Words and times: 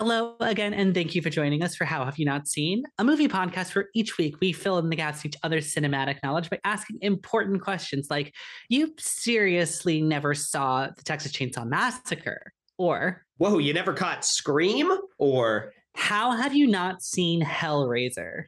Hello 0.00 0.34
again, 0.40 0.72
and 0.72 0.94
thank 0.94 1.14
you 1.14 1.20
for 1.20 1.28
joining 1.28 1.62
us 1.62 1.76
for 1.76 1.84
How 1.84 2.06
Have 2.06 2.18
You 2.18 2.24
Not 2.24 2.48
Seen, 2.48 2.84
a 2.96 3.04
movie 3.04 3.28
podcast 3.28 3.74
where 3.74 3.90
each 3.94 4.16
week 4.16 4.40
we 4.40 4.50
fill 4.50 4.78
in 4.78 4.88
the 4.88 4.96
gaps 4.96 5.18
of 5.18 5.26
each 5.26 5.36
other's 5.42 5.74
cinematic 5.74 6.16
knowledge 6.24 6.48
by 6.48 6.58
asking 6.64 7.00
important 7.02 7.60
questions 7.60 8.06
like, 8.08 8.34
You 8.70 8.94
seriously 8.98 10.00
never 10.00 10.32
saw 10.32 10.86
the 10.86 11.02
Texas 11.02 11.32
Chainsaw 11.32 11.66
Massacre? 11.66 12.50
Or, 12.78 13.26
Whoa, 13.36 13.58
you 13.58 13.74
never 13.74 13.92
caught 13.92 14.24
Scream? 14.24 14.90
Or 15.18 15.74
How 15.94 16.30
have 16.30 16.54
you 16.54 16.66
not 16.66 17.02
seen 17.02 17.42
Hellraiser? 17.42 18.44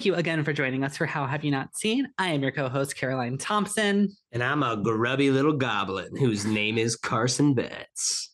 Thank 0.00 0.06
you 0.06 0.14
again 0.14 0.44
for 0.44 0.54
joining 0.54 0.82
us 0.82 0.96
for 0.96 1.04
How 1.04 1.26
Have 1.26 1.44
You 1.44 1.50
Not 1.50 1.76
Seen. 1.76 2.08
I 2.16 2.28
am 2.28 2.40
your 2.40 2.52
co 2.52 2.70
host, 2.70 2.96
Caroline 2.96 3.36
Thompson. 3.36 4.08
and 4.32 4.42
I'm 4.42 4.62
a 4.62 4.78
grubby 4.78 5.30
little 5.30 5.52
goblin 5.52 6.16
whose 6.16 6.46
name 6.46 6.78
is 6.78 6.96
Carson 6.96 7.52
Betts. 7.52 8.29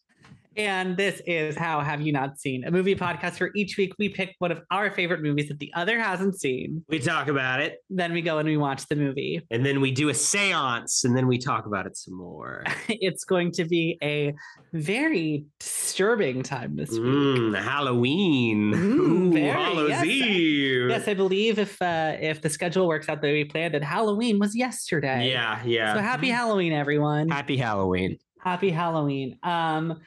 And 0.56 0.96
this 0.96 1.20
is 1.26 1.54
How 1.54 1.80
Have 1.80 2.00
You 2.00 2.12
Not 2.12 2.38
Seen, 2.38 2.64
a 2.64 2.70
movie 2.70 2.94
podcast 2.94 3.38
where 3.40 3.50
each 3.54 3.76
week 3.76 3.92
we 3.98 4.08
pick 4.08 4.34
one 4.38 4.50
of 4.50 4.62
our 4.70 4.90
favorite 4.90 5.20
movies 5.22 5.48
that 5.48 5.58
the 5.58 5.70
other 5.74 6.00
hasn't 6.00 6.40
seen. 6.40 6.82
We 6.88 6.98
talk 6.98 7.28
about 7.28 7.60
it, 7.60 7.78
Then 7.90 8.14
we 8.14 8.22
go 8.22 8.38
and 8.38 8.48
we 8.48 8.56
watch 8.56 8.86
the 8.88 8.96
movie. 8.96 9.42
and 9.50 9.66
then 9.66 9.82
we 9.82 9.90
do 9.90 10.08
a 10.08 10.14
seance, 10.14 11.04
and 11.04 11.14
then 11.14 11.26
we 11.26 11.36
talk 11.36 11.66
about 11.66 11.86
it 11.86 11.96
some 11.96 12.14
more. 12.16 12.64
It's 12.88 13.24
going 13.24 13.52
to 13.52 13.64
be 13.64 13.98
a 14.02 14.32
very 14.72 15.44
disturbing 15.60 16.42
time 16.42 16.76
this 16.76 16.90
week. 16.90 17.00
Mm, 17.02 17.62
Halloween. 17.62 18.72
Mm, 18.72 18.82
Ooh, 18.98 19.32
very, 19.32 19.48
Hallows 19.50 19.88
yes. 19.90 20.04
Eve. 20.06 20.88
Yes, 20.88 21.08
I 21.08 21.14
believe 21.14 21.58
if 21.58 21.80
uh, 21.82 22.16
if 22.18 22.40
the 22.40 22.48
schedule 22.48 22.88
works 22.88 23.08
out 23.08 23.20
the 23.20 23.26
way 23.28 23.32
we 23.34 23.44
planned 23.44 23.74
it, 23.74 23.84
Halloween 23.84 24.38
was 24.38 24.56
yesterday. 24.56 25.28
Yeah, 25.30 25.62
yeah. 25.64 25.94
So 25.94 26.00
happy 26.00 26.30
Halloween, 26.30 26.72
everyone. 26.72 27.28
Happy 27.28 27.56
Halloween. 27.56 28.18
Happy 28.40 28.70
Halloween. 28.70 29.38
Um, 29.42 30.00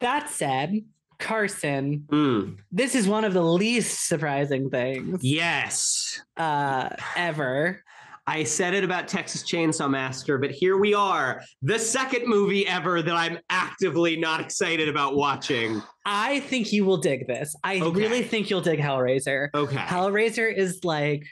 that 0.00 0.28
said, 0.30 0.84
Carson, 1.18 2.04
Mm, 2.08 2.58
this 2.70 2.94
is 2.94 3.08
one 3.08 3.24
of 3.24 3.32
the 3.32 3.42
least 3.42 4.06
surprising 4.08 4.68
things 4.70 5.20
yes. 5.24 6.20
uh, 6.36 6.90
ever. 7.16 7.82
I 8.28 8.42
said 8.42 8.74
it 8.74 8.82
about 8.82 9.06
Texas 9.06 9.44
Chainsaw 9.44 9.88
Massacre, 9.88 10.36
but 10.36 10.50
here 10.50 10.76
we 10.76 10.94
are. 10.94 11.40
The 11.62 11.78
second 11.78 12.26
movie 12.26 12.66
ever 12.66 13.00
that 13.00 13.14
I'm 13.14 13.38
actively 13.50 14.16
not 14.16 14.40
excited 14.40 14.88
about 14.88 15.14
watching. 15.14 15.80
I 16.04 16.40
think 16.40 16.72
you 16.72 16.84
will 16.84 16.96
dig 16.96 17.28
this. 17.28 17.54
I 17.62 17.80
Okay. 17.80 17.98
really 18.00 18.22
think 18.24 18.50
you'll 18.50 18.60
dig 18.62 18.80
Hellraiser. 18.80 19.48
Okay. 19.54 19.76
Hellraiser 19.76 20.52
is 20.52 20.80
like, 20.82 21.24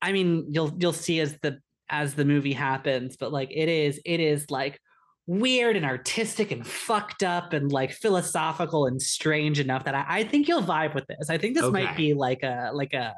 I 0.00 0.12
mean, 0.12 0.46
you'll 0.48 0.72
you'll 0.78 0.92
see 0.92 1.18
as 1.20 1.36
the 1.42 1.58
as 1.88 2.14
the 2.14 2.24
movie 2.24 2.52
happens, 2.54 3.16
but 3.16 3.32
like 3.32 3.50
it 3.50 3.68
is 3.68 4.00
it 4.04 4.20
is 4.20 4.48
like 4.48 4.80
weird 5.26 5.76
and 5.76 5.84
artistic 5.84 6.50
and 6.50 6.66
fucked 6.66 7.22
up 7.22 7.52
and 7.52 7.70
like 7.70 7.92
philosophical 7.92 8.86
and 8.86 9.00
strange 9.00 9.60
enough 9.60 9.84
that 9.84 9.94
I, 9.94 10.04
I 10.08 10.24
think 10.24 10.48
you'll 10.48 10.62
vibe 10.62 10.94
with 10.94 11.06
this. 11.06 11.30
I 11.30 11.38
think 11.38 11.56
this 11.56 11.70
might 11.70 11.96
be 11.96 12.14
like 12.14 12.42
a 12.42 12.70
like 12.72 12.92
a 12.92 13.14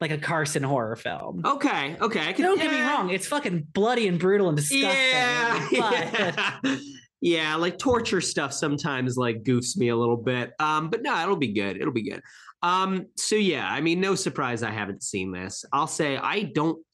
like 0.00 0.10
a 0.10 0.18
Carson 0.18 0.62
horror 0.62 0.96
film. 0.96 1.42
Okay. 1.44 1.96
Okay. 2.00 2.32
Can, 2.32 2.44
Don't 2.44 2.58
get 2.58 2.72
me 2.72 2.80
wrong, 2.80 3.10
it's 3.10 3.26
fucking 3.26 3.68
bloody 3.72 4.08
and 4.08 4.18
brutal 4.18 4.48
and 4.48 4.56
disgusting. 4.56 4.90
Yeah. 4.90 5.68
Yeah. 5.70 6.76
Yeah, 7.24 7.56
like 7.56 7.78
torture 7.78 8.20
stuff 8.20 8.52
sometimes 8.52 9.16
like 9.16 9.44
goofs 9.44 9.78
me 9.78 9.88
a 9.88 9.96
little 9.96 10.18
bit. 10.18 10.52
Um, 10.58 10.90
but 10.90 11.00
no, 11.00 11.22
it'll 11.22 11.36
be 11.36 11.54
good. 11.54 11.78
It'll 11.78 11.90
be 11.90 12.10
good. 12.10 12.20
Um, 12.62 13.06
so 13.16 13.34
yeah, 13.34 13.66
I 13.66 13.80
mean, 13.80 13.98
no 13.98 14.14
surprise 14.14 14.62
I 14.62 14.70
haven't 14.70 15.02
seen 15.02 15.32
this. 15.32 15.64
I'll 15.72 15.86
say 15.86 16.18
I 16.18 16.42
don't 16.42 16.84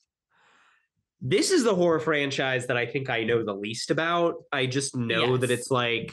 this 1.21 1.51
is 1.51 1.65
the 1.65 1.75
horror 1.75 2.01
franchise 2.01 2.67
that 2.67 2.77
I 2.77 2.87
think 2.87 3.11
I 3.11 3.25
know 3.25 3.45
the 3.45 3.55
least 3.55 3.91
about. 3.91 4.37
I 4.53 4.67
just 4.67 4.97
know 4.97 5.37
that 5.37 5.51
it's 5.51 5.71
like 5.71 6.13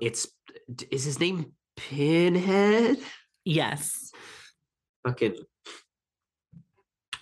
it's 0.00 0.26
is 0.90 1.04
his 1.04 1.20
name 1.20 1.52
Pinhead? 1.76 2.98
yes. 3.44 4.10
fucking 5.04 5.36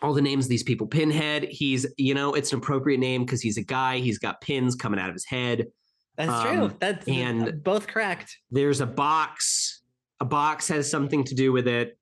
all 0.05 0.13
the 0.13 0.23
names 0.23 0.45
of 0.45 0.49
these 0.51 0.63
people. 0.63 0.87
Pinhead, 0.87 1.45
he's, 1.45 1.87
you 1.97 2.15
know, 2.15 2.35
it's 2.35 2.53
an 2.53 2.59
appropriate 2.59 2.99
name 2.99 3.25
because 3.25 3.41
he's 3.41 3.57
a 3.57 3.63
guy, 3.63 3.99
he's 3.99 4.19
got 4.19 4.41
pins 4.43 4.75
coming 4.75 5.01
out 5.01 5.09
of 5.09 5.15
his 5.15 5.25
head. 5.25 5.67
That's 6.17 6.43
true. 6.43 6.65
Um, 6.67 6.77
That's 6.79 7.09
and- 7.09 7.65
both 7.65 7.87
correct. 7.87 8.37
There's 8.51 8.81
a 8.81 8.87
box, 8.87 9.83
a 10.21 10.25
box 10.25 10.69
has 10.69 10.91
something 10.91 11.25
to 11.25 11.35
do 11.35 11.53
with 11.53 11.67
it. 11.67 11.99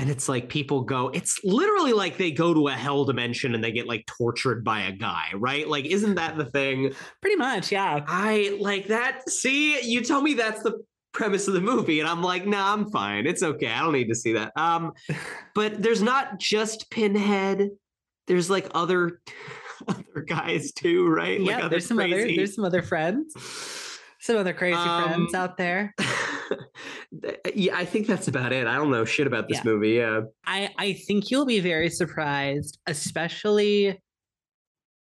And 0.00 0.08
it's 0.08 0.30
like 0.30 0.48
people 0.48 0.80
go, 0.80 1.10
it's 1.10 1.38
literally 1.44 1.92
like 1.92 2.16
they 2.16 2.30
go 2.30 2.54
to 2.54 2.68
a 2.68 2.72
hell 2.72 3.04
dimension 3.04 3.54
and 3.54 3.62
they 3.62 3.70
get 3.70 3.86
like 3.86 4.06
tortured 4.06 4.64
by 4.64 4.84
a 4.84 4.92
guy, 4.92 5.26
right? 5.34 5.68
Like, 5.68 5.84
isn't 5.84 6.14
that 6.14 6.38
the 6.38 6.46
thing? 6.46 6.94
Pretty 7.20 7.36
much, 7.36 7.70
yeah. 7.70 8.02
I 8.08 8.56
like 8.58 8.86
that. 8.86 9.28
See, 9.28 9.78
you 9.82 10.00
tell 10.00 10.22
me 10.22 10.32
that's 10.32 10.62
the 10.62 10.82
premise 11.12 11.48
of 11.48 11.54
the 11.54 11.60
movie, 11.60 12.00
and 12.00 12.08
I'm 12.08 12.22
like, 12.22 12.46
nah, 12.46 12.72
I'm 12.72 12.90
fine. 12.90 13.26
It's 13.26 13.42
okay. 13.42 13.66
I 13.66 13.82
don't 13.82 13.92
need 13.92 14.08
to 14.08 14.14
see 14.14 14.32
that. 14.32 14.52
Um, 14.56 14.92
but 15.54 15.82
there's 15.82 16.00
not 16.00 16.38
just 16.38 16.90
Pinhead. 16.90 17.68
There's 18.26 18.48
like 18.48 18.68
other 18.74 19.20
other 19.88 20.24
guys 20.26 20.72
too, 20.72 21.08
right? 21.08 21.38
Like 21.38 21.50
yeah, 21.50 21.58
other 21.58 21.68
there's 21.68 21.86
some 21.86 21.98
other 21.98 22.24
there's 22.26 22.54
some 22.54 22.64
other 22.64 22.80
friends, 22.80 23.34
some 24.18 24.38
other 24.38 24.54
crazy 24.54 24.76
friends 24.76 25.34
Um, 25.34 25.40
out 25.40 25.58
there. 25.58 25.94
yeah, 27.54 27.76
I 27.76 27.84
think 27.84 28.06
that's 28.06 28.28
about 28.28 28.52
it. 28.52 28.66
I 28.66 28.74
don't 28.76 28.90
know 28.90 29.04
shit 29.04 29.26
about 29.26 29.48
this 29.48 29.58
Yeah. 29.58 29.64
movie. 29.64 29.90
Yeah. 29.90 30.20
I 30.46 30.70
I 30.78 30.92
think 30.94 31.30
you'll 31.30 31.46
be 31.46 31.60
very 31.60 31.90
surprised, 31.90 32.78
especially 32.86 34.00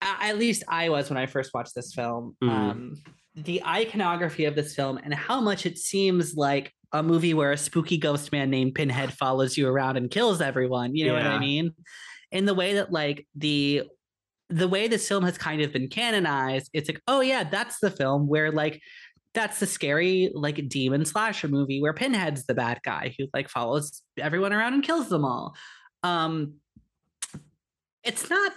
at 0.02 0.38
least 0.38 0.64
I 0.70 0.90
was 0.90 1.10
when 1.10 1.18
I 1.18 1.26
first 1.26 1.54
watched 1.54 1.76
this 1.76 1.94
film. 1.94 2.36
Mhm. 2.44 2.50
Um, 2.50 2.94
the 3.36 3.64
iconography 3.66 4.46
of 4.46 4.56
this 4.56 4.76
film 4.76 4.98
and 4.98 5.14
how 5.14 5.40
much 5.40 5.66
it 5.66 5.78
seems 5.78 6.36
like 6.36 6.74
a 6.92 7.04
movie 7.04 7.34
where 7.34 7.52
a 7.52 7.58
spooky 7.58 7.98
ghost 7.98 8.32
man 8.32 8.50
named 8.50 8.74
Pinhead 8.76 9.14
follows 9.14 9.58
you 9.58 9.68
around 9.68 9.98
and 9.98 10.10
kills 10.10 10.42
everyone. 10.42 10.96
You 10.96 11.08
know 11.08 11.14
what 11.14 11.26
I 11.28 11.38
mean? 11.40 11.72
In 12.32 12.46
the 12.46 12.54
way 12.54 12.74
that 12.76 12.92
like 12.92 13.28
the 13.36 13.84
the 14.52 14.68
way 14.68 14.88
this 14.88 15.08
film 15.08 15.24
has 15.24 15.38
kind 15.38 15.62
of 15.62 15.72
been 15.72 15.88
canonized, 15.88 16.72
it's 16.74 16.90
like, 16.90 17.00
oh 17.08 17.22
yeah, 17.22 17.44
that's 17.44 17.80
the 17.82 17.92
film 17.92 18.28
where 18.28 18.52
like 18.52 18.82
that's 19.40 19.62
the 19.62 19.66
scary 19.66 20.32
like 20.34 20.68
demon 20.68 21.06
slasher 21.06 21.48
movie 21.48 21.82
where 21.82 21.94
Pinhead's 21.94 22.46
the 22.46 22.54
bad 22.54 22.82
guy 22.84 23.16
who 23.18 23.26
like 23.34 23.48
follows 23.48 24.02
everyone 24.18 24.52
around 24.52 24.74
and 24.74 24.84
kills 24.84 25.08
them 25.08 25.24
all. 25.24 25.56
Um 26.04 26.56
it's 28.04 28.30
not 28.30 28.52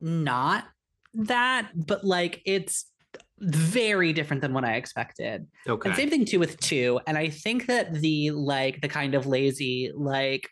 not 0.00 0.64
that, 1.12 1.70
but 1.74 2.02
like 2.02 2.40
it's 2.46 2.90
very 3.38 4.14
different 4.14 4.40
than 4.40 4.54
what 4.54 4.64
I 4.64 4.76
expected. 4.76 5.46
Okay. 5.68 5.90
And 5.90 5.96
same 5.96 6.08
thing 6.08 6.24
too 6.24 6.38
with 6.38 6.58
two. 6.60 6.98
And 7.06 7.18
I 7.18 7.28
think 7.28 7.66
that 7.66 7.92
the 7.92 8.30
like 8.30 8.80
the 8.80 8.88
kind 8.88 9.14
of 9.14 9.26
lazy 9.26 9.92
like 9.94 10.48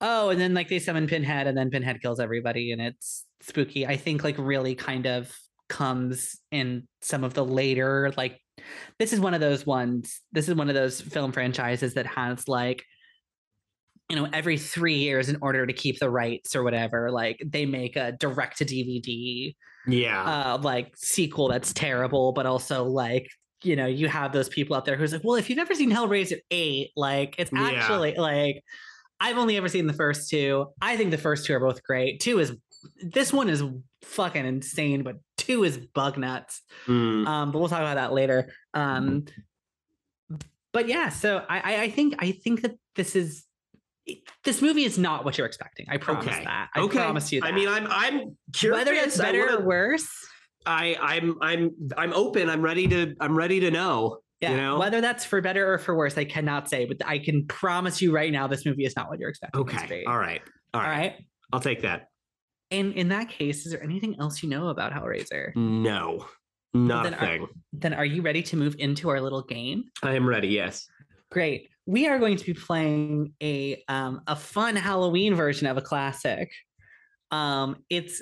oh, 0.00 0.28
and 0.28 0.40
then 0.40 0.54
like 0.54 0.68
they 0.68 0.78
summon 0.78 1.08
Pinhead 1.08 1.48
and 1.48 1.58
then 1.58 1.70
Pinhead 1.70 2.00
kills 2.00 2.20
everybody 2.20 2.70
and 2.70 2.80
it's 2.80 3.24
spooky. 3.40 3.84
I 3.84 3.96
think 3.96 4.22
like 4.22 4.36
really 4.38 4.76
kind 4.76 5.06
of 5.06 5.34
comes 5.68 6.38
in 6.52 6.86
some 7.00 7.24
of 7.24 7.34
the 7.34 7.44
later 7.44 8.12
like 8.16 8.40
this 8.98 9.12
is 9.12 9.20
one 9.20 9.34
of 9.34 9.40
those 9.40 9.66
ones. 9.66 10.20
This 10.32 10.48
is 10.48 10.54
one 10.54 10.68
of 10.68 10.74
those 10.74 11.00
film 11.00 11.32
franchises 11.32 11.94
that 11.94 12.06
has 12.06 12.48
like 12.48 12.84
you 14.08 14.16
know 14.16 14.28
every 14.32 14.56
3 14.56 14.94
years 14.94 15.28
in 15.28 15.38
order 15.42 15.66
to 15.66 15.72
keep 15.72 15.98
the 15.98 16.10
rights 16.10 16.54
or 16.54 16.62
whatever 16.62 17.10
like 17.10 17.40
they 17.44 17.66
make 17.66 17.96
a 17.96 18.12
direct 18.12 18.58
to 18.58 18.64
DVD 18.64 19.54
yeah. 19.86 20.22
uh 20.54 20.58
like 20.58 20.96
sequel 20.96 21.48
that's 21.48 21.72
terrible 21.72 22.32
but 22.32 22.46
also 22.46 22.84
like 22.84 23.28
you 23.62 23.74
know 23.74 23.86
you 23.86 24.08
have 24.08 24.32
those 24.32 24.48
people 24.48 24.76
out 24.76 24.84
there 24.84 24.96
who's 24.96 25.12
like 25.12 25.24
well 25.24 25.36
if 25.36 25.50
you've 25.50 25.58
ever 25.58 25.74
seen 25.74 25.90
hellraiser 25.90 26.38
8 26.50 26.90
like 26.96 27.34
it's 27.38 27.50
Yeah. 27.52 27.62
actually 27.62 28.14
like 28.14 28.62
i've 29.20 29.38
only 29.38 29.56
ever 29.56 29.68
seen 29.68 29.86
the 29.86 29.92
first 29.92 30.30
two 30.30 30.66
i 30.80 30.96
think 30.96 31.10
the 31.10 31.18
first 31.18 31.44
two 31.46 31.54
are 31.54 31.60
both 31.60 31.82
great 31.82 32.20
two 32.20 32.38
is 32.38 32.54
this 33.02 33.32
one 33.32 33.48
is 33.48 33.62
fucking 34.06 34.46
insane 34.46 35.02
but 35.02 35.16
two 35.36 35.64
is 35.64 35.76
bug 35.78 36.16
nuts 36.16 36.62
Mm. 36.86 37.26
um 37.26 37.52
but 37.52 37.58
we'll 37.58 37.68
talk 37.68 37.80
about 37.80 37.96
that 37.96 38.12
later 38.12 38.50
um 38.74 39.24
but 40.72 40.88
yeah 40.88 41.08
so 41.08 41.44
i 41.48 41.58
i, 41.60 41.82
I 41.82 41.90
think 41.90 42.14
i 42.18 42.32
think 42.32 42.62
that 42.62 42.76
this 42.94 43.14
is 43.16 43.44
this 44.44 44.62
movie 44.62 44.84
is 44.84 44.98
not 44.98 45.24
what 45.24 45.36
you're 45.36 45.46
expecting 45.46 45.86
i 45.90 45.96
promise 45.96 46.26
Okay. 46.26 46.44
that 46.44 46.68
i 46.74 46.80
okay. 46.80 46.98
promise 46.98 47.32
you 47.32 47.40
that 47.40 47.48
I 47.48 47.52
mean, 47.52 47.68
I'm 47.68 47.86
I'm 47.90 48.36
curious. 48.52 48.78
whether 48.78 48.92
it's 48.92 49.18
better 49.18 49.40
wanna- 49.46 49.58
or 49.58 49.66
worse 49.66 50.08
I 50.68 50.96
I'm 51.00 51.36
I'm 51.40 51.70
I'm 51.96 52.12
open. 52.12 52.50
I'm 52.50 52.60
ready 52.60 52.88
to 52.88 53.14
I'm 53.20 53.36
ready 53.38 53.60
to 53.60 53.70
know. 53.70 54.18
Yeah, 54.40 54.50
You 54.50 54.56
know? 54.56 54.78
whether 54.80 55.00
that's 55.00 55.24
for 55.24 55.40
better 55.40 55.72
or 55.72 55.78
for 55.78 55.94
worse, 55.96 56.18
I 56.18 56.24
cannot 56.24 56.68
say, 56.68 56.86
but 56.86 56.96
I 57.06 57.18
can 57.20 57.46
promise 57.46 58.02
you 58.02 58.12
right 58.12 58.32
now, 58.32 58.48
this 58.48 58.66
movie 58.66 58.84
is 58.84 58.96
not 58.96 59.08
what 59.08 59.20
you're 59.20 59.28
expecting. 59.28 59.60
Okay. 59.60 60.02
All 60.08 60.18
right. 60.18 60.42
All 60.74 60.80
All 60.80 60.86
right. 60.88 60.98
right. 60.98 61.14
I'll 61.52 61.60
take 61.60 61.82
that. 61.82 62.08
And 62.70 62.92
in 62.94 63.08
that 63.10 63.28
case, 63.28 63.64
is 63.66 63.72
there 63.72 63.82
anything 63.82 64.16
else 64.18 64.42
you 64.42 64.48
know 64.48 64.68
about 64.68 64.92
Hellraiser? 64.92 65.54
No, 65.54 66.26
not 66.74 67.04
then 67.04 67.14
a 67.14 67.16
are- 67.42 67.48
Then 67.72 67.94
are 67.94 68.04
you 68.04 68.22
ready 68.22 68.42
to 68.44 68.56
move 68.56 68.74
into 68.78 69.08
our 69.08 69.20
little 69.20 69.42
game? 69.42 69.84
I 70.02 70.14
am 70.14 70.26
ready. 70.28 70.48
Yes. 70.48 70.86
Great. 71.30 71.68
We 71.86 72.08
are 72.08 72.18
going 72.18 72.36
to 72.36 72.44
be 72.44 72.54
playing 72.54 73.32
a 73.42 73.82
um, 73.88 74.22
a 74.26 74.34
fun 74.34 74.74
Halloween 74.76 75.34
version 75.36 75.66
of 75.68 75.76
a 75.76 75.80
classic. 75.82 76.50
Um, 77.30 77.84
it's 77.88 78.20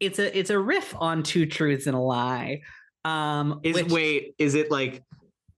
it's 0.00 0.18
a 0.18 0.36
it's 0.36 0.50
a 0.50 0.58
riff 0.58 0.94
on 0.98 1.22
Two 1.22 1.46
Truths 1.46 1.86
and 1.86 1.94
a 1.96 2.00
Lie. 2.00 2.62
Um, 3.04 3.60
Is 3.62 3.74
which- 3.76 3.92
wait? 3.92 4.34
Is 4.38 4.54
it 4.54 4.70
like 4.72 5.02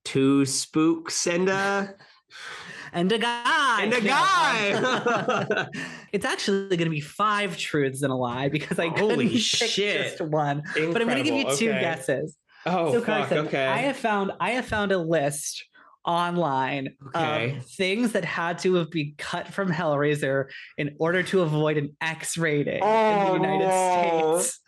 two 0.05 0.45
spooks 0.45 1.27
and 1.27 1.49
a 1.49 1.95
and 2.93 3.11
a 3.13 3.19
guy 3.19 3.83
and 3.83 3.93
a 3.95 4.01
guy? 4.03 5.67
it's 6.17 6.25
actually 6.25 6.69
going 6.79 6.87
to 6.87 6.91
be 6.91 7.01
five 7.03 7.59
truths 7.59 8.01
and 8.01 8.11
a 8.11 8.15
lie 8.17 8.49
because 8.49 8.79
I 8.79 8.89
Holy 8.89 9.17
couldn't 9.17 9.29
pick 9.33 9.41
shit. 9.41 10.03
just 10.17 10.21
one. 10.23 10.63
But 10.75 11.03
I'm 11.03 11.09
going 11.09 11.19
to 11.19 11.23
give 11.23 11.35
you 11.35 11.45
two 11.55 11.69
Okay. 11.71 11.81
guesses. 11.81 12.37
Oh 12.65 12.91
so 12.93 13.01
fuck. 13.01 13.29
Carson, 13.29 13.39
okay. 13.47 13.67
I 13.67 13.79
have 13.79 13.97
found 13.99 14.33
I 14.41 14.53
have 14.53 14.65
found 14.67 14.93
a 14.93 14.99
list 14.99 15.63
online 16.07 16.95
Okay. 17.09 17.57
of 17.59 17.67
things 17.67 18.13
that 18.13 18.25
had 18.25 18.59
to 18.61 18.75
have 18.77 18.91
been 18.91 19.13
cut 19.19 19.49
from 19.49 19.71
Hellraiser 19.71 20.47
in 20.79 20.97
order 20.99 21.23
to 21.25 21.43
avoid 21.43 21.77
an 21.77 21.95
X 22.01 22.39
rating 22.39 22.75
in 22.77 22.81
the 22.81 22.87
Oh, 22.87 23.35
United. 23.35 24.41
States. 24.43 24.61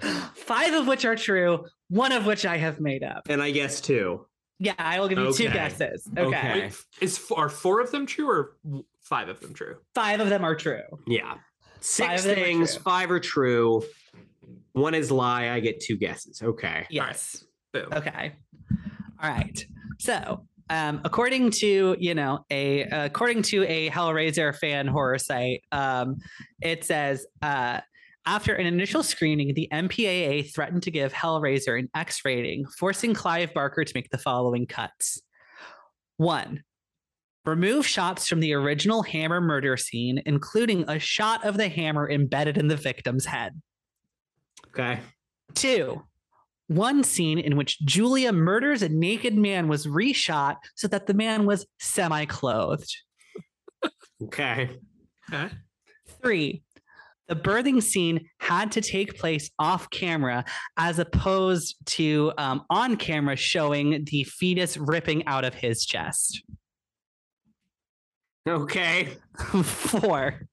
Five 0.34 0.74
of 0.74 0.86
which 0.86 1.04
are 1.04 1.16
true, 1.16 1.64
one 1.88 2.12
of 2.12 2.24
which 2.24 2.46
I 2.46 2.56
have 2.58 2.80
made 2.80 3.02
up. 3.02 3.22
and 3.28 3.42
I 3.42 3.50
guess 3.50 3.80
two. 3.80 4.26
Yeah, 4.58 4.74
I 4.78 5.00
will 5.00 5.08
give 5.08 5.18
you 5.18 5.32
two 5.32 5.48
guesses. 5.50 6.06
Okay. 6.16 6.26
Okay. 6.26 6.70
Is 7.00 7.20
are 7.36 7.48
four 7.48 7.80
of 7.80 7.90
them 7.90 8.06
true 8.06 8.30
or 8.30 8.56
w- 8.64 8.84
five 9.02 9.28
of 9.28 9.40
them 9.40 9.54
true? 9.54 9.76
Five 9.94 10.20
of 10.20 10.28
them 10.28 10.44
are 10.44 10.54
true. 10.54 10.82
Yeah. 11.06 11.34
Six 11.80 12.24
of 12.24 12.30
them 12.30 12.38
are 12.38 12.44
things. 12.44 12.76
Five 12.76 13.10
are 13.10 13.20
true. 13.20 13.82
One 14.72 14.94
is 14.94 15.10
lie. 15.10 15.50
I 15.50 15.60
get 15.60 15.80
two 15.80 15.96
guesses. 15.96 16.40
Okay. 16.42 16.86
Yes. 16.90 17.44
Boom. 17.72 17.88
Okay. 17.92 18.32
All 19.22 19.30
right. 19.30 19.66
So, 19.98 20.46
um, 20.70 21.00
according 21.04 21.50
to 21.50 21.96
you 21.98 22.14
know 22.14 22.44
a 22.50 22.82
according 22.82 23.42
to 23.42 23.64
a 23.64 23.90
Hellraiser 23.90 24.56
fan 24.56 24.86
horror 24.86 25.18
site, 25.18 25.62
um, 25.72 26.16
it 26.62 26.84
says 26.84 27.26
uh, 27.42 27.80
after 28.24 28.54
an 28.54 28.66
initial 28.66 29.02
screening, 29.02 29.54
the 29.54 29.68
MPAA 29.72 30.52
threatened 30.54 30.82
to 30.84 30.90
give 30.90 31.12
Hellraiser 31.12 31.78
an 31.78 31.88
X 31.94 32.20
rating, 32.24 32.64
forcing 32.78 33.14
Clive 33.14 33.52
Barker 33.52 33.84
to 33.84 33.92
make 33.94 34.10
the 34.10 34.18
following 34.18 34.66
cuts: 34.66 35.20
one. 36.16 36.62
Remove 37.44 37.86
shots 37.86 38.28
from 38.28 38.40
the 38.40 38.52
original 38.52 39.02
hammer 39.02 39.40
murder 39.40 39.76
scene, 39.76 40.22
including 40.26 40.84
a 40.88 40.98
shot 40.98 41.44
of 41.44 41.56
the 41.56 41.68
hammer 41.68 42.08
embedded 42.08 42.56
in 42.56 42.68
the 42.68 42.76
victim's 42.76 43.26
head. 43.26 43.60
Okay. 44.68 45.00
Two, 45.54 46.02
one 46.68 47.02
scene 47.02 47.38
in 47.38 47.56
which 47.56 47.80
Julia 47.80 48.32
murders 48.32 48.82
a 48.82 48.88
naked 48.88 49.36
man 49.36 49.68
was 49.68 49.86
reshot 49.86 50.56
so 50.76 50.88
that 50.88 51.06
the 51.06 51.14
man 51.14 51.44
was 51.44 51.66
semi 51.80 52.24
clothed. 52.26 52.96
Okay. 54.22 54.70
Okay. 55.32 55.52
Three, 56.22 56.62
the 57.28 57.34
birthing 57.34 57.82
scene 57.82 58.28
had 58.38 58.72
to 58.72 58.80
take 58.80 59.18
place 59.18 59.50
off 59.58 59.90
camera 59.90 60.44
as 60.76 60.98
opposed 60.98 61.76
to 61.86 62.32
um, 62.38 62.62
on 62.70 62.96
camera 62.96 63.36
showing 63.36 64.04
the 64.10 64.24
fetus 64.24 64.76
ripping 64.76 65.26
out 65.26 65.44
of 65.44 65.54
his 65.54 65.84
chest. 65.84 66.42
Okay. 68.48 69.16
Four. 69.62 70.48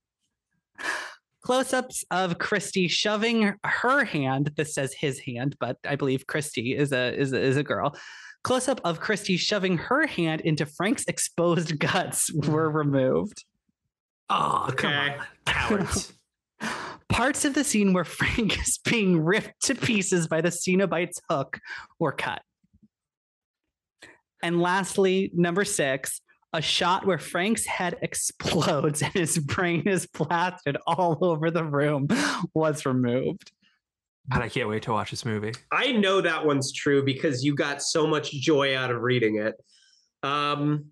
Close 1.44 1.74
ups 1.74 2.04
of 2.12 2.38
Christy 2.38 2.88
shoving 2.88 3.56
her 3.64 4.04
hand. 4.04 4.52
This 4.56 4.74
says 4.74 4.94
his 4.94 5.20
hand, 5.20 5.56
but 5.60 5.78
I 5.88 5.96
believe 5.96 6.28
Christy 6.28 6.76
is 6.76 6.92
a 6.92 7.14
is 7.18 7.34
a, 7.34 7.42
is 7.42 7.58
a 7.58 7.64
girl. 7.64 7.96
Close 8.44 8.68
up 8.68 8.80
of 8.84 9.00
Christy 9.00 9.36
shoving 9.38 9.78
her 9.78 10.06
hand 10.06 10.42
into 10.42 10.66
Frank's 10.66 11.06
exposed 11.08 11.80
guts 11.80 12.32
were 12.34 12.70
removed. 12.70 13.44
Oh, 14.30 14.70
come 14.78 14.94
Okay. 14.94 15.18
on. 15.48 15.88
Parts 17.10 17.44
of 17.44 17.54
the 17.56 17.64
scene 17.64 17.92
where 17.94 18.06
Frank 18.06 18.60
is 18.62 18.78
being 18.78 19.20
ripped 19.24 19.62
to 19.64 19.76
pieces 19.76 20.28
by 20.28 20.42
the 20.42 20.50
Cenobite's 20.50 21.20
hook 21.30 21.60
were 21.98 22.12
cut. 22.12 22.42
And 24.44 24.62
lastly, 24.62 25.32
number 25.34 25.66
six, 25.66 26.22
a 26.54 26.62
shot 26.62 27.06
where 27.06 27.18
Frank's 27.18 27.66
head 27.66 27.98
explodes 28.02 29.02
and 29.02 29.14
his 29.14 29.38
brain 29.38 29.88
is 29.88 30.08
blasted 30.08 30.78
all 30.88 31.18
over 31.22 31.52
the 31.52 31.64
room 31.64 32.08
was 32.54 32.86
removed. 32.86 33.52
And 34.32 34.44
I 34.44 34.50
can't 34.50 34.70
wait 34.70 34.84
to 34.84 34.92
watch 34.92 35.10
this 35.10 35.26
movie. 35.26 35.54
I 35.72 35.92
know 35.94 36.22
that 36.22 36.46
one's 36.46 36.72
true 36.72 37.04
because 37.04 37.44
you 37.44 37.56
got 37.56 37.82
so 37.82 38.06
much 38.06 38.32
joy 38.32 38.78
out 38.78 38.92
of 38.92 39.02
reading 39.02 39.38
it. 39.38 39.56
Um, 40.22 40.92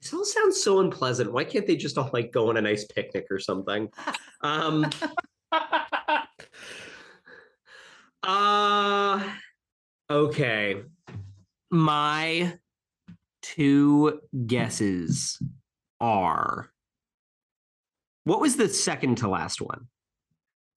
this 0.00 0.14
all 0.14 0.24
sounds 0.24 0.62
so 0.62 0.80
unpleasant. 0.80 1.32
Why 1.32 1.44
can't 1.44 1.66
they 1.66 1.76
just 1.76 1.98
all 1.98 2.08
like 2.14 2.32
go 2.32 2.48
on 2.48 2.56
a 2.56 2.62
nice 2.62 2.84
picnic 2.86 3.26
or 3.30 3.38
something? 3.38 3.90
Um, 4.40 4.88
uh, 8.22 9.22
okay. 10.10 10.76
My 11.70 12.58
two 13.42 14.20
guesses 14.46 15.40
are. 16.00 16.70
What 18.24 18.40
was 18.40 18.56
the 18.56 18.68
second 18.68 19.18
to 19.18 19.28
last 19.28 19.60
one? 19.60 19.86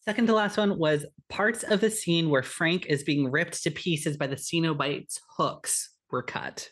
Second 0.05 0.27
to 0.27 0.33
last 0.33 0.57
one 0.57 0.77
was 0.77 1.05
parts 1.29 1.63
of 1.63 1.79
the 1.79 1.89
scene 1.89 2.29
where 2.29 2.43
Frank 2.43 2.87
is 2.87 3.03
being 3.03 3.31
ripped 3.31 3.63
to 3.63 3.71
pieces 3.71 4.17
by 4.17 4.27
the 4.27 4.35
Cenobite's 4.35 5.19
hooks 5.37 5.91
were 6.11 6.23
cut. 6.23 6.69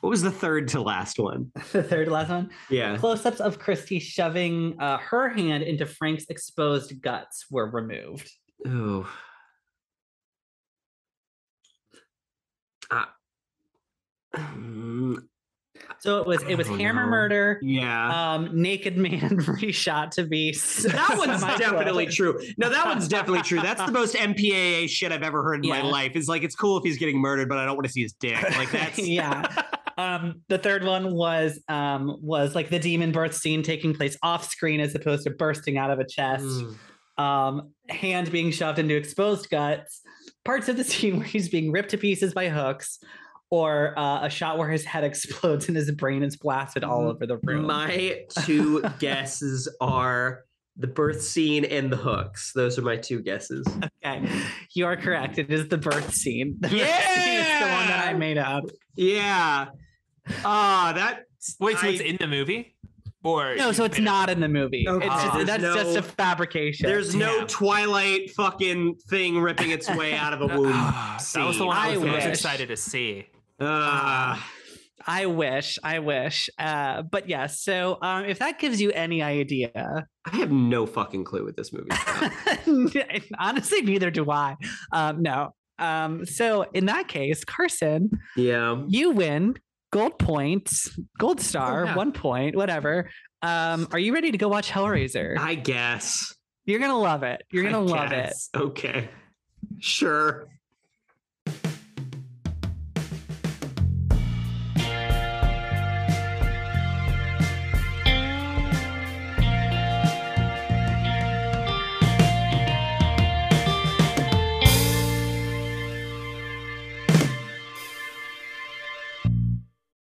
What 0.00 0.10
was 0.10 0.22
the 0.22 0.30
third 0.30 0.68
to 0.68 0.80
last 0.80 1.18
one? 1.18 1.52
The 1.72 1.82
third 1.82 2.06
to 2.06 2.12
last 2.12 2.30
one. 2.30 2.50
Yeah. 2.70 2.96
Close-ups 2.96 3.40
of 3.40 3.58
Christy 3.58 3.98
shoving 3.98 4.80
uh, 4.80 4.96
her 4.98 5.28
hand 5.28 5.62
into 5.62 5.84
Frank's 5.84 6.24
exposed 6.30 7.00
guts 7.02 7.46
were 7.50 7.70
removed. 7.70 8.30
Oh. 8.66 9.08
Ah. 12.90 13.14
Mm, 14.34 15.16
So 15.98 16.18
it 16.20 16.26
was 16.26 16.42
it 16.44 16.54
was 16.56 16.66
hammer 16.68 17.04
no. 17.04 17.10
murder, 17.10 17.58
yeah. 17.62 18.34
um, 18.34 18.50
naked 18.60 18.96
man 18.96 19.20
reshot 19.20 20.10
to 20.12 20.24
be. 20.24 20.52
that 20.52 21.14
one's 21.18 21.40
definitely 21.58 22.06
true. 22.06 22.40
No, 22.58 22.68
that 22.70 22.86
one's 22.86 23.08
definitely 23.08 23.42
true. 23.42 23.60
That's 23.60 23.84
the 23.84 23.92
most 23.92 24.14
MPAA 24.16 24.88
shit 24.88 25.12
I've 25.12 25.22
ever 25.22 25.42
heard 25.42 25.56
in 25.56 25.64
Yeah. 25.64 25.82
my 25.82 25.88
life. 25.88 26.16
Is 26.16 26.28
like 26.28 26.42
it's 26.42 26.54
cool 26.54 26.76
if 26.78 26.84
he's 26.84 26.98
getting 26.98 27.18
murdered, 27.18 27.48
but 27.48 27.58
I 27.58 27.64
don't 27.64 27.76
want 27.76 27.86
to 27.86 27.92
see 27.92 28.02
his 28.02 28.12
dick. 28.12 28.40
Like 28.56 28.70
that's 28.70 28.98
yeah. 28.98 29.62
Um, 29.98 30.40
the 30.48 30.56
third 30.56 30.84
one 30.84 31.12
was 31.14 31.60
um, 31.68 32.16
was 32.22 32.54
like 32.54 32.70
the 32.70 32.78
demon 32.78 33.12
birth 33.12 33.34
scene 33.34 33.62
taking 33.62 33.92
place 33.94 34.16
off 34.22 34.44
screen 34.50 34.80
as 34.80 34.94
opposed 34.94 35.24
to 35.24 35.30
bursting 35.30 35.76
out 35.76 35.90
of 35.90 35.98
a 35.98 36.06
chest. 36.06 36.44
Mm. 36.44 36.76
um, 37.22 37.70
hand 37.90 38.30
being 38.32 38.50
shoved 38.50 38.78
into 38.78 38.96
exposed 38.96 39.50
guts, 39.50 40.00
parts 40.44 40.68
of 40.70 40.78
the 40.78 40.84
scene 40.84 41.18
where 41.18 41.26
he's 41.26 41.50
being 41.50 41.70
ripped 41.70 41.90
to 41.90 41.98
pieces 41.98 42.32
by 42.32 42.48
hooks, 42.48 42.98
or 43.50 43.98
uh, 43.98 44.24
a 44.24 44.30
shot 44.30 44.58
where 44.58 44.70
his 44.70 44.84
head 44.84 45.04
explodes 45.10 45.68
and 45.68 45.76
his 45.76 45.90
brain 45.90 46.22
is 46.22 46.36
blasted 46.36 46.84
all 46.84 47.08
over 47.08 47.26
the 47.26 47.36
room. 47.38 47.66
My 47.66 48.24
two 48.44 48.82
guesses 48.98 49.68
are 49.80 50.44
the 50.76 50.86
birth 50.86 51.20
scene 51.20 51.64
and 51.64 51.92
the 51.92 51.96
hooks. 51.96 52.52
Those 52.54 52.78
are 52.78 52.82
my 52.82 52.96
two 52.96 53.20
guesses. 53.20 53.66
okay, 54.04 54.26
you 54.74 54.86
are 54.86 54.96
correct. 54.96 55.36
It 55.38 55.50
is 55.50 55.68
the 55.68 55.78
birth 55.78 56.14
scene. 56.14 56.56
The 56.60 56.68
birth 56.68 56.78
scene 56.78 57.40
is 57.40 57.46
the 57.58 57.66
one 57.66 57.86
that 57.88 58.06
I 58.08 58.14
made 58.14 58.38
up. 58.38 58.64
Yeah. 58.96 59.66
Ah, 60.44 60.92
that 60.94 61.24
Wait, 61.58 61.76
so 61.78 61.88
it's 61.88 62.00
in 62.00 62.16
the 62.20 62.26
movie? 62.26 62.76
Or 63.22 63.54
No, 63.56 63.72
so 63.72 63.84
it's 63.84 63.98
not 63.98 64.30
in 64.30 64.40
the 64.40 64.48
movie. 64.48 64.86
Okay, 64.88 65.04
It's 65.06 65.14
just 65.22 65.34
there's 65.34 65.46
that's 65.46 65.62
no- 65.62 65.74
just 65.74 65.96
a 65.96 66.02
fabrication. 66.02 66.86
There's 66.88 67.14
no 67.14 67.38
Damn. 67.40 67.46
Twilight 67.48 68.30
fucking 68.30 68.94
thing 69.08 69.38
ripping 69.40 69.70
its 69.70 69.90
way 69.90 70.14
out 70.14 70.32
of 70.32 70.40
a 70.40 70.46
womb. 70.46 70.70
That 70.72 71.18
was 71.36 71.58
the 71.58 71.66
one 71.66 71.76
I 71.76 71.90
I 71.92 71.96
was 71.96 72.04
most 72.06 72.24
excited 72.26 72.68
to 72.68 72.76
see. 72.76 73.26
Ah. 73.60 74.50
I 75.06 75.26
wish, 75.26 75.78
I 75.82 75.98
wish. 75.98 76.50
Uh, 76.58 77.02
but 77.02 77.28
yes, 77.28 77.62
so 77.62 77.98
um, 78.02 78.24
if 78.26 78.38
that 78.38 78.58
gives 78.58 78.80
you 78.80 78.90
any 78.92 79.22
idea, 79.22 80.06
I 80.26 80.36
have 80.36 80.52
no 80.52 80.84
fucking 80.86 81.24
clue 81.24 81.44
what 81.44 81.56
this 81.56 81.72
movie 81.72 81.88
is. 82.66 83.22
Honestly, 83.38 83.80
neither 83.82 84.10
do 84.10 84.30
I. 84.30 84.56
Um, 84.92 85.22
no. 85.22 85.54
Um, 85.78 86.26
so 86.26 86.66
in 86.74 86.86
that 86.86 87.08
case, 87.08 87.44
Carson, 87.44 88.10
yeah. 88.36 88.82
you 88.88 89.10
win 89.12 89.56
gold 89.90 90.18
points, 90.18 90.96
gold 91.18 91.40
star, 91.40 91.82
Oh, 91.82 91.86
yeah. 91.86 91.96
one 91.96 92.12
point, 92.12 92.54
whatever. 92.54 93.10
Um, 93.42 93.88
are 93.92 93.98
you 93.98 94.12
ready 94.12 94.30
to 94.30 94.38
go 94.38 94.48
watch 94.48 94.70
Hellraiser? 94.70 95.38
I 95.38 95.54
guess. 95.54 96.34
You're 96.66 96.78
gonna 96.78 96.98
love 96.98 97.22
it. 97.22 97.42
You're 97.50 97.64
gonna 97.64 97.80
love 97.80 98.12
it. 98.12 98.34
Okay. 98.54 99.08
Sure. 99.78 100.46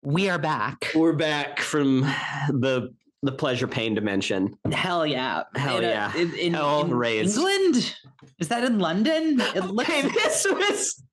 We 0.06 0.30
are 0.30 0.38
back. 0.38 0.92
We're 0.94 1.14
back 1.14 1.60
from 1.60 2.02
the 2.02 2.94
the 3.24 3.32
pleasure 3.32 3.68
pain 3.68 3.96
dimension. 3.96 4.56
Hell 4.72 5.04
yeah. 5.04 5.46
Hell 5.56 5.78
In 5.78 5.84
yeah. 5.84 6.16
In, 6.16 6.36
in, 6.36 6.54
Hell 6.54 6.82
in 6.82 6.94
raised. 6.94 7.36
England? 7.36 7.96
Is 8.38 8.50
that 8.50 8.64
in 8.64 8.78
London? 8.78 9.42
It 9.56 9.66
looks 9.66 9.90
Okay, 9.90 10.04
this 10.14 10.46
was 10.48 11.04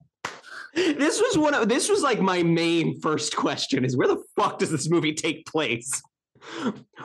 this 0.74 1.22
was 1.22 1.38
one 1.38 1.54
of 1.54 1.70
this 1.70 1.88
was 1.88 2.02
like 2.02 2.20
my 2.20 2.42
main 2.42 3.00
first 3.00 3.34
question 3.34 3.82
is 3.82 3.96
where 3.96 4.08
the 4.08 4.22
fuck 4.36 4.58
does 4.58 4.70
this 4.70 4.90
movie 4.90 5.14
take 5.14 5.46
place? 5.46 6.02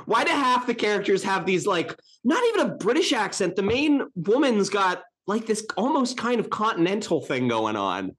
Why 0.03 0.25
do 0.25 0.31
half 0.31 0.67
the 0.67 0.75
characters 0.75 1.23
have 1.23 1.45
these 1.45 1.65
like 1.65 1.97
not 2.25 2.43
even 2.49 2.69
a 2.69 2.75
British 2.75 3.13
accent? 3.13 3.55
The 3.55 3.63
main 3.63 4.07
woman's 4.13 4.69
got 4.69 5.03
like 5.25 5.45
this 5.45 5.65
almost 5.77 6.17
kind 6.17 6.41
of 6.41 6.49
continental 6.49 7.21
thing 7.21 7.47
going 7.47 7.77
on. 7.77 8.17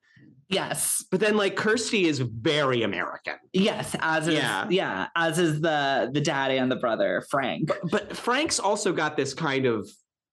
Yes. 0.49 1.05
But 1.11 1.21
then 1.21 1.37
like 1.37 1.57
Kirsty 1.57 2.07
is 2.07 2.21
very 2.21 2.83
American. 2.83 3.35
Yes, 3.53 3.95
as 4.01 4.29
is 4.29 4.35
Yeah. 4.35 4.67
yeah. 4.71 5.07
as 5.15 5.39
is 5.39 5.61
the 5.61 6.11
the 6.13 6.21
daddy 6.21 6.57
and 6.57 6.71
the 6.73 6.77
brother, 6.77 7.23
Frank. 7.31 7.71
But 7.91 8.17
Frank's 8.17 8.59
also 8.59 8.93
got 8.93 9.17
this 9.17 9.35
kind 9.35 9.67
of 9.67 9.89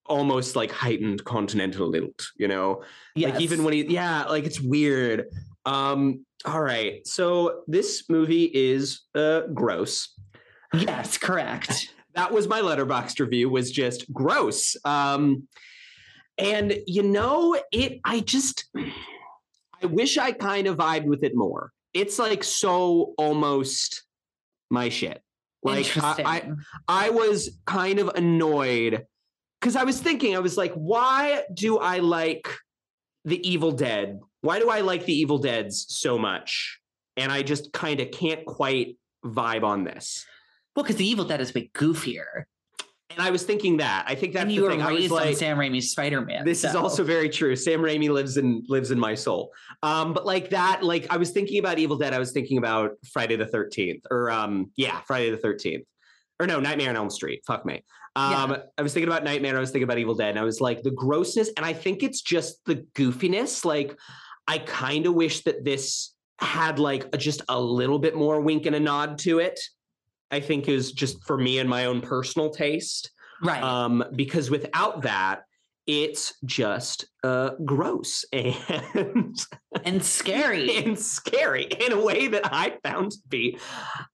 almost 0.05 0.55
like 0.55 0.71
heightened 0.71 1.23
continental 1.25 1.87
lilt, 1.89 2.27
you 2.37 2.47
know? 2.47 2.83
Yes. 3.15 3.33
Like 3.33 3.41
even 3.41 3.63
when 3.63 3.73
he 3.73 3.85
yeah, 3.87 4.23
like 4.25 4.45
it's 4.45 4.61
weird. 4.61 5.25
Um 5.65 6.25
all 6.45 6.61
right. 6.61 7.05
So 7.05 7.63
this 7.67 8.05
movie 8.09 8.45
is 8.53 9.01
uh 9.15 9.41
gross. 9.53 10.13
Yes, 10.73 11.17
correct. 11.17 11.91
That 12.15 12.31
was 12.31 12.47
my 12.47 12.61
Letterboxd 12.61 13.19
review 13.19 13.49
was 13.49 13.69
just 13.69 14.09
gross. 14.13 14.77
Um 14.85 15.49
and 16.37 16.77
you 16.87 17.03
know, 17.03 17.59
it 17.73 17.99
I 18.05 18.21
just 18.21 18.69
wish 19.85 20.17
I 20.17 20.31
kind 20.31 20.67
of 20.67 20.77
vibed 20.77 21.05
with 21.05 21.23
it 21.23 21.35
more. 21.35 21.71
It's 21.93 22.19
like 22.19 22.43
so 22.43 23.13
almost 23.17 24.03
my 24.69 24.89
shit. 24.89 25.21
Like 25.63 25.97
I, 25.97 26.23
I 26.25 26.51
I 26.87 27.09
was 27.09 27.57
kind 27.65 27.99
of 27.99 28.09
annoyed 28.09 29.05
because 29.59 29.75
I 29.75 29.83
was 29.83 29.99
thinking, 29.99 30.35
I 30.35 30.39
was 30.39 30.57
like, 30.57 30.73
why 30.73 31.43
do 31.51 31.79
I 31.79 31.99
like 31.99 32.47
the 33.23 33.47
Evil 33.47 33.71
Dead? 33.71 34.19
Why 34.41 34.59
do 34.59 34.69
I 34.69 34.81
like 34.81 35.05
the 35.05 35.13
Evil 35.13 35.39
Deads 35.39 35.87
so 35.89 36.19
much? 36.19 36.79
And 37.17 37.31
I 37.31 37.41
just 37.41 37.73
kind 37.73 37.99
of 37.99 38.11
can't 38.11 38.45
quite 38.45 38.97
vibe 39.25 39.63
on 39.63 39.83
this. 39.83 40.23
well, 40.75 40.83
because 40.83 40.97
the 40.97 41.07
Evil 41.07 41.25
Dead 41.25 41.41
is 41.41 41.53
way 41.55 41.71
goofier, 41.73 42.43
And 43.11 43.21
I 43.21 43.29
was 43.29 43.43
thinking 43.43 43.77
that. 43.77 44.05
I 44.07 44.15
think 44.15 44.33
that's 44.33 44.41
and 44.41 44.49
the 44.49 44.55
you 44.55 44.63
were 44.63 44.71
thing. 44.71 44.81
I 44.81 44.91
was 44.91 45.01
raised 45.01 45.11
on 45.13 45.19
like, 45.19 45.37
Sam 45.37 45.57
Raimi's 45.57 45.91
Spider 45.91 46.21
Man. 46.21 46.43
this 46.43 46.63
is 46.63 46.75
also 46.75 47.03
very 47.03 47.29
true. 47.29 47.55
Sam 47.55 47.81
Raimi 47.81 48.09
lives 48.09 48.37
in 48.37 48.63
lives 48.67 48.89
in 48.91 48.99
my 48.99 49.13
soul. 49.13 49.51
Um, 49.83 50.13
but 50.13 50.25
like 50.25 50.49
that, 50.49 50.83
like 50.83 51.05
I 51.11 51.17
was 51.17 51.29
thinking 51.31 51.59
about 51.59 51.77
Evil 51.77 51.97
Dead. 51.97 52.13
I 52.13 52.19
was 52.19 52.31
thinking 52.31 52.57
about 52.57 52.91
Friday 53.13 53.35
the 53.35 53.45
Thirteenth, 53.45 54.03
or 54.09 54.31
um, 54.31 54.71
yeah, 54.75 55.01
Friday 55.01 55.29
the 55.29 55.37
Thirteenth, 55.37 55.85
or 56.39 56.47
no, 56.47 56.59
Nightmare 56.59 56.89
on 56.89 56.95
Elm 56.95 57.09
Street. 57.11 57.41
Fuck 57.45 57.65
me. 57.65 57.83
Um, 58.17 58.55
I 58.77 58.81
was 58.81 58.93
thinking 58.93 59.09
about 59.09 59.23
Nightmare. 59.23 59.57
I 59.57 59.59
was 59.59 59.71
thinking 59.71 59.83
about 59.83 59.97
Evil 59.97 60.15
Dead, 60.15 60.29
and 60.29 60.39
I 60.39 60.43
was 60.43 60.61
like 60.61 60.81
the 60.81 60.91
grossness, 60.91 61.51
and 61.57 61.65
I 61.65 61.73
think 61.73 62.01
it's 62.01 62.21
just 62.21 62.63
the 62.65 62.77
goofiness. 62.95 63.65
Like 63.65 63.97
I 64.47 64.59
kind 64.59 65.05
of 65.05 65.13
wish 65.13 65.43
that 65.43 65.65
this 65.65 66.13
had 66.39 66.79
like 66.79 67.05
a, 67.13 67.17
just 67.17 67.41
a 67.49 67.59
little 67.59 67.99
bit 67.99 68.15
more 68.15 68.41
wink 68.41 68.65
and 68.65 68.75
a 68.75 68.79
nod 68.79 69.17
to 69.19 69.39
it. 69.39 69.59
I 70.35 70.41
think 70.41 70.67
is 70.67 70.91
just 70.91 71.23
for 71.25 71.37
me 71.37 71.59
and 71.59 71.69
my 71.69 71.85
own 71.85 72.01
personal 72.01 72.49
taste 72.49 73.09
right. 73.41 73.63
um, 73.63 74.03
because 74.15 74.51
without 74.51 75.03
that, 75.03 75.43
it's 75.87 76.33
just 76.43 77.05
uh, 77.23 77.51
gross 77.63 78.25
and 78.33 79.37
and 79.85 80.03
scary. 80.03 80.75
and 80.83 80.99
scary 80.99 81.63
in 81.63 81.93
a 81.93 82.03
way 82.03 82.27
that 82.27 82.49
I 82.51 82.77
found 82.83 83.11
to 83.11 83.17
be 83.29 83.57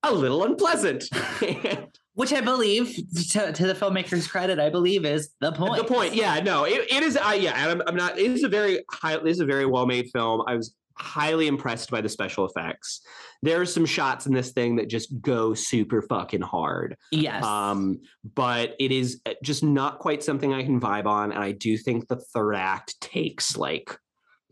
a 0.04 0.14
little 0.14 0.44
unpleasant. 0.44 1.06
Which 2.14 2.34
I 2.34 2.42
believe, 2.42 2.94
to, 3.32 3.54
to 3.54 3.68
the 3.68 3.74
filmmaker's 3.74 4.28
credit, 4.28 4.60
I 4.60 4.70
believe 4.70 5.06
is 5.06 5.30
the 5.40 5.54
point. 5.54 5.78
the 5.78 5.86
point, 5.86 6.14
yeah, 6.14 6.42
no, 6.42 6.66
it, 6.66 6.92
it 6.92 7.04
is. 7.04 7.16
I 7.16 7.36
yeah, 7.36 7.54
and 7.56 7.72
I'm, 7.72 7.88
I'm 7.88 7.96
not. 7.96 8.20
It 8.20 8.30
is 8.30 8.44
a 8.44 8.50
very 8.50 8.84
high. 8.92 9.16
It 9.16 9.26
is 9.26 9.40
a 9.40 9.46
very 9.46 9.66
well 9.66 9.88
made 9.88 10.10
film. 10.14 10.44
I 10.46 10.56
was 10.58 10.76
highly 10.96 11.48
impressed 11.48 11.90
by 11.90 12.02
the 12.02 12.10
special 12.10 12.46
effects. 12.46 13.02
There 13.42 13.60
are 13.60 13.66
some 13.66 13.86
shots 13.86 14.26
in 14.26 14.34
this 14.34 14.52
thing 14.52 14.76
that 14.76 14.90
just 14.90 15.20
go 15.22 15.54
super 15.54 16.02
fucking 16.02 16.42
hard. 16.42 16.98
Yes. 17.12 17.44
Um, 17.44 18.02
but 18.36 18.76
it 18.80 18.92
is 18.92 19.22
uh, 19.26 19.34
just 19.44 19.64
not 19.64 20.00
quite 20.00 20.24
something 20.24 20.54
I 20.54 20.64
can 20.64 20.80
vibe 20.80 21.06
on. 21.06 21.32
And 21.32 21.44
I 21.44 21.52
do 21.52 21.78
think 21.78 22.08
the 22.08 22.18
third 22.18 22.56
act 22.56 23.00
takes 23.02 23.58
like 23.58 23.98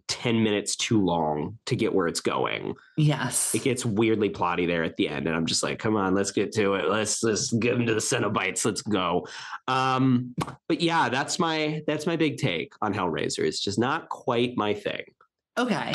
10 0.10 0.44
minutes 0.44 0.76
too 0.76 1.00
long 1.00 1.60
to 1.68 1.76
get 1.76 1.94
where 1.94 2.08
it's 2.08 2.20
going. 2.20 2.74
yes. 2.98 3.54
It 3.54 3.64
gets 3.64 3.86
weirdly 3.86 4.30
plotty 4.30 4.66
there 4.66 4.84
at 4.84 4.98
the 4.98 5.08
end. 5.08 5.28
And 5.28 5.36
I'm 5.36 5.46
just 5.46 5.62
like, 5.62 5.78
come 5.78 5.96
on, 5.96 6.16
let's 6.16 6.32
get 6.32 6.52
to 6.54 6.74
it. 6.74 6.90
Let's 6.90 7.24
let's 7.24 7.54
get 7.54 7.76
into 7.76 7.94
the 7.94 8.00
Cenobites. 8.00 8.66
Let's 8.66 8.82
go. 8.82 9.28
Um, 9.68 10.34
but 10.68 10.82
yeah, 10.82 11.10
that's 11.10 11.38
my 11.38 11.84
that's 11.86 12.08
my 12.08 12.16
big 12.16 12.38
take 12.38 12.74
on 12.82 12.94
Hellraiser. 12.94 13.46
It's 13.46 13.60
just 13.62 13.78
not 13.78 14.10
quite 14.10 14.58
my 14.58 14.74
thing. 14.74 15.04
Okay. 15.58 15.94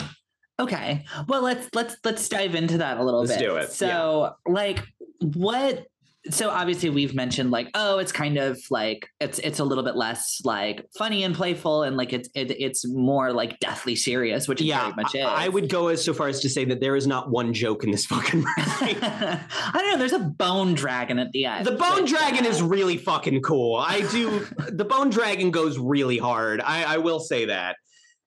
Okay. 0.61 1.05
Well, 1.29 1.43
let's 1.43 1.69
let's 1.75 1.97
let's 2.05 2.29
dive 2.29 2.55
into 2.55 2.79
that 2.79 2.99
a 2.99 3.05
little 3.05 3.23
bit. 3.23 3.31
Let's 3.31 3.43
bit. 3.43 3.49
do 3.49 3.57
it. 3.57 3.73
So, 3.73 4.35
like 4.47 4.85
what 5.21 5.87
so 6.31 6.49
obviously 6.49 6.89
we've 6.89 7.15
mentioned 7.15 7.51
like 7.51 7.69
oh 7.75 7.99
it's 7.99 8.13
kind 8.13 8.39
of 8.39 8.59
like 8.71 9.09
it's 9.21 9.39
it's 9.41 9.59
a 9.59 9.65
little 9.65 9.85
bit 9.85 9.95
less 9.95 10.41
like 10.45 10.87
funny 10.97 11.23
and 11.23 11.35
playful 11.35 11.83
and 11.83 11.97
like 11.97 12.13
it's 12.13 12.31
it, 12.35 12.51
it's 12.59 12.89
more 12.89 13.33
like 13.33 13.59
deathly 13.61 13.95
serious 13.95 14.49
which 14.49 14.61
it 14.61 14.65
Yeah, 14.65 14.93
much 14.97 15.15
is. 15.15 15.25
I, 15.25 15.45
I 15.45 15.49
would 15.49 15.69
go 15.69 15.89
as 15.89 16.03
so 16.03 16.15
far 16.15 16.29
as 16.29 16.41
to 16.41 16.49
say 16.49 16.65
that 16.67 16.81
there 16.81 16.97
is 16.97 17.07
not 17.07 17.31
one 17.31 17.53
joke 17.53 17.85
in 17.85 17.91
this 17.91 18.07
fucking 18.07 18.41
movie. 18.57 18.97
I 19.03 19.71
don't 19.75 19.91
know. 19.91 19.99
There's 19.99 20.13
a 20.13 20.19
bone 20.19 20.75
dragon 20.75 21.19
at 21.19 21.31
the 21.33 21.45
end. 21.45 21.67
The 21.67 21.73
bone 21.73 22.07
dragon 22.07 22.47
is 22.47 22.63
really 22.63 22.97
fucking 22.97 23.43
cool. 23.43 23.77
I 23.77 24.01
do. 24.11 24.47
the 24.69 24.85
bone 24.85 25.11
dragon 25.11 25.51
goes 25.51 25.79
really 25.79 26.19
hard. 26.19 26.61
I, 26.63 26.85
I 26.85 26.99
will 26.99 27.21
say 27.21 27.47
that. 27.47 27.77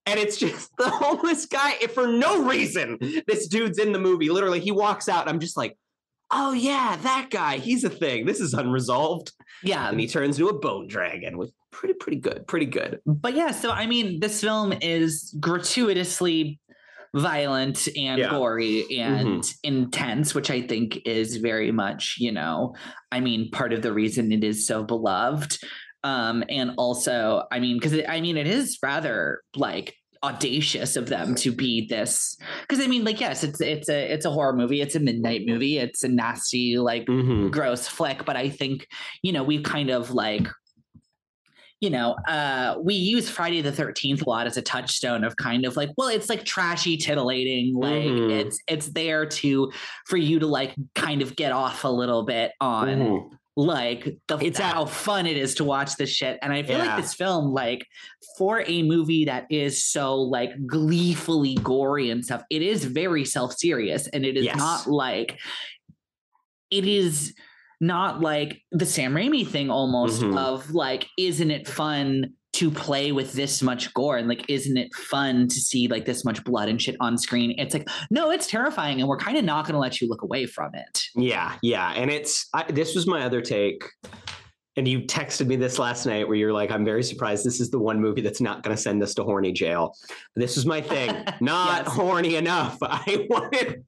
And 0.07 0.19
it's 0.19 0.37
just 0.37 0.71
the 0.77 0.89
homeless 0.89 1.45
guy. 1.45 1.75
If 1.81 1.93
for 1.93 2.07
no 2.07 2.43
reason, 2.43 2.97
this 3.27 3.47
dude's 3.47 3.77
in 3.77 3.91
the 3.91 3.99
movie. 3.99 4.29
Literally, 4.29 4.59
he 4.59 4.71
walks 4.71 5.07
out. 5.07 5.21
And 5.21 5.29
I'm 5.29 5.39
just 5.39 5.57
like, 5.57 5.77
oh 6.31 6.53
yeah, 6.53 6.97
that 7.03 7.27
guy. 7.29 7.57
He's 7.57 7.83
a 7.83 7.89
thing. 7.89 8.25
This 8.25 8.39
is 8.39 8.53
unresolved. 8.53 9.33
yeah. 9.63 9.89
And 9.89 9.99
he 9.99 10.07
turns 10.07 10.39
into 10.39 10.49
a 10.49 10.57
bone 10.57 10.87
dragon 10.87 11.37
which 11.37 11.51
pretty, 11.71 11.93
pretty 11.93 12.19
good. 12.19 12.47
Pretty 12.47 12.65
good. 12.65 12.99
But 13.05 13.35
yeah, 13.35 13.51
so 13.51 13.69
I 13.71 13.85
mean, 13.85 14.19
this 14.19 14.41
film 14.41 14.73
is 14.81 15.35
gratuitously 15.39 16.59
violent 17.15 17.87
and 17.97 18.19
Yeah. 18.19 18.29
gory 18.29 18.99
and 18.99 19.41
mm-hmm. 19.41 19.57
intense, 19.63 20.35
which 20.35 20.51
I 20.51 20.61
think 20.61 21.01
is 21.05 21.37
very 21.37 21.71
much, 21.71 22.15
you 22.19 22.31
know, 22.31 22.75
I 23.11 23.19
mean, 23.19 23.49
part 23.51 23.73
of 23.73 23.81
the 23.81 23.93
reason 23.93 24.31
it 24.31 24.43
is 24.43 24.67
so 24.67 24.83
beloved. 24.83 25.57
Um, 26.07 26.43
and 26.49 26.71
also, 26.77 27.43
I 27.51 27.59
mean, 27.59 27.77
because 27.77 27.93
I 28.07 28.21
mean, 28.21 28.37
it 28.37 28.47
is 28.47 28.77
rather 28.81 29.41
like 29.55 29.95
audacious 30.23 30.95
of 30.95 31.09
them 31.09 31.35
to 31.35 31.51
be 31.51 31.85
this 31.87 32.37
because 32.61 32.83
I 32.83 32.87
mean, 32.87 33.03
like, 33.03 33.19
yes, 33.19 33.43
it's 33.43 33.59
it's 33.61 33.89
a 33.89 34.13
it's 34.13 34.25
a 34.25 34.31
horror 34.31 34.53
movie, 34.53 34.81
it's 34.81 34.95
a 34.95 34.99
midnight 34.99 35.41
movie, 35.45 35.77
it's 35.77 36.03
a 36.03 36.07
nasty, 36.07 36.77
like 36.79 37.05
Mhm. 37.07 37.51
gross 37.51 37.87
flick 37.87 38.25
but 38.25 38.35
i 38.35 38.49
think 38.49 38.87
you 39.21 39.31
know 39.31 39.43
we've 39.43 39.63
kind 39.63 39.89
of 39.89 40.11
like 40.11 40.47
you 41.79 41.89
know 41.89 42.15
uh 42.27 42.75
we 42.83 42.93
use 42.95 43.29
friday 43.29 43.61
the 43.61 43.71
13th 43.71 44.25
a 44.25 44.29
lot 44.29 44.47
as 44.47 44.57
a 44.57 44.61
touchstone 44.61 45.23
of 45.23 45.35
kind 45.37 45.63
of 45.65 45.77
like 45.77 45.89
well 45.97 46.07
it's 46.09 46.29
like 46.29 46.43
trashy 46.43 46.97
titillating 46.97 47.75
like 47.75 48.11
Mhm. 48.11 48.31
it's 48.39 48.57
it's 48.67 48.87
there 48.87 49.25
to 49.25 49.71
for 50.07 50.17
you 50.17 50.39
to 50.39 50.47
like 50.47 50.73
kind 50.95 51.21
of 51.21 51.35
get 51.35 51.51
off 51.51 51.83
a 51.83 51.89
little 52.01 52.23
bit 52.23 52.51
on 52.59 52.87
Mhm. 52.87 53.29
Like 53.57 54.07
the 54.27 54.37
It's 54.37 54.59
how 54.59 54.85
fun 54.85 55.25
it 55.25 55.35
is 55.35 55.55
to 55.55 55.63
watch 55.63 55.95
this 55.95 56.11
shit 56.11 56.37
and 56.43 56.53
i 56.53 56.61
feel 56.61 56.77
Yeah. 56.77 56.85
like 56.95 57.01
this 57.01 57.15
film 57.15 57.51
like 57.51 57.83
for 58.37 58.63
a 58.67 58.83
movie 58.83 59.25
that 59.25 59.47
is 59.49 59.83
so 59.83 60.15
like 60.15 60.51
gleefully 60.67 61.55
gory 61.55 62.11
and 62.11 62.23
stuff 62.23 62.43
it 62.51 62.61
is 62.61 62.85
very 62.85 63.25
self-serious 63.25 64.07
and 64.09 64.23
it 64.25 64.37
is 64.37 64.45
Yes. 64.45 64.57
not 64.57 64.85
like 64.87 65.39
it 66.69 66.85
is 66.85 67.33
not 67.81 68.21
like 68.21 68.61
the 68.71 68.85
Sam 68.85 69.13
Raimi 69.13 69.47
thing 69.47 69.69
almost 69.69 70.21
Mhm. 70.21 70.37
of 70.37 70.71
like, 70.71 71.07
isn't 71.17 71.51
it 71.51 71.67
fun 71.67 72.33
to 72.57 72.69
play 72.71 73.11
with 73.11 73.33
this 73.33 73.61
much 73.61 73.93
gore? 73.93 74.17
And 74.17 74.27
like, 74.27 74.49
isn't 74.49 74.77
it 74.77 74.93
fun 74.93 75.47
to 75.47 75.55
see 75.55 75.87
like 75.87 76.05
this 76.05 76.23
much 76.25 76.43
blood 76.43 76.69
and 76.69 76.81
shit 76.81 76.95
on 76.99 77.17
screen? 77.17 77.53
It's 77.57 77.73
like, 77.73 77.87
no, 78.11 78.31
it's 78.31 78.47
terrifying. 78.47 78.99
And 78.99 79.07
we're 79.09 79.17
kind 79.17 79.37
of 79.37 79.43
not 79.45 79.65
going 79.65 79.73
to 79.73 79.79
let 79.79 80.01
you 80.01 80.07
look 80.07 80.21
away 80.21 80.45
from 80.45 80.73
it. 80.75 81.01
Yeah, 81.15 81.55
yeah, 81.61 81.93
and 81.95 82.09
it's 82.11 82.47
I, 82.53 82.63
this 82.71 82.95
was 82.95 83.07
my 83.07 83.23
other 83.23 83.41
take, 83.41 83.83
and 84.75 84.87
you 84.87 85.01
texted 85.01 85.47
me 85.47 85.55
this 85.55 85.79
last 85.79 86.05
night 86.05 86.27
where 86.27 86.37
you're 86.37 86.53
like, 86.53 86.69
I'm 86.71 86.85
very 86.85 87.01
surprised 87.03 87.43
this 87.45 87.59
is 87.59 87.69
the 87.71 87.79
one 87.79 87.99
movie 87.99 88.21
that's 88.21 88.41
not 88.41 88.61
going 88.63 88.75
to 88.75 88.81
send 88.81 89.01
us 89.01 89.13
to 89.15 89.23
horny 89.23 89.51
jail. 89.51 89.95
This 90.35 90.55
is 90.57 90.65
my 90.65 90.81
thing. 90.81 91.09
Not 91.41 91.85
Yes. 91.85 91.93
horny 91.95 92.35
enough. 92.35 92.77
I 92.81 93.25
wanted. 93.29 93.83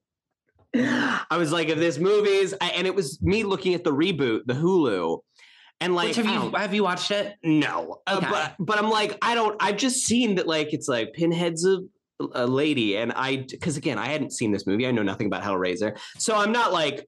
I 0.76 1.38
was 1.38 1.52
like, 1.52 1.70
if 1.70 1.78
this 1.80 1.98
movie's, 1.98 2.54
and 2.54 2.86
it 2.86 2.94
was 2.94 3.20
me 3.22 3.44
looking 3.44 3.74
at 3.74 3.84
the 3.84 3.92
reboot, 3.92 4.42
the 4.46 4.54
Hulu, 4.54 5.20
and 5.82 5.96
like, 5.96 6.08
Which 6.10 6.18
have 6.18 6.26
you 6.26 6.52
have 6.52 6.74
you 6.74 6.84
watched 6.84 7.12
it? 7.12 7.36
no, 7.44 8.02
Uh, 8.08 8.18
Okay. 8.18 8.28
but 8.30 8.56
but 8.60 8.78
I'm 8.78 8.90
like, 8.90 9.18
I 9.22 9.36
don't. 9.36 9.56
I've 9.62 9.78
just 9.78 10.06
seen 10.06 10.36
that 10.36 10.48
like 10.48 10.74
it's 10.74 10.88
like 10.88 11.14
Pinhead's 11.14 11.66
a 11.66 11.80
a 12.34 12.46
lady, 12.46 12.98
and 12.98 13.14
I 13.14 13.38
because 13.50 13.78
again, 13.78 13.98
I 13.98 14.08
hadn't 14.08 14.32
seen 14.34 14.52
this 14.52 14.68
movie. 14.68 14.86
I 14.86 14.92
know 14.92 15.04
nothing 15.04 15.28
about 15.28 15.42
Hellraiser, 15.44 15.98
so 16.18 16.36
I'm 16.36 16.52
not 16.52 16.74
like. 16.74 17.08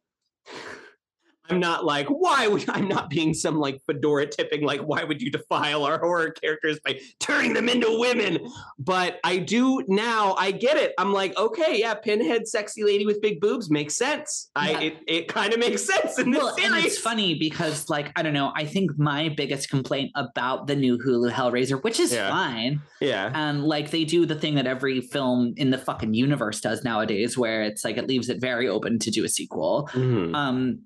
I'm 1.51 1.59
not 1.59 1.85
like, 1.85 2.07
why 2.07 2.47
would 2.47 2.67
I'm 2.69 2.87
not 2.87 3.09
being 3.09 3.33
some 3.33 3.57
like 3.59 3.81
fedora 3.85 4.27
tipping, 4.27 4.63
like, 4.63 4.81
why 4.81 5.03
would 5.03 5.21
you 5.21 5.31
defile 5.31 5.83
our 5.83 5.99
horror 5.99 6.31
characters 6.31 6.79
by 6.85 6.99
turning 7.19 7.53
them 7.53 7.67
into 7.69 7.87
women? 7.99 8.39
But 8.79 9.19
I 9.23 9.37
do 9.37 9.83
now, 9.87 10.33
I 10.37 10.51
get 10.51 10.77
it. 10.77 10.93
I'm 10.97 11.13
like, 11.13 11.37
okay, 11.37 11.79
yeah, 11.79 11.93
Pinhead, 11.95 12.47
sexy 12.47 12.83
lady 12.83 13.05
with 13.05 13.21
big 13.21 13.39
boobs 13.41 13.69
makes 13.69 13.95
sense. 13.95 14.49
I 14.55 14.71
Yeah. 14.71 14.79
it, 14.81 14.97
it 15.07 15.27
kind 15.27 15.53
of 15.53 15.59
makes 15.59 15.83
sense 15.83 16.17
in 16.19 16.31
this 16.31 16.41
Well, 16.41 16.55
series. 16.55 16.71
and 16.73 16.85
it's 16.85 16.97
funny 16.97 17.35
because, 17.37 17.89
like, 17.89 18.11
I 18.15 18.21
don't 18.23 18.33
know. 18.33 18.51
I 18.55 18.65
think 18.65 18.91
my 18.97 19.29
biggest 19.29 19.69
complaint 19.69 20.11
about 20.15 20.67
the 20.67 20.75
new 20.75 20.97
Hulu 20.97 21.31
Hellraiser, 21.31 21.81
which 21.83 21.99
is 21.99 22.13
Yeah. 22.13 22.29
fine, 22.29 22.81
Yeah. 23.01 23.31
and 23.33 23.63
like 23.63 23.91
they 23.91 24.03
do 24.05 24.25
the 24.25 24.35
thing 24.35 24.55
that 24.55 24.67
every 24.67 25.01
film 25.01 25.53
in 25.57 25.69
the 25.71 25.77
fucking 25.77 26.13
universe 26.13 26.61
does 26.61 26.83
nowadays, 26.83 27.37
where 27.37 27.63
it's 27.63 27.83
like 27.83 27.97
it 27.97 28.07
leaves 28.07 28.29
it 28.29 28.39
very 28.39 28.67
open 28.67 28.99
to 28.99 29.11
do 29.11 29.23
a 29.25 29.29
sequel. 29.29 29.89
Mhm. 29.93 30.33
Um, 30.35 30.79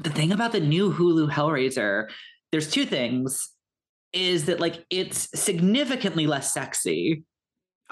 the 0.00 0.10
thing 0.10 0.32
about 0.32 0.52
the 0.52 0.60
new 0.60 0.92
Hulu 0.92 1.30
Hellraiser, 1.30 2.08
there's 2.52 2.70
two 2.70 2.86
things. 2.86 3.50
Is 4.12 4.46
that 4.46 4.60
like 4.60 4.84
it's 4.90 5.28
significantly 5.38 6.26
less 6.26 6.52
sexy? 6.52 7.22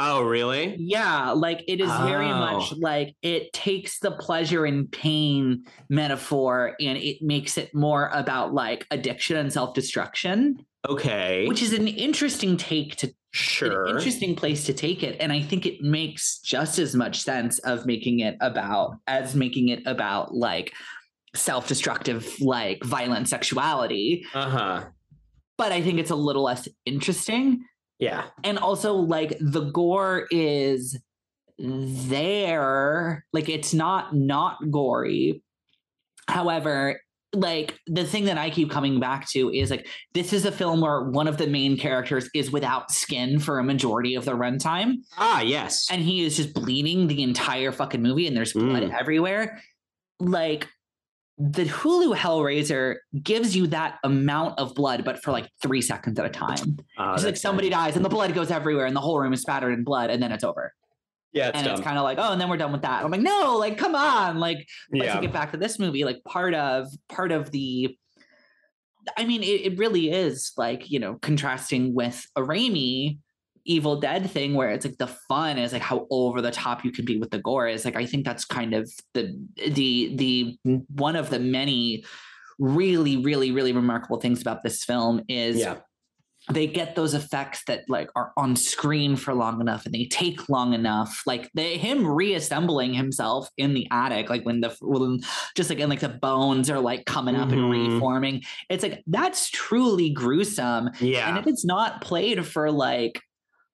Oh, 0.00 0.22
really? 0.22 0.76
Yeah, 0.78 1.32
like 1.32 1.64
it 1.66 1.80
is 1.80 1.90
very 1.90 2.30
oh. 2.30 2.38
much 2.38 2.72
Oh. 2.72 2.76
like 2.78 3.16
it 3.22 3.52
takes 3.52 3.98
the 3.98 4.12
pleasure 4.12 4.64
and 4.64 4.90
pain 4.90 5.64
metaphor 5.88 6.76
and 6.80 6.96
it 6.98 7.20
makes 7.20 7.58
it 7.58 7.74
more 7.74 8.08
about 8.12 8.54
like 8.54 8.86
addiction 8.92 9.36
and 9.36 9.52
self-destruction, 9.52 10.64
Okay. 10.88 11.46
which 11.48 11.62
is 11.62 11.72
an 11.72 11.88
interesting 11.88 12.56
take 12.56 12.94
to 12.96 13.12
sure. 13.32 13.88
interesting 13.88 14.36
place 14.36 14.64
to 14.66 14.72
take 14.72 15.02
it. 15.02 15.16
And 15.20 15.32
I 15.32 15.42
think 15.42 15.66
it 15.66 15.82
makes 15.82 16.38
just 16.40 16.78
as 16.78 16.94
much 16.94 17.20
sense 17.20 17.58
of 17.60 17.84
making 17.84 18.20
it 18.20 18.36
about 18.40 18.96
as 19.08 19.34
making 19.34 19.68
it 19.68 19.82
about 19.84 20.32
like 20.34 20.72
self-destructive, 21.38 22.40
like 22.40 22.82
violent 22.84 23.28
sexuality. 23.28 24.24
Uh 24.34 24.48
huh. 24.50 24.84
But 25.56 25.72
I 25.72 25.82
think 25.82 25.98
it's 25.98 26.10
a 26.10 26.16
little 26.16 26.44
less 26.44 26.68
interesting. 26.86 27.64
Yeah. 28.00 28.26
and 28.44 28.58
also 28.60 28.94
like 28.94 29.36
the 29.40 29.70
gore 29.72 30.28
is 30.30 30.96
there 32.18 33.24
like 33.32 33.48
it's 33.48 33.74
not 33.74 34.14
not 34.14 34.58
gory 34.70 35.42
however 36.28 37.00
like 37.34 37.78
the 37.88 38.04
thing 38.04 38.24
that 38.26 38.38
i 38.38 38.48
keep 38.50 38.70
coming 38.70 39.00
back 39.00 39.28
to 39.30 39.50
is 39.52 39.70
like 39.70 39.86
this 40.14 40.32
is 40.32 40.44
a 40.46 40.52
film 40.52 40.80
where 40.80 41.02
one 41.10 41.26
of 41.26 41.36
the 41.38 41.46
main 41.46 41.76
characters 41.76 42.30
is 42.34 42.50
without 42.52 42.90
skin 42.92 43.38
for 43.38 43.58
a 43.58 43.64
majority 43.64 44.14
of 44.14 44.24
the 44.24 44.32
runtime 44.32 44.94
Ah, 45.16 45.40
yes. 45.42 45.88
and 45.90 46.00
he 46.02 46.24
is 46.24 46.36
just 46.36 46.54
bleeding 46.54 47.06
the 47.08 47.22
entire 47.22 47.72
fucking 47.72 48.00
movie 48.02 48.26
and 48.28 48.36
there's 48.36 48.52
blood 48.52 48.82
Mm. 48.84 48.98
everywhere 48.98 49.60
like 50.20 50.68
the 51.38 51.64
hulu 51.64 52.16
hellraiser 52.16 52.96
gives 53.22 53.54
you 53.54 53.68
that 53.68 53.98
amount 54.02 54.58
of 54.58 54.74
blood 54.74 55.04
but 55.04 55.22
for 55.22 55.30
like 55.30 55.48
three 55.62 55.80
seconds 55.80 56.18
at 56.18 56.26
a 56.26 56.30
time 56.30 56.76
Ah, 56.96 57.14
it's 57.14 57.24
like 57.24 57.36
somebody 57.36 57.70
nice. 57.70 57.90
dies 57.90 57.96
and 57.96 58.04
the 58.04 58.08
blood 58.08 58.34
goes 58.34 58.50
everywhere 58.50 58.86
and 58.86 58.96
the 58.96 59.00
whole 59.00 59.20
room 59.20 59.32
is 59.32 59.42
spattered 59.42 59.72
in 59.72 59.84
blood 59.84 60.10
and 60.10 60.20
then 60.20 60.32
it's 60.32 60.42
over. 60.42 60.74
Yeah, 61.32 61.48
it's 61.48 61.58
and 61.58 61.66
dumb. 61.66 61.74
it's 61.74 61.84
kind 61.84 61.98
of 61.98 62.04
like, 62.04 62.18
oh, 62.18 62.32
and 62.32 62.40
then 62.40 62.48
we're 62.48 62.56
done 62.56 62.72
with 62.72 62.82
that. 62.82 63.04
I'm 63.04 63.10
like, 63.10 63.20
no, 63.20 63.56
like, 63.58 63.76
come 63.76 63.94
on. 63.94 64.38
Like, 64.40 64.66
but 64.90 65.04
yeah. 65.04 65.20
get 65.20 65.32
back 65.32 65.52
to 65.52 65.58
this 65.58 65.78
movie, 65.78 66.02
like 66.04 66.24
part 66.24 66.54
of 66.54 66.88
part 67.08 67.30
of 67.32 67.50
the 67.50 67.96
I 69.16 69.24
mean, 69.24 69.42
it, 69.42 69.72
it 69.72 69.78
really 69.78 70.10
is 70.10 70.52
like, 70.56 70.90
you 70.90 70.98
know, 70.98 71.14
contrasting 71.20 71.94
with 71.94 72.26
a 72.34 72.40
Raimi 72.40 73.18
Evil 73.68 74.00
Dead 74.00 74.28
thing 74.30 74.54
where 74.54 74.70
it's 74.70 74.84
like 74.84 74.98
the 74.98 75.06
fun 75.06 75.58
is 75.58 75.72
like 75.72 75.82
how 75.82 76.06
over 76.10 76.40
the 76.42 76.50
top 76.50 76.84
you 76.84 76.90
can 76.90 77.04
be 77.04 77.18
with 77.18 77.30
the 77.30 77.38
gore 77.38 77.68
is 77.68 77.84
like 77.84 77.96
I 77.96 78.06
think 78.06 78.24
that's 78.24 78.44
kind 78.44 78.74
of 78.74 78.90
the 79.14 79.38
the 79.56 80.16
the 80.16 80.58
one 80.88 81.14
of 81.16 81.30
the 81.30 81.38
many 81.38 82.04
really, 82.58 83.16
really, 83.18 83.52
really 83.52 83.72
remarkable 83.72 84.18
things 84.18 84.40
about 84.40 84.64
this 84.64 84.82
film 84.84 85.22
is 85.28 85.58
yeah. 85.58 85.76
they 86.50 86.66
get 86.66 86.96
those 86.96 87.14
effects 87.14 87.62
that 87.68 87.84
like 87.88 88.08
are 88.16 88.32
on 88.36 88.56
screen 88.56 89.14
for 89.14 89.32
long 89.32 89.60
enough 89.60 89.84
and 89.86 89.94
they 89.94 90.06
take 90.06 90.48
long 90.48 90.72
enough 90.74 91.22
like 91.26 91.48
they 91.54 91.76
him 91.78 92.04
reassembling 92.06 92.94
himself 92.94 93.48
in 93.58 93.74
the 93.74 93.86
attic 93.92 94.28
like 94.28 94.44
when 94.44 94.60
the 94.60 94.74
when 94.80 95.20
just 95.54 95.70
like 95.70 95.78
and 95.78 95.90
like 95.90 96.00
the 96.00 96.08
bones 96.08 96.68
are 96.70 96.80
like 96.80 97.04
coming 97.04 97.36
up 97.36 97.50
and 97.50 97.60
Mhm. 97.60 97.92
reforming 97.94 98.42
it's 98.70 98.82
like 98.82 99.02
that's 99.06 99.50
truly 99.50 100.10
gruesome 100.10 100.90
Yeah. 101.00 101.28
and 101.28 101.38
if 101.38 101.46
it's 101.46 101.64
not 101.64 102.00
played 102.00 102.44
for 102.44 102.72
like 102.72 103.20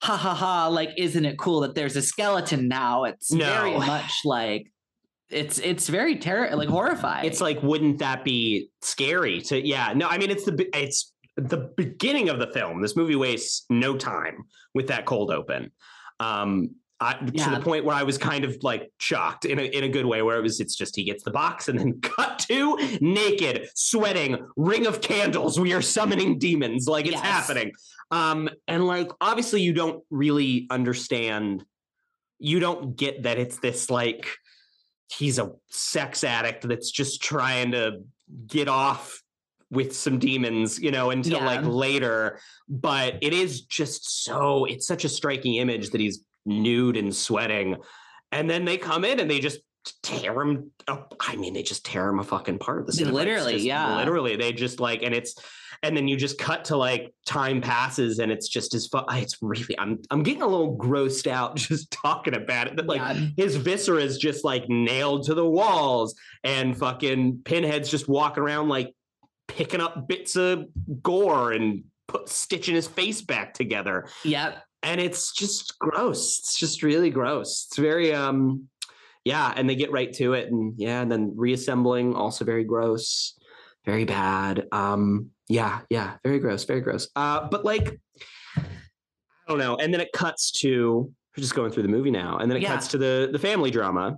ha 0.04 0.16
ha 0.16 0.34
ha 0.34 0.68
like 0.68 0.90
isn't 0.98 1.24
it 1.24 1.38
cool 1.38 1.60
that 1.60 1.74
there's 1.74 1.96
a 1.96 2.02
skeleton 2.02 2.68
now 2.68 3.04
it's 3.04 3.32
very 3.32 3.76
much 3.78 4.12
like 4.24 4.70
it's 5.30 5.58
it's 5.58 5.88
very 5.88 6.16
terror 6.16 6.54
like 6.54 6.68
horrifying 6.68 7.24
it's 7.24 7.40
like, 7.40 7.62
wouldn't 7.62 7.98
that 7.98 8.24
be 8.24 8.68
scary 8.82 9.40
to? 9.40 9.66
Yeah. 9.66 9.92
No, 9.96 10.06
I 10.06 10.18
mean, 10.18 10.30
it's 10.30 10.44
the 10.44 10.68
it's 10.78 11.12
the 11.36 11.72
beginning 11.76 12.28
of 12.28 12.38
the 12.38 12.48
film. 12.48 12.82
This 12.82 12.94
movie 12.94 13.16
wastes 13.16 13.64
no 13.70 13.96
time 13.96 14.44
with 14.74 14.88
that 14.88 15.06
cold 15.06 15.30
open. 15.32 15.72
Um, 16.20 16.76
I, 17.00 17.14
to 17.14 17.50
the 17.50 17.60
point 17.60 17.84
where 17.84 17.96
I 17.96 18.04
was 18.04 18.16
kind 18.18 18.44
of 18.44 18.56
like 18.62 18.92
shocked 18.98 19.44
in 19.46 19.58
a 19.58 19.62
in 19.62 19.82
a 19.84 19.88
good 19.88 20.06
way, 20.06 20.22
where 20.22 20.38
it 20.38 20.42
was 20.42 20.60
it's 20.60 20.76
just 20.76 20.94
he 20.94 21.04
gets 21.04 21.24
the 21.24 21.30
box 21.32 21.68
and 21.68 21.78
then 21.78 22.00
cut 22.02 22.38
to 22.50 22.76
naked, 23.00 23.68
sweating, 23.74 24.46
ring 24.56 24.86
of 24.86 25.00
candles. 25.00 25.58
We 25.58 25.72
are 25.72 25.82
summoning 25.82 26.38
demons, 26.38 26.86
like 26.86 27.06
it's 27.06 27.14
Yes. 27.14 27.24
happening. 27.24 27.72
Um, 28.14 28.48
and 28.68 28.86
like 28.86 29.10
obviously 29.20 29.62
you 29.62 29.72
don't 29.72 30.04
really 30.08 30.68
understand. 30.70 31.64
You 32.38 32.60
don't 32.60 32.96
get 32.96 33.24
that 33.24 33.38
it's 33.38 33.58
this 33.58 33.90
like 33.90 34.28
he's 35.10 35.38
a 35.40 35.52
sex 35.68 36.22
addict 36.22 36.68
that's 36.68 36.92
just 36.92 37.22
trying 37.22 37.72
to 37.72 38.02
get 38.46 38.68
off 38.68 39.20
with 39.70 39.96
some 39.96 40.20
demons, 40.20 40.80
you 40.80 40.92
know, 40.92 41.10
until 41.10 41.38
Yeah. 41.38 41.46
like 41.46 41.64
later. 41.64 42.38
But 42.68 43.18
it 43.20 43.32
is 43.32 43.62
just 43.62 44.24
so 44.24 44.64
it's 44.64 44.86
such 44.86 45.04
a 45.04 45.08
striking 45.08 45.56
image 45.56 45.90
that 45.90 46.00
he's 46.00 46.24
nude 46.46 46.96
and 46.96 47.14
sweating. 47.14 47.76
And 48.30 48.48
then 48.48 48.64
they 48.64 48.76
come 48.76 49.04
in 49.04 49.18
and 49.18 49.28
they 49.28 49.40
just 49.40 49.58
tear 50.04 50.40
him 50.40 50.70
up. 50.86 51.14
I 51.20 51.34
mean, 51.34 51.52
they 51.52 51.62
just 51.64 51.84
tear 51.84 52.08
him 52.08 52.20
a 52.20 52.24
fucking 52.24 52.58
part. 52.58 52.86
The 52.86 52.92
Cenobites 52.92 53.12
Literally, 53.12 53.58
yeah. 53.58 53.96
Literally, 53.96 54.36
they 54.36 54.52
just 54.52 54.78
like, 54.78 55.02
and 55.02 55.14
it's, 55.14 55.34
and 55.84 55.96
then 55.96 56.08
you 56.08 56.16
just 56.16 56.38
cut 56.38 56.64
to 56.66 56.76
like 56.76 57.14
time 57.26 57.60
passes 57.60 58.18
and 58.18 58.32
it's 58.32 58.48
just 58.48 58.74
as 58.74 58.86
fun. 58.88 59.04
It's 59.10 59.36
really, 59.42 59.78
I'm, 59.78 60.00
I'm 60.10 60.22
getting 60.22 60.42
a 60.42 60.46
little 60.46 60.76
grossed 60.76 61.26
out 61.26 61.56
just 61.70 61.90
talking 61.90 62.34
about 62.34 62.66
it. 62.66 62.76
That 62.76 62.86
like 62.86 63.00
Yeah. 63.00 63.28
his 63.36 63.56
viscera 63.56 64.02
is 64.02 64.18
just 64.18 64.44
like 64.44 64.68
nailed 64.68 65.26
to 65.26 65.34
the 65.34 65.46
walls 65.48 66.14
and 66.42 66.76
fucking 66.76 67.42
pinheads 67.44 67.90
just 67.90 68.08
walking 68.08 68.42
around 68.42 68.68
like 68.68 68.94
picking 69.46 69.80
up 69.80 70.08
bits 70.08 70.36
of 70.36 70.64
gore 71.02 71.52
and 71.52 71.84
put 72.08 72.28
stitching 72.28 72.74
his 72.74 72.86
face 72.86 73.20
back 73.22 73.52
together 73.54 74.08
yep 74.24 74.62
and 74.82 75.00
it's 75.00 75.32
just 75.32 75.78
gross 75.78 76.38
it's 76.38 76.58
just 76.58 76.82
really 76.82 77.10
gross 77.10 77.66
it's 77.68 77.76
very 77.78 78.12
um 78.14 78.68
yeah 79.24 79.52
and 79.56 79.68
they 79.68 79.74
get 79.74 79.90
right 79.92 80.12
to 80.14 80.32
it 80.34 80.50
and 80.50 80.74
yeah 80.78 81.00
and 81.02 81.10
then 81.12 81.32
reassembling 81.36 82.14
also 82.14 82.44
very 82.44 82.64
gross 82.64 83.38
very 83.86 84.04
bad 84.04 84.66
um 84.72 85.30
yeah 85.48 85.80
yeah 85.90 86.16
very 86.24 86.38
gross 86.38 86.64
very 86.64 86.80
gross. 86.80 87.08
Uh 87.16 87.48
but 87.50 87.64
like 87.64 87.98
i 88.56 88.62
don't 89.48 89.58
know 89.58 89.76
and 89.76 89.92
then 89.92 90.00
it 90.00 90.08
cuts 90.12 90.50
to 90.52 91.12
we're 91.36 91.40
just 91.42 91.54
going 91.54 91.70
through 91.70 91.82
the 91.82 91.88
movie 91.88 92.10
now 92.10 92.38
and 92.38 92.50
then 92.50 92.56
it 92.56 92.62
Yeah. 92.62 92.74
cuts 92.74 92.88
to 92.88 92.98
the 92.98 93.28
the 93.32 93.38
family 93.38 93.70
drama. 93.70 94.16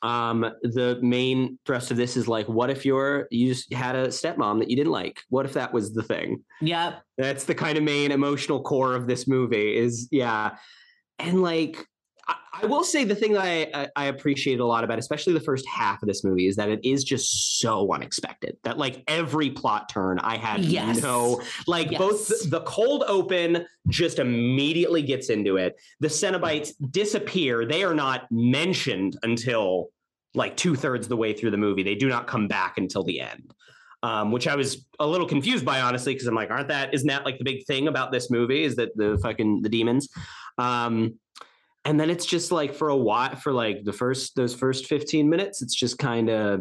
Um 0.00 0.42
the 0.62 0.98
main 1.02 1.58
thrust 1.66 1.90
of 1.90 1.96
this 1.96 2.16
is 2.16 2.28
like 2.28 2.48
what 2.48 2.70
if 2.70 2.86
you're 2.86 3.26
you 3.32 3.48
just 3.52 3.72
had 3.72 3.96
a 3.96 4.06
stepmom 4.08 4.60
that 4.60 4.70
you 4.70 4.76
didn't 4.76 4.92
like? 4.92 5.20
What 5.28 5.44
if 5.44 5.54
that 5.54 5.72
was 5.74 5.92
the 5.92 6.04
thing? 6.04 6.44
Yep. 6.60 7.02
That's 7.18 7.44
the 7.44 7.54
kind 7.56 7.76
of 7.76 7.82
main 7.82 8.12
emotional 8.12 8.62
core 8.62 8.94
of 8.94 9.08
this 9.08 9.26
movie 9.26 9.76
is 9.76 10.06
yeah. 10.12 10.56
And 11.18 11.42
like 11.42 11.84
I, 12.62 12.66
will 12.66 12.84
say 12.84 13.04
the 13.04 13.14
thing 13.14 13.32
that 13.32 13.42
I, 13.42 13.70
I 13.74 13.88
I 13.96 14.04
appreciate 14.06 14.60
a 14.60 14.64
lot 14.64 14.84
about, 14.84 14.98
especially 14.98 15.32
the 15.32 15.40
first 15.40 15.66
half 15.66 16.02
of 16.02 16.08
this 16.08 16.24
movie, 16.24 16.46
is 16.46 16.56
that 16.56 16.68
it 16.68 16.80
is 16.84 17.04
just 17.04 17.58
so 17.60 17.92
unexpected. 17.92 18.56
That 18.64 18.78
like 18.78 19.02
every 19.08 19.50
plot 19.50 19.88
turn 19.88 20.18
I 20.18 20.36
had 20.36 20.64
Yes. 20.64 21.02
no 21.02 21.42
like 21.66 21.90
both 21.96 22.28
the, 22.28 22.48
the 22.48 22.60
cold 22.62 23.04
open 23.08 23.66
just 23.88 24.18
immediately 24.18 25.02
gets 25.02 25.30
into 25.30 25.56
it. 25.56 25.76
The 26.00 26.08
Cenobites 26.08 26.72
disappear. 26.90 27.64
They 27.66 27.82
are 27.84 27.94
not 27.94 28.26
mentioned 28.30 29.16
until 29.22 29.88
like 30.34 30.56
two 30.56 30.74
thirds 30.74 31.08
the 31.08 31.16
way 31.16 31.32
through 31.32 31.50
the 31.52 31.56
movie. 31.56 31.82
They 31.82 31.94
do 31.94 32.08
not 32.08 32.26
come 32.26 32.48
back 32.48 32.78
until 32.78 33.02
the 33.02 33.20
end. 33.20 33.52
um, 34.04 34.30
which 34.30 34.46
I 34.46 34.54
was 34.54 34.86
a 35.00 35.06
little 35.06 35.26
confused 35.26 35.64
by, 35.64 35.80
honestly, 35.80 36.12
because 36.14 36.28
I'm 36.28 36.34
like, 36.34 36.50
aren't 36.50 36.68
that 36.68 36.94
isn't 36.94 37.08
that 37.08 37.24
like 37.24 37.38
the 37.38 37.44
big 37.44 37.66
thing 37.66 37.88
about 37.88 38.12
this 38.12 38.30
movie? 38.30 38.62
Is 38.62 38.76
that 38.76 38.96
the 38.96 39.18
fucking 39.22 39.62
the 39.62 39.68
demons? 39.68 40.08
Um, 40.56 41.18
and 41.88 41.98
then 41.98 42.10
it's 42.10 42.26
just 42.26 42.52
like 42.52 42.74
for 42.74 42.90
a 42.90 42.96
while, 42.96 43.34
for 43.36 43.50
like 43.50 43.82
the 43.82 43.94
first 43.94 44.36
those 44.36 44.54
first 44.54 44.84
15 44.84 45.26
minutes, 45.26 45.62
it's 45.62 45.74
just 45.74 45.98
kind 45.98 46.28
of 46.28 46.60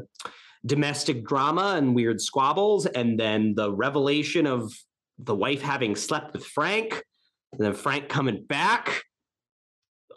domestic 0.66 1.26
drama 1.26 1.76
and 1.76 1.94
weird 1.94 2.22
squabbles, 2.22 2.86
and 2.86 3.20
then 3.20 3.54
the 3.54 3.70
revelation 3.70 4.48
of 4.48 4.74
the 5.20 5.36
wife 5.36 5.62
having 5.62 5.98
slept 5.98 6.32
with 6.32 6.46
Frank, 6.46 7.04
and 7.52 7.60
then 7.60 7.74
Frank 7.74 8.08
coming 8.08 8.46
back, 8.46 9.04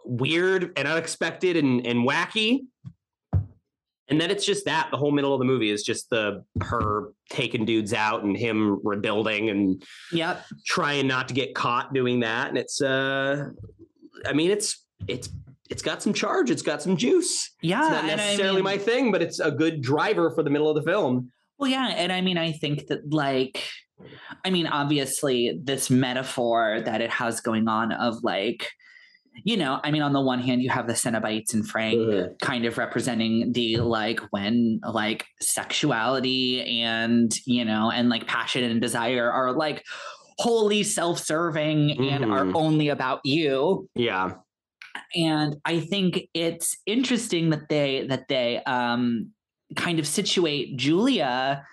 weird 0.04 0.72
and 0.76 0.86
unexpected 0.86 1.56
and, 1.56 1.84
and 1.84 2.08
wacky. 2.08 2.60
And 4.06 4.20
then 4.20 4.30
it's 4.30 4.46
just 4.46 4.64
that 4.66 4.90
the 4.92 4.96
whole 4.96 5.10
middle 5.10 5.34
of 5.34 5.40
the 5.40 5.44
movie 5.44 5.70
is 5.70 5.82
just 5.82 6.08
the 6.10 6.44
her 6.62 7.08
taking 7.30 7.64
dudes 7.64 7.92
out 7.92 8.22
and 8.22 8.36
him 8.36 8.78
rebuilding 8.84 9.50
and 9.50 9.82
Yep. 10.12 10.44
trying 10.66 11.08
not 11.08 11.26
to 11.28 11.34
get 11.34 11.56
caught 11.56 11.92
doing 11.92 12.20
that. 12.20 12.48
And 12.48 12.58
it's 12.58 12.80
uh 12.80 13.48
i 14.26 14.34
mean 14.34 14.50
it's 14.50 14.84
it's 15.08 15.28
it's 15.70 15.82
got 15.82 16.02
some 16.02 16.12
charge 16.12 16.50
it's 16.50 16.62
got 16.62 16.82
some 16.82 16.96
juice 16.96 17.50
Yeah. 17.62 17.80
it's 17.82 17.90
not 17.90 18.02
and 18.04 18.12
I 18.12 18.16
necessarily 18.16 18.56
mean- 18.56 18.64
my 18.64 18.78
thing 18.78 19.12
but 19.12 19.22
it's 19.22 19.38
a 19.40 19.50
good 19.50 19.80
driver 19.82 20.30
for 20.32 20.42
the 20.42 20.50
middle 20.50 20.68
of 20.68 20.74
the 20.74 20.82
film 20.82 21.30
Well, 21.58 21.70
yeah, 21.70 21.88
and 21.88 22.10
I 22.10 22.20
mean, 22.22 22.38
I 22.38 22.52
think 22.52 22.86
that 22.88 23.12
like, 23.12 23.62
I 24.46 24.48
mean, 24.50 24.66
obviously, 24.66 25.60
this 25.62 25.90
metaphor 25.90 26.80
that 26.86 27.02
it 27.02 27.10
has 27.10 27.42
going 27.42 27.68
on 27.68 27.92
of 27.92 28.14
like, 28.22 28.70
you 29.44 29.58
know, 29.58 29.78
I 29.84 29.90
mean, 29.90 30.00
on 30.00 30.14
the 30.14 30.22
one 30.22 30.40
hand, 30.40 30.62
you 30.62 30.70
have 30.70 30.86
the 30.86 30.94
Cenobites 30.94 31.52
and 31.52 31.68
Frank 31.68 31.98
Mhm. 31.98 32.38
kind 32.40 32.64
of 32.64 32.78
representing 32.78 33.52
the 33.52 33.76
like 33.76 34.20
when 34.30 34.80
like 34.82 35.26
sexuality 35.40 36.62
and 36.82 37.32
you 37.46 37.64
know 37.64 37.90
and 37.90 38.08
like 38.08 38.26
passion 38.26 38.64
and 38.64 38.80
desire 38.80 39.30
are 39.30 39.52
like 39.52 39.84
wholly 40.38 40.82
self-serving 40.82 41.92
and 42.10 42.24
are 42.24 42.44
Mhm. 42.44 42.52
only 42.54 42.88
about 42.88 43.20
you 43.24 43.88
yeah 43.94 44.32
and 45.14 45.56
i 45.64 45.80
think 45.80 46.28
it's 46.34 46.76
interesting 46.86 47.50
that 47.50 47.68
they 47.68 48.06
that 48.08 48.28
they 48.28 48.62
um 48.64 49.30
kind 49.76 49.98
of 49.98 50.06
situate 50.06 50.76
julia 50.76 51.64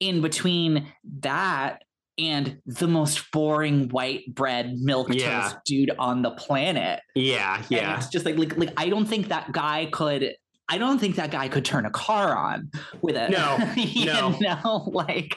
in 0.00 0.20
between 0.20 0.86
that 1.20 1.82
and 2.18 2.58
the 2.66 2.86
most 2.86 3.30
boring 3.32 3.88
white 3.88 4.22
bread 4.34 4.74
milk 4.78 5.08
Yeah. 5.10 5.42
toast 5.42 5.56
dude 5.64 5.90
on 5.98 6.22
the 6.22 6.30
planet 6.32 7.00
yeah 7.14 7.56
and 7.56 7.70
yeah 7.70 7.96
it's 7.96 8.08
just 8.08 8.24
like, 8.26 8.36
like 8.36 8.56
like 8.58 8.72
I 8.76 8.88
don't 8.88 9.06
think 9.06 9.28
that 9.28 9.50
guy 9.52 9.88
could 9.90 10.34
I 10.68 10.78
don't 10.78 10.98
think 10.98 11.16
that 11.16 11.30
guy 11.30 11.48
could 11.48 11.64
turn 11.64 11.84
a 11.84 11.90
car 11.90 12.34
on 12.36 12.70
with 13.02 13.16
it. 13.16 13.30
No, 13.30 13.58
you 13.76 14.06
no. 14.06 14.30
know, 14.40 14.88
like 14.92 15.36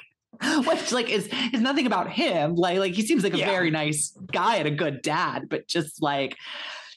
which 0.66 0.92
like 0.94 1.10
is 1.10 1.28
is 1.54 1.60
nothing 1.62 1.86
about 1.88 2.10
him. 2.10 2.56
Like 2.56 2.78
like 2.78 2.94
he 2.94 3.02
seems 3.06 3.24
like 3.24 3.34
a 3.34 3.38
Yeah. 3.40 3.48
very 3.52 3.70
nice 3.72 4.16
guy 4.32 4.58
and 4.58 4.68
a 4.68 4.72
good 4.72 5.02
dad, 5.02 5.48
but 5.50 5.68
just 5.68 6.02
like 6.02 6.38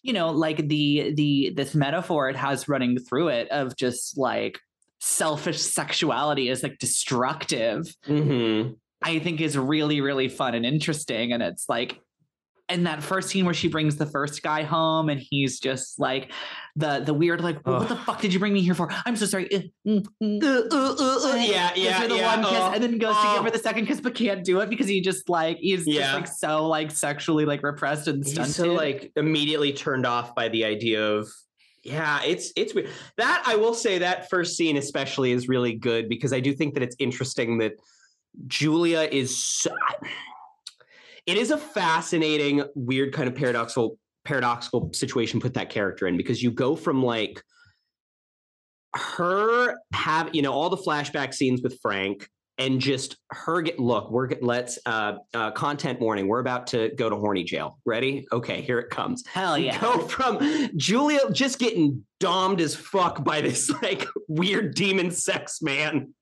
you 0.03 0.13
know, 0.13 0.31
like 0.31 0.69
the 0.69 1.13
the 1.15 1.53
this 1.57 1.75
metaphor 1.75 2.29
it 2.29 2.37
has 2.37 2.69
running 2.69 2.99
through 2.99 3.29
it 3.29 3.49
of 3.51 3.77
just 3.77 4.17
like 4.19 4.61
selfish 5.01 5.61
sexuality 5.61 6.49
is 6.49 6.63
like 6.63 6.79
destructive. 6.79 7.95
Mhm. 8.07 8.77
I 9.03 9.21
think 9.21 9.41
is 9.41 9.57
really, 9.57 10.01
really 10.01 10.29
fun 10.29 10.55
and 10.55 10.67
interesting. 10.67 11.33
And 11.33 11.41
it's 11.43 11.69
like, 11.69 12.01
and 12.69 12.87
that 12.87 13.03
first 13.03 13.29
scene 13.29 13.45
where 13.45 13.55
she 13.55 13.69
brings 13.69 13.97
the 13.97 14.07
first 14.07 14.43
guy 14.43 14.65
home 14.65 15.09
and 15.09 15.21
he's 15.21 15.61
just 15.61 16.01
like 16.01 16.33
the 16.79 17.01
the 17.01 17.15
weird, 17.15 17.41
like, 17.41 17.67
well, 17.67 17.81
what 17.81 17.89
the 17.89 17.97
fuck 17.97 18.21
did 18.21 18.33
you 18.33 18.39
bring 18.39 18.53
me 18.53 18.61
here 18.61 18.75
for? 18.75 18.89
I'm 19.05 19.17
so 19.17 19.27
sorry. 19.27 19.53
Uh, 19.53 19.61
mm, 19.87 20.07
mm. 20.23 20.43
Uh, 20.43 20.75
uh, 20.75 20.95
uh, 20.99 21.33
uh, 21.33 21.37
yeah 21.37 21.73
yeah 21.75 22.07
the 22.07 22.17
yeah 22.17 22.37
one 22.37 22.45
kiss 22.45 22.59
oh, 22.61 22.73
and 22.73 22.83
then 22.83 22.99
goes 22.99 23.15
to 23.15 23.21
oh. 23.23 23.35
give 23.35 23.45
her 23.45 23.51
the 23.51 23.59
second 23.59 23.87
kiss, 23.87 24.01
but 24.01 24.15
can't 24.15 24.45
do 24.45 24.61
it 24.61 24.71
because 24.71 24.87
he 24.87 25.01
just 25.01 25.29
like 25.29 25.59
he's 25.59 25.85
just 25.85 26.15
like 26.15 26.27
so 26.29 26.67
like 26.67 26.91
sexually 26.91 27.45
like 27.45 27.63
repressed 27.63 28.07
and 28.07 28.25
stunted. 28.25 28.47
he's 28.47 28.57
so 28.57 28.73
like 28.73 29.11
immediately 29.17 29.73
turned 29.73 30.07
off 30.07 30.35
by 30.35 30.49
the 30.49 30.65
idea 30.65 31.05
of 31.05 31.29
yeah 31.85 32.21
it's 32.25 32.53
it's 32.57 32.75
weird 32.75 32.89
that 33.17 33.43
i 33.47 33.55
will 33.55 33.73
say 33.75 33.99
that 33.99 34.29
first 34.29 34.57
scene 34.57 34.77
especially 34.77 35.33
is 35.33 35.49
really 35.49 35.75
good 35.75 36.09
because 36.09 36.33
i 36.33 36.41
do 36.41 36.53
think 36.53 36.75
that 36.75 36.83
it's 36.83 36.97
interesting 36.99 37.59
that 37.59 37.73
julia 38.47 39.03
is 39.11 39.45
so, 39.45 39.71
it 41.27 41.37
is 41.37 41.51
a 41.51 41.59
fascinating 41.59 42.65
weird 42.75 43.13
kind 43.13 43.29
of 43.29 43.35
paradoxical 43.35 43.97
paradoxical 44.29 44.93
situation 44.93 45.41
put 45.41 45.55
that 45.55 45.71
character 45.71 46.07
in 46.07 46.19
because 46.19 46.43
you 46.43 46.51
go 46.51 46.77
from 46.77 47.03
like 47.03 47.43
her 48.95 49.75
have 49.95 50.35
you 50.35 50.43
know 50.43 50.53
all 50.53 50.69
the 50.69 50.77
flashback 50.77 51.33
scenes 51.33 51.63
with 51.63 51.81
frank 51.81 52.29
and 52.59 52.79
just 52.79 53.17
her 53.31 53.63
get 53.63 53.79
look 53.79 54.11
we're 54.11 54.27
get, 54.27 54.43
let's 54.43 54.79
uh, 54.85 55.15
uh 55.33 55.51
content 55.53 55.99
warning 55.99 56.29
we're 56.29 56.41
about 56.41 56.67
to 56.67 56.91
go 56.97 57.09
to 57.09 57.17
horny 57.17 57.43
jail. 57.43 57.79
Ready? 57.87 58.27
Okay 58.31 58.61
here 58.61 58.79
it 58.79 58.91
comes. 58.91 59.25
Hell 59.27 59.57
yeah. 59.57 59.81
go 59.81 60.07
from 60.07 60.39
julia 60.77 61.21
just 61.33 61.59
getting 61.59 62.05
domed 62.21 62.61
as 62.61 62.75
fuck 62.75 63.25
by 63.25 63.41
this 63.41 63.71
like 63.83 64.07
weird 64.29 64.75
demon 64.75 65.11
sex 65.11 65.63
man 65.63 66.13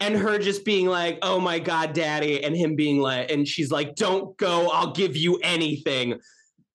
and 0.00 0.14
her 0.16 0.38
just 0.38 0.62
being 0.64 0.86
like 0.86 1.18
oh 1.22 1.40
my 1.40 1.58
god 1.58 1.94
daddy 1.94 2.44
and 2.44 2.54
him 2.54 2.76
being 2.76 2.98
like 2.98 3.30
and 3.30 3.46
she's 3.48 3.70
like 3.70 3.94
don't 3.94 4.36
go 4.36 4.68
i'll 4.72 4.92
give 4.92 5.16
you 5.16 5.38
anything 5.44 6.18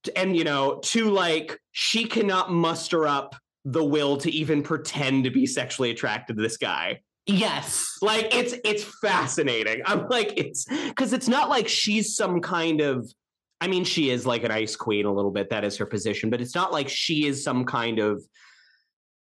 and 0.09 0.35
you 0.35 0.43
know 0.43 0.79
to 0.83 1.09
like 1.09 1.59
she 1.71 2.05
cannot 2.05 2.51
muster 2.51 3.07
up 3.07 3.35
the 3.65 3.83
will 3.83 4.17
to 4.17 4.31
even 4.31 4.63
pretend 4.63 5.25
to 5.25 5.29
be 5.29 5.45
sexually 5.45 5.91
attracted 5.91 6.37
to 6.37 6.41
this 6.41 6.57
guy. 6.57 7.01
Yes. 7.25 7.97
like 8.01 8.33
it's 8.33 8.55
it's 8.63 8.83
fascinating. 9.01 9.81
I'm 9.85 10.07
like 10.07 10.33
it's 10.37 10.65
because 10.65 11.11
it's 11.11 11.27
not 11.27 11.49
like 11.49 11.67
she's 11.67 12.15
some 12.15 12.39
kind 12.39 12.79
of 12.79 13.11
i 13.59 13.67
mean 13.67 13.83
she 13.83 14.09
is 14.09 14.25
like 14.25 14.43
an 14.43 14.51
ice 14.51 14.77
queen 14.77 15.05
a 15.05 15.13
little 15.13 15.31
bit. 15.31 15.49
That 15.49 15.65
is 15.65 15.75
her 15.77 15.85
position. 15.85 16.29
But 16.29 16.39
it's 16.39 16.55
not 16.55 16.71
like 16.71 16.87
she 16.87 17.25
is 17.25 17.43
some 17.43 17.65
kind 17.65 17.99
of 17.99 18.23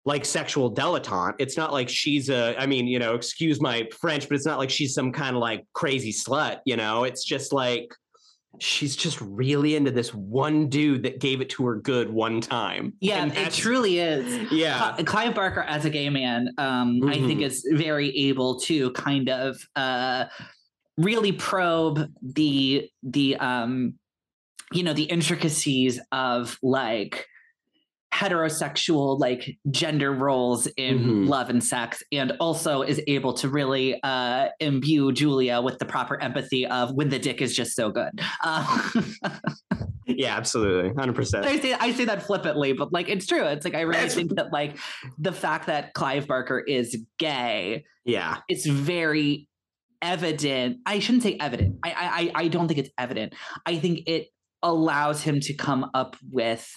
like 0.04 0.26
sexual 0.26 0.74
dilettante. 0.74 1.36
It's 1.38 1.58
not 1.58 1.72
like 1.72 1.89
she's 1.89 2.30
a 2.32 2.60
i 2.60 2.65
mean 2.65 2.88
you 2.88 2.98
know 2.98 3.13
excuse 3.13 3.62
my 3.62 3.88
french 4.00 4.28
but 4.28 4.36
it's 4.36 4.48
not 4.48 4.58
like 4.58 4.72
she's 4.72 4.96
some 4.96 5.12
kind 5.12 5.36
of 5.36 5.41
like 5.41 5.63
crazy 5.74 6.12
slut 6.12 6.62
you 6.65 6.78
know? 6.78 7.04
It's 7.04 7.24
just 7.24 7.54
like 7.54 7.94
she's 8.60 8.96
just 8.96 9.20
really 9.22 9.76
into 9.76 9.92
this 9.92 10.14
one 10.14 10.68
dude 10.68 11.04
that 11.04 11.20
gave 11.20 11.42
it 11.42 11.50
to 11.50 11.66
her 11.66 11.76
good 11.78 12.10
one 12.12 12.42
time 12.42 12.94
Yeah, 13.00 13.26
it 13.34 13.54
truly 13.54 14.00
is. 14.00 14.52
yeah 14.52 14.94
Cli- 14.96 15.04
Clive 15.06 15.36
Barker 15.36 15.62
as 15.62 15.86
a 15.86 15.90
gay 15.90 16.10
man, 16.10 16.50
um, 16.58 17.02
I 17.08 17.14
think 17.14 17.40
Mhm. 17.40 17.46
is 17.46 17.66
very 17.74 18.16
able 18.18 18.60
to 18.62 18.92
kind 18.92 19.30
of 19.30 19.58
uh, 19.76 20.26
really 20.98 21.32
probe 21.32 22.12
the 22.22 22.90
the 23.04 23.38
um, 23.38 23.94
you 24.74 24.84
know 24.84 24.94
the 24.94 25.04
intricacies 25.04 26.00
of 26.12 26.58
like 26.62 27.26
heterosexual 28.13 29.19
like 29.19 29.58
gender 29.69 30.12
roles 30.12 30.67
in 30.78 31.00
Mhm. 31.00 31.28
love 31.30 31.50
and 31.50 31.63
sex 31.63 32.04
and 32.12 32.34
also 32.39 32.82
is 32.82 33.02
able 33.08 33.34
to 33.36 33.47
really 33.50 34.00
uh 34.04 34.50
imbue 34.60 35.12
julia 35.13 35.62
with 35.62 35.80
the 35.80 35.86
proper 35.86 36.21
empathy 36.21 36.65
of 36.67 36.91
when 36.93 37.10
the 37.10 37.17
dick 37.19 37.41
is 37.41 37.56
just 37.56 37.76
so 37.76 37.89
good 37.89 38.12
uh, 38.43 38.89
yeah 40.08 40.36
absolutely 40.36 40.89
100% 40.91 41.45
I 41.45 41.60
say 41.60 41.74
I 41.74 41.91
say 41.93 42.06
that 42.06 42.24
flippantly, 42.24 42.74
but 42.74 42.91
like 42.91 43.08
it's 43.10 43.26
true. 43.26 43.43
It's 43.45 43.63
like 43.65 43.76
I 43.76 43.82
really 43.82 44.10
think 44.10 44.36
that 44.36 44.52
like 44.52 44.78
the 45.17 45.32
fact 45.32 45.67
that 45.67 45.93
Clive 45.93 46.28
Barker 46.28 46.60
is 46.60 46.97
gay, 47.17 47.86
yeah 48.06 48.38
it's 48.50 48.65
very 48.65 49.47
evident. 50.02 50.78
I 50.86 51.00
shouldn't 51.00 51.24
say 51.24 51.38
evident. 51.39 51.78
I 51.84 51.89
I 51.91 52.21
I- 52.21 52.32
I 52.43 52.47
don't 52.50 52.67
think 52.67 52.80
it's 52.80 52.89
evident. 52.97 53.34
I 53.65 53.78
think 53.78 54.02
it 54.08 54.28
allows 54.63 55.21
him 55.24 55.39
to 55.41 55.54
come 55.54 55.89
up 55.93 56.15
with 56.32 56.67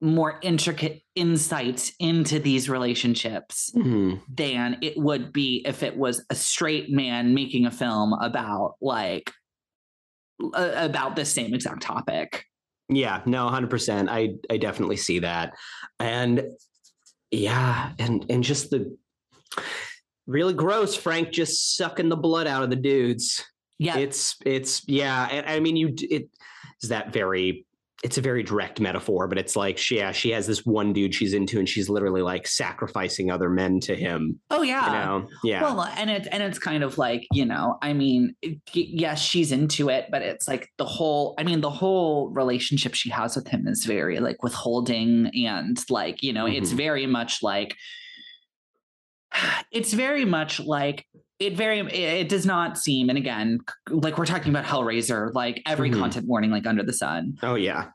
more 0.00 0.38
intricate 0.42 1.02
insights 1.14 1.92
into 1.98 2.38
these 2.38 2.70
relationships 2.70 3.70
Mhm. 3.76 4.20
than 4.34 4.78
it 4.80 4.96
would 4.96 5.32
be 5.32 5.62
if 5.66 5.82
it 5.82 5.96
was 5.96 6.24
a 6.30 6.34
straight 6.34 6.90
man 6.90 7.34
making 7.34 7.66
a 7.66 7.70
film 7.70 8.14
about 8.14 8.76
like 8.80 9.30
a- 10.54 10.84
about 10.86 11.16
the 11.16 11.24
same 11.26 11.52
exact 11.52 11.82
topic. 11.82 12.46
Yeah, 12.88 13.22
no, 13.26 13.48
hundred 13.48 13.70
percent. 13.70 14.08
I 14.08 14.30
I 14.48 14.56
definitely 14.56 14.96
see 14.96 15.18
that, 15.20 15.52
and 15.98 16.44
yeah, 17.30 17.92
and 17.98 18.24
and 18.30 18.42
just 18.42 18.70
the 18.70 18.96
really 20.26 20.54
gross. 20.54 20.96
Frank 20.96 21.30
just 21.30 21.76
sucking 21.76 22.08
the 22.08 22.16
blood 22.16 22.46
out 22.46 22.62
of 22.62 22.70
the 22.70 22.76
dudes. 22.76 23.44
Yeah. 23.78 23.98
It's 23.98 24.36
it's 24.46 24.82
yeah. 24.88 25.28
And 25.30 25.46
I 25.46 25.60
mean, 25.60 25.76
you 25.76 25.94
it 25.98 26.30
is 26.82 26.88
that 26.88 27.12
very. 27.12 27.66
It's 28.02 28.16
a 28.16 28.22
very 28.22 28.42
direct 28.42 28.80
metaphor, 28.80 29.28
but 29.28 29.36
it's 29.36 29.56
like 29.56 29.76
she 29.76 29.98
yeah 29.98 30.10
she 30.12 30.30
has 30.30 30.46
this 30.46 30.64
one 30.64 30.94
dude 30.94 31.14
she's 31.14 31.34
into, 31.34 31.58
and 31.58 31.68
she's 31.68 31.90
literally 31.90 32.22
like 32.22 32.46
sacrificing 32.46 33.30
other 33.30 33.50
men 33.50 33.78
to 33.80 33.94
him. 33.94 34.40
oh 34.50 34.62
yeah. 34.62 34.86
You 34.86 34.92
know, 34.92 35.28
yeah, 35.44 35.62
Well, 35.62 35.82
and 35.84 36.08
it's 36.08 36.26
and 36.28 36.42
it's 36.42 36.58
kind 36.58 36.82
of 36.82 36.96
like 36.96 37.26
you 37.32 37.44
know, 37.44 37.76
I 37.82 37.92
mean, 37.92 38.34
it- 38.40 38.58
yes, 38.72 39.20
she's 39.20 39.52
into 39.52 39.90
it, 39.90 40.06
but 40.10 40.22
it's 40.22 40.48
like 40.48 40.68
the 40.78 40.86
whole. 40.86 41.34
I 41.38 41.42
mean, 41.44 41.60
the 41.60 41.68
whole 41.70 42.30
relationship 42.30 42.94
she 42.94 43.10
has 43.10 43.36
with 43.36 43.48
him 43.48 43.68
is 43.68 43.84
very 43.84 44.18
like 44.18 44.42
withholding 44.42 45.30
and 45.46 45.78
like 45.90 46.22
you 46.22 46.32
know, 46.32 46.46
it's 46.46 46.72
Mhm. 46.72 46.76
very 46.76 47.06
much 47.06 47.42
like 47.42 47.76
it's 49.72 49.92
very 49.92 50.24
much 50.24 50.58
like 50.60 51.06
it 51.40 51.56
very 51.56 51.80
it 51.80 52.28
does 52.28 52.44
not 52.46 52.78
seem 52.78 53.08
and 53.08 53.18
again 53.18 53.58
like 53.88 54.18
we're 54.18 54.26
talking 54.26 54.50
about 54.50 54.64
hellraiser 54.64 55.32
like 55.34 55.62
every 55.66 55.90
Mhm. 55.90 55.98
content 55.98 56.26
warning 56.28 56.50
like 56.50 56.66
under 56.66 56.82
the 56.82 56.92
sun 56.92 57.36
Oh 57.42 57.54
yeah. 57.56 57.88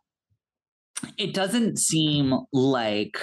it 1.18 1.34
doesn't 1.34 1.78
seem 1.78 2.34
like 2.52 3.18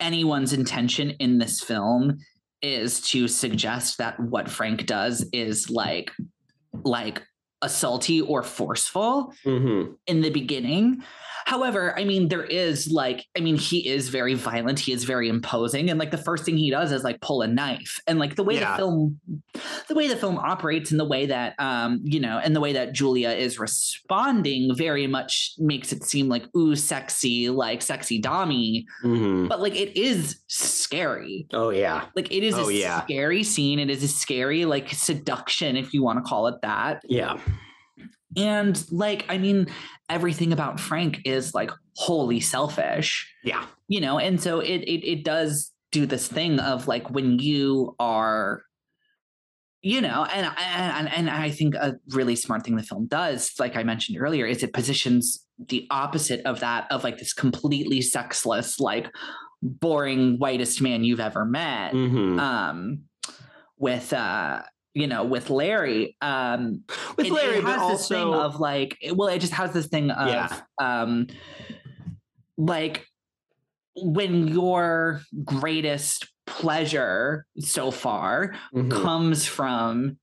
anyone's 0.00 0.52
intention 0.52 1.10
in 1.18 1.38
this 1.38 1.60
film 1.60 2.18
is 2.62 3.00
to 3.00 3.26
suggest 3.28 3.98
that 3.98 4.18
what 4.20 4.48
frank 4.48 4.86
does 4.86 5.28
is 5.32 5.68
like 5.68 6.10
like 6.84 7.22
assaulty 7.64 8.22
or 8.26 8.42
forceful 8.42 9.32
Mm-hmm. 9.44 9.92
in 10.06 10.20
the 10.20 10.30
beginning. 10.30 11.02
However, 11.46 11.98
I 11.98 12.04
mean, 12.04 12.28
there 12.28 12.44
is 12.44 12.90
like, 12.90 13.26
I 13.36 13.40
mean, 13.40 13.56
he 13.56 13.88
is 13.88 14.08
very 14.08 14.34
violent. 14.34 14.78
He 14.78 14.92
is 14.92 15.04
very 15.04 15.28
imposing, 15.28 15.90
and 15.90 15.98
like 15.98 16.10
the 16.10 16.18
first 16.18 16.44
thing 16.44 16.56
he 16.56 16.70
does 16.70 16.92
is 16.92 17.04
like 17.04 17.20
pull 17.20 17.42
a 17.42 17.46
knife, 17.48 18.00
and 18.06 18.18
like 18.18 18.36
the 18.36 18.44
way 18.44 18.54
Yeah. 18.56 18.72
the 18.72 18.76
film, 18.78 19.20
the 19.88 19.94
way 19.94 20.08
the 20.08 20.16
film 20.16 20.38
operates, 20.38 20.90
and 20.90 20.98
the 21.00 21.04
way 21.04 21.26
that, 21.26 21.54
um, 21.58 22.00
you 22.04 22.20
know, 22.20 22.38
and 22.42 22.54
the 22.56 22.60
way 22.60 22.72
that 22.74 22.92
Julia 22.92 23.30
is 23.30 23.58
responding, 23.58 24.74
very 24.74 25.06
much 25.06 25.52
makes 25.58 25.92
it 25.92 26.04
seem 26.04 26.28
like 26.28 26.44
ooh, 26.56 26.74
sexy, 26.76 27.48
like 27.50 27.82
sexy 27.82 28.20
dommy, 28.20 28.84
Mm-hmm. 29.04 29.48
but 29.48 29.60
like 29.60 29.74
it 29.74 29.96
is 29.98 30.40
scary. 30.48 31.46
Oh 31.52 31.70
yeah. 31.70 32.06
Like 32.16 32.30
it 32.32 32.42
is 32.42 32.54
Oh, 32.54 32.68
a 32.68 32.72
yeah. 32.72 33.02
scary 33.04 33.42
scene. 33.42 33.78
It 33.78 33.90
is 33.90 34.02
a 34.02 34.08
scary 34.08 34.64
like 34.64 34.90
seduction, 34.90 35.76
if 35.76 35.92
you 35.94 36.02
want 36.02 36.18
to 36.18 36.28
call 36.28 36.46
it 36.46 36.56
that. 36.62 37.02
Yeah. 37.08 37.38
And 38.36 38.82
like, 38.90 39.24
I 39.28 39.38
mean, 39.38 39.66
everything 40.08 40.52
about 40.52 40.80
Frank 40.80 41.20
is 41.24 41.54
like 41.54 41.70
wholly 41.96 42.40
selfish, 42.40 43.30
Yeah. 43.44 43.66
you 43.88 44.00
know, 44.00 44.18
and 44.18 44.40
so 44.40 44.60
it 44.60 44.78
it 44.82 45.06
it 45.06 45.24
does 45.24 45.70
do 45.90 46.06
this 46.06 46.26
thing 46.28 46.58
of 46.58 46.88
like 46.88 47.10
when 47.10 47.38
you 47.38 47.94
are 48.00 48.62
you 49.82 50.00
know 50.00 50.24
and 50.32 50.50
and 50.58 51.08
and 51.12 51.28
i 51.28 51.50
think 51.50 51.74
a 51.74 51.96
really 52.10 52.36
smart 52.36 52.62
thing 52.64 52.76
the 52.76 52.82
film 52.84 53.06
does 53.08 53.52
like 53.58 53.76
i 53.76 53.82
mentioned 53.82 54.16
earlier 54.18 54.46
is 54.46 54.62
it 54.62 54.72
positions 54.72 55.44
the 55.68 55.86
opposite 55.90 56.40
of 56.46 56.60
that 56.60 56.86
of 56.92 57.02
like 57.02 57.18
this 57.18 57.32
completely 57.34 58.00
sexless 58.00 58.78
like 58.78 59.08
boring 59.60 60.38
whitest 60.38 60.80
man 60.80 61.02
you've 61.04 61.20
ever 61.20 61.44
met 61.44 61.92
Mm-hmm. 61.92 62.38
um 62.38 63.00
with 63.76 64.12
uh 64.12 64.62
you 64.94 65.06
know 65.06 65.24
with 65.24 65.48
larry 65.50 66.16
um 66.20 66.82
With 67.16 67.26
it- 67.26 67.32
Larry, 67.32 67.58
it, 67.58 67.64
but 67.64 67.78
has 67.78 67.98
this 67.98 68.08
thing 68.08 68.18
also 68.26 68.40
of 68.40 68.60
like 68.60 68.98
well 69.14 69.28
it 69.28 69.38
just 69.40 69.54
has 69.54 69.72
this 69.72 69.86
thing 69.86 70.10
of 70.10 70.28
Yeah. 70.28 70.60
um 70.80 71.26
like 72.58 73.06
when 73.96 74.48
your 74.48 75.22
greatest 75.44 76.28
pleasure 76.46 77.46
so 77.58 77.90
far 77.90 78.54
Mhm. 78.74 78.90
comes 78.90 79.46
from 79.46 80.18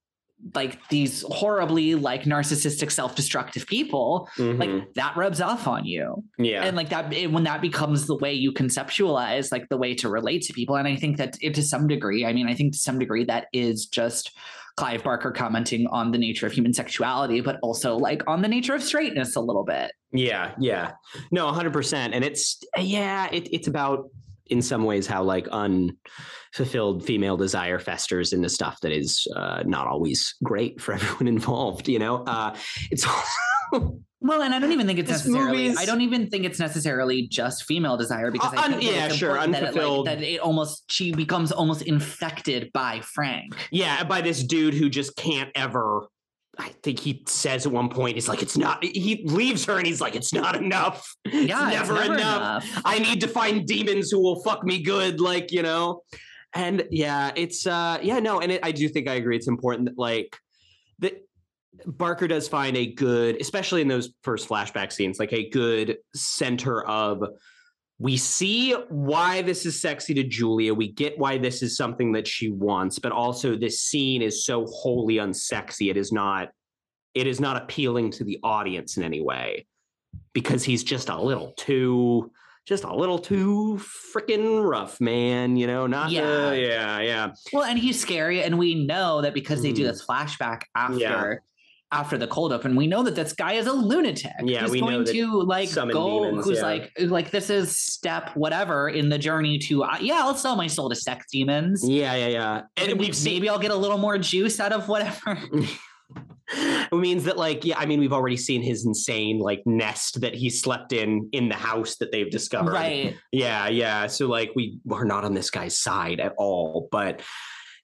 like 0.55 0.79
these 0.89 1.23
horribly 1.29 1.95
like 1.95 2.23
narcissistic 2.23 2.91
self-destructive 2.91 3.67
people 3.67 4.29
Mhm. 4.37 4.57
like 4.59 4.93
that 4.93 5.17
rubs 5.17 5.41
off 5.41 5.67
on 5.67 5.85
you 5.85 6.23
yeah. 6.37 6.63
and 6.63 6.77
like 6.77 6.89
that 6.89 7.11
it, 7.13 7.31
when 7.31 7.43
that 7.43 7.61
becomes 7.61 8.07
the 8.07 8.15
way 8.17 8.33
you 8.33 8.51
conceptualize 8.53 9.51
like 9.51 9.67
the 9.69 9.77
way 9.77 9.93
to 9.95 10.07
relate 10.09 10.41
to 10.43 10.53
people 10.53 10.75
and 10.77 10.87
i 10.87 10.95
think 10.95 11.17
that 11.17 11.37
it 11.41 11.53
to 11.55 11.61
some 11.61 11.87
degree 11.87 12.25
i 12.25 12.31
mean 12.33 12.47
i 12.47 12.53
think 12.55 12.71
to 12.73 12.79
some 12.79 12.97
degree 12.97 13.25
that 13.25 13.47
is 13.53 13.85
just 13.85 14.31
clive 14.77 15.03
barker 15.03 15.31
commenting 15.31 15.85
on 15.87 16.11
the 16.11 16.17
nature 16.17 16.45
of 16.47 16.53
human 16.53 16.73
sexuality 16.73 17.41
but 17.41 17.57
also 17.61 17.97
like 17.97 18.23
on 18.27 18.41
the 18.41 18.47
nature 18.47 18.73
of 18.73 18.81
straightness 18.81 19.35
a 19.35 19.41
little 19.41 19.65
bit 19.65 19.91
Yeah, 20.11 20.55
yeah. 20.59 20.93
No, 21.31 21.45
100%. 21.51 21.93
And 22.15 22.23
it's, 22.23 22.57
yeah, 22.79 23.27
it, 23.31 23.47
it's 23.53 23.67
about, 23.67 24.05
in 24.49 24.61
some 24.61 24.83
ways, 24.83 25.07
how 25.07 25.23
like 25.23 25.47
unfulfilled 25.49 27.05
female 27.05 27.37
desire 27.37 27.79
festers 27.79 28.33
into 28.33 28.49
stuff 28.49 28.79
that 28.81 28.91
is 28.91 29.27
uh, 29.35 29.63
not 29.65 29.87
always 29.87 30.35
great 30.43 30.81
for 30.81 30.93
everyone 30.95 31.27
involved, 31.27 31.87
you 31.87 31.99
know? 31.99 32.23
Uh, 32.23 32.55
it's 32.91 33.05
well 34.21 34.41
and 34.41 34.53
i 34.53 34.59
don't 34.59 34.71
even 34.71 34.87
think 34.87 34.97
it's 34.99 35.09
This 35.09 35.25
necessarily 35.27 35.67
movie's- 35.69 35.77
i 35.77 35.85
don't 35.85 36.01
even 36.01 36.27
think 36.29 36.43
it's 36.43 36.59
necessarily 36.59 37.27
just 37.27 37.63
female 37.65 37.95
desire 37.97 38.31
because 38.31 38.51
Uh, 38.53 38.57
i 38.57 38.63
un- 38.65 38.71
think 38.71 38.83
yeah, 38.83 39.07
sure, 39.09 39.29
important 39.29 39.53
that 39.53 39.61
it, 39.61 39.65
like, 39.67 39.75
unfulfilled. 39.75 40.07
that 40.07 40.21
it 40.23 40.39
almost 40.41 40.91
she 40.91 41.13
becomes 41.13 41.51
almost 41.51 41.83
infected 41.83 42.69
by 42.73 42.99
frank 43.01 43.55
yeah, 43.71 44.03
by 44.03 44.21
this 44.21 44.43
dude 44.43 44.73
who 44.73 44.89
just 44.89 45.15
can't 45.15 45.49
ever. 45.55 46.07
I 46.59 46.69
think 46.83 46.99
he 46.99 47.23
says 47.25 47.65
at 47.65 47.71
one 47.71 47.89
point, 47.89 48.15
he's 48.15 48.27
like, 48.27 48.41
it's 48.41 48.57
not, 48.57 48.83
he 48.83 49.23
leaves 49.25 49.63
her 49.65 49.77
and 49.77 49.87
he's 49.87 50.01
like, 50.01 50.15
it's 50.15 50.33
not 50.33 50.55
enough. 50.55 51.15
It's 51.25 51.49
yeah 51.49 51.69
never, 51.69 51.93
never 51.93 52.13
enough. 52.15 52.63
enough. 52.65 52.81
I 52.83 52.99
need 52.99 53.21
to 53.21 53.27
find 53.27 53.65
demons 53.65 54.11
who 54.11 54.21
will 54.21 54.43
fuck 54.43 54.63
me 54.63 54.83
good, 54.83 55.21
like, 55.21 55.51
you 55.51 55.63
know? 55.63 56.03
And 56.53 56.85
yeah, 56.89 57.31
it's 57.35 57.67
uh 57.67 57.99
yeah, 58.01 58.19
no, 58.19 58.41
and 58.41 58.51
it, 58.51 58.59
I 58.63 58.71
do 58.71 58.89
think 58.89 59.07
I 59.07 59.13
agree. 59.15 59.35
It's 59.35 59.47
important 59.47 59.85
that 59.89 59.97
like 59.97 60.35
that 60.97 61.23
Barker 61.85 62.27
does 62.27 62.47
find 62.47 62.75
a 62.75 62.91
good, 62.91 63.39
especially 63.39 63.81
in 63.81 63.87
those 63.87 64.09
first 64.23 64.49
flashback 64.49 64.91
scenes, 64.91 65.19
like 65.19 65.31
a 65.31 65.47
good 65.49 65.97
center 66.15 66.83
of 66.85 67.23
we 68.01 68.15
see 68.15 68.71
why 68.87 69.41
this 69.41 69.65
is 69.65 69.79
sexy 69.79 70.13
to 70.13 70.23
Julia. 70.23 70.73
We 70.73 70.87
get 70.87 71.19
why 71.19 71.37
this 71.37 71.61
is 71.61 71.75
something 71.75 72.13
that 72.13 72.25
she 72.27 72.49
wants, 72.49 72.97
but 72.97 73.11
also 73.11 73.55
this 73.57 73.81
scene 73.81 74.21
is 74.21 74.45
so 74.45 74.65
wholly 74.67 75.15
unsexy. 75.15 75.89
It 75.91 75.97
is 75.97 76.11
not 76.11 76.49
it 77.13 77.27
is 77.27 77.39
not 77.39 77.61
appealing 77.61 78.11
to 78.11 78.23
the 78.23 78.39
audience 78.43 78.95
in 78.95 79.03
any 79.03 79.19
way 79.19 79.65
because 80.33 80.63
he's 80.63 80.83
just 80.83 81.09
a 81.09 81.21
little 81.21 81.53
too 81.57 82.31
just 82.67 82.83
a 82.83 82.95
little 82.95 83.17
too 83.17 83.81
freaking 84.15 84.63
rough, 84.63 85.01
man. 85.01 85.57
You 85.57 85.65
know, 85.67 85.87
not 85.87 86.11
Yeah. 86.11 86.53
yeah, 86.53 86.53
yeah, 86.53 86.99
yeah. 87.01 87.31
Well, 87.51 87.63
and 87.63 87.79
he's 87.79 87.99
scary, 87.99 88.43
and 88.43 88.59
we 88.59 88.75
know 88.85 89.21
that 89.21 89.33
because 89.33 89.63
they 89.63 89.73
do 89.73 89.83
Mhm. 89.83 89.87
this 89.87 90.05
flashback 90.05 90.61
after 90.75 90.99
Yeah. 90.99 91.35
After 91.91 92.17
the 92.17 92.27
cold 92.27 92.53
open, 92.53 92.75
we 92.75 92.87
know 92.87 93.03
that 93.03 93.15
this 93.15 93.33
guy 93.33 93.53
is 93.53 93.65
a 93.67 93.71
lunatic. 93.71 94.31
Yeah, 94.43 94.61
who's 94.61 94.71
we 94.71 94.81
know 94.81 94.87
going 94.87 95.03
that 95.05 95.13
to 95.13 95.41
like 95.41 95.73
go. 95.73 96.25
demons, 96.25 96.45
who's 96.45 96.57
yeah. 96.57 96.63
like 96.63 96.91
like 96.99 97.31
this 97.31 97.49
is 97.49 97.77
step 97.77 98.35
whatever 98.35 98.89
in 98.89 99.09
the 99.09 99.17
journey 99.17 99.57
to 99.59 99.83
uh, 99.83 99.97
yeah, 99.99 100.21
I'll 100.21 100.35
sell 100.35 100.55
my 100.55 100.67
soul 100.67 100.89
to 100.89 100.95
sex 100.95 101.25
demons. 101.31 101.87
Yeah, 101.87 102.15
yeah, 102.15 102.27
yeah. 102.27 102.61
And 102.77 102.87
Maybe- 102.87 102.99
we've 102.99 103.15
seen 103.15 103.35
maybe 103.35 103.49
I'll 103.49 103.59
get 103.59 103.71
a 103.71 103.75
little 103.75 103.97
more 103.97 104.17
juice 104.17 104.59
out 104.59 104.71
of 104.71 104.87
whatever. 104.87 105.39
it 106.51 106.93
means 106.93 107.25
that 107.25 107.37
like 107.37 107.63
yeah 107.63 107.77
i 107.77 107.85
mean 107.85 107.99
we've 107.99 108.13
already 108.13 108.37
seen 108.37 108.61
his 108.61 108.83
insane 108.85 109.37
like 109.37 109.61
nest 109.67 110.19
that 110.21 110.33
he 110.33 110.49
slept 110.49 110.91
in 110.91 111.29
in 111.31 111.47
the 111.47 111.55
house 111.55 111.97
that 111.97 112.11
they've 112.11 112.31
discovered 112.31 112.71
right. 112.71 113.15
yeah 113.31 113.67
yeah 113.67 114.07
so 114.07 114.27
like 114.27 114.51
we 114.55 114.79
are 114.91 115.05
not 115.05 115.23
on 115.23 115.35
this 115.35 115.51
guy's 115.51 115.77
side 115.77 116.19
at 116.19 116.33
all 116.37 116.87
but 116.91 117.21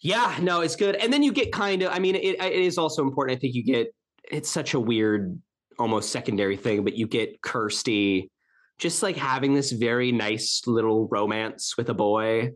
yeah 0.05 0.37
no 0.41 0.61
it's 0.61 0.75
good 0.75 0.95
and 0.95 1.11
then 1.11 1.23
you 1.23 1.31
get 1.33 1.51
kind 1.51 1.81
of 1.81 1.91
i 1.91 1.97
mean 1.99 2.13
it, 2.15 2.39
it 2.39 2.53
is 2.53 2.77
also 2.77 3.01
important 3.01 3.35
i 3.35 3.39
think 3.39 3.55
you 3.55 3.63
get 3.63 3.87
it's 4.31 4.49
such 4.49 4.73
a 4.75 4.79
weird 4.79 5.39
almost 5.79 6.11
secondary 6.11 6.55
thing 6.55 6.83
but 6.83 6.93
you 6.95 7.07
get 7.07 7.41
kirsty 7.41 8.29
just 8.77 9.01
like 9.01 9.15
having 9.17 9.53
this 9.55 9.71
very 9.71 10.11
nice 10.11 10.61
little 10.67 11.07
romance 11.09 11.75
with 11.77 11.89
a 11.89 11.93
boy 11.93 12.51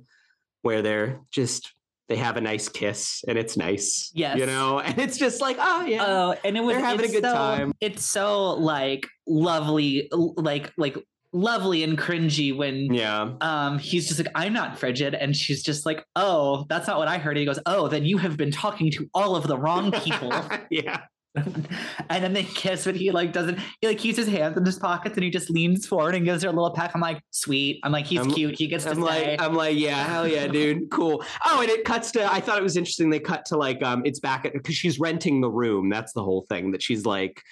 where 0.61 0.81
they're 0.81 1.19
just 1.31 1.71
they 2.07 2.15
have 2.17 2.37
a 2.37 2.41
nice 2.41 2.69
kiss 2.69 3.23
and 3.27 3.37
it's 3.37 3.55
nice 3.57 4.11
Yes. 4.13 4.37
you 4.37 4.45
know 4.45 4.79
and 4.79 4.99
it's 4.99 5.17
just 5.17 5.41
like 5.41 5.57
oh 5.59 5.85
yeah 5.85 6.05
Oh, 6.05 6.35
and 6.43 6.55
it 6.57 6.61
was 6.61 6.75
They're 6.75 6.85
having 6.85 7.05
a 7.09 7.11
good 7.11 7.23
so- 7.23 7.33
time. 7.33 7.71
It's 7.81 8.05
so 8.05 8.51
like 8.55 9.07
lovely, 9.27 10.09
like 10.35 10.71
like 10.77 10.97
lovely 11.31 11.83
and 11.83 11.97
cringy 11.97 12.55
when 12.55 12.91
yeah 12.93 13.31
um 13.41 13.77
he's 13.77 14.07
just 14.07 14.19
like 14.19 14.31
i'm 14.33 14.51
not 14.53 14.79
frigid 14.79 15.13
and 15.13 15.35
she's 15.35 15.61
just 15.61 15.85
like 15.85 16.03
oh 16.15 16.65
that's 16.69 16.87
not 16.87 16.97
what 16.97 17.07
i 17.07 17.19
heard 17.19 17.37
he 17.37 17.45
goes 17.45 17.59
oh 17.67 17.87
then 17.87 18.03
you 18.03 18.17
have 18.17 18.35
been 18.35 18.49
talking 18.51 18.89
to 18.89 19.07
all 19.13 19.35
of 19.35 19.45
the 19.45 19.57
wrong 19.57 19.91
people 19.91 20.31
yeah 20.71 21.01
and 21.35 22.23
then 22.23 22.33
they 22.33 22.43
kiss 22.43 22.85
but 22.85 22.95
he 22.95 23.11
like 23.11 23.31
doesn't 23.31 23.59
he 23.79 23.87
like 23.87 23.99
keeps 23.99 24.17
his 24.17 24.27
hands 24.27 24.57
in 24.57 24.65
his 24.65 24.79
pockets 24.79 25.15
and 25.15 25.23
he 25.23 25.29
just 25.29 25.51
leans 25.51 25.85
forward 25.85 26.15
and 26.15 26.25
gives 26.25 26.41
her 26.41 26.49
a 26.49 26.51
little 26.51 26.71
peck 26.71 26.89
i'm 26.95 27.01
like 27.01 27.21
sweet 27.29 27.79
i'm 27.83 27.91
like 27.91 28.07
he's 28.07 28.19
I'm- 28.19 28.31
cute 28.31 28.57
he 28.57 28.65
gets 28.65 28.85
to 28.85 28.89
I'm 28.89 28.95
stay 28.95 29.31
like, 29.31 29.41
I'm 29.41 29.53
like, 29.53 29.77
yeah, 29.77 30.07
hell 30.07 30.27
yeah, 30.27 30.47
dude, 30.47 30.89
cool. 30.91 31.23
Oh, 31.45 31.61
and 31.61 31.69
it 31.69 31.85
cuts 31.85 32.11
to. 32.13 32.31
I 32.31 32.39
thought 32.39 32.57
it 32.57 32.63
was 32.63 32.75
interesting. 32.75 33.09
They 33.09 33.19
cut 33.19 33.45
to 33.45 33.57
like, 33.57 33.81
um, 33.83 34.01
it's 34.05 34.19
back 34.19 34.45
at 34.45 34.53
because 34.53 34.75
she's 34.75 34.99
renting 34.99 35.41
the 35.41 35.49
room. 35.49 35.89
That's 35.89 36.13
the 36.13 36.23
whole 36.23 36.45
thing. 36.49 36.71
That 36.71 36.81
she's 36.81 37.05
like 37.05 37.43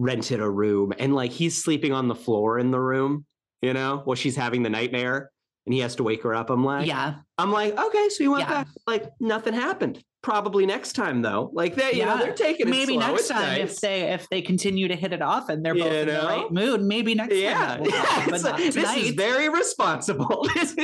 rented 0.00 0.40
a 0.40 0.50
room, 0.50 0.92
and 0.98 1.14
like 1.14 1.30
he's 1.30 1.62
sleeping 1.62 1.92
on 1.92 2.08
the 2.08 2.14
floor 2.14 2.58
in 2.58 2.70
the 2.70 2.80
room. 2.80 3.24
You 3.62 3.74
know, 3.74 4.00
while 4.04 4.14
she's 4.16 4.36
having 4.36 4.62
the 4.62 4.70
nightmare, 4.70 5.30
and 5.66 5.74
he 5.74 5.80
has 5.80 5.94
to 5.96 6.02
wake 6.02 6.22
her 6.22 6.34
up. 6.34 6.48
I'm 6.50 6.64
like, 6.64 6.86
yeah 6.86 7.16
I'm 7.36 7.52
like, 7.52 7.78
okay, 7.78 8.08
so 8.08 8.24
you 8.24 8.30
went 8.32 8.44
Yeah. 8.44 8.64
back. 8.64 8.68
Like 8.86 9.04
nothing 9.20 9.52
happened. 9.54 10.02
Probably 10.22 10.64
next 10.66 10.92
time 10.94 11.20
though. 11.22 11.50
Like 11.52 11.74
they, 11.74 11.92
you 11.92 12.04
know, 12.06 12.18
they're 12.18 12.32
taking 12.34 12.66
it 12.68 12.70
maybe 12.70 12.94
slow. 12.94 13.06
next 13.06 13.20
It's 13.22 13.28
time 13.30 13.58
nice. 13.60 13.72
if 13.74 13.80
they 13.80 14.02
if 14.12 14.28
they 14.30 14.40
continue 14.42 14.88
to 14.88 14.96
hit 14.96 15.12
it 15.12 15.20
off 15.22 15.48
and 15.50 15.64
they're 15.64 15.74
both 15.74 15.84
You 15.92 15.98
in 15.98 16.08
the 16.08 16.14
right 16.26 16.50
mood 16.50 16.82
maybe 16.82 17.14
next 17.14 17.34
yeah, 17.34 17.54
time 17.76 17.84
yeah, 17.84 18.26
not 18.42 18.56
this 18.58 18.76
is 18.76 19.10
very 19.14 19.48
responsible. 19.48 20.46
This 20.54 20.76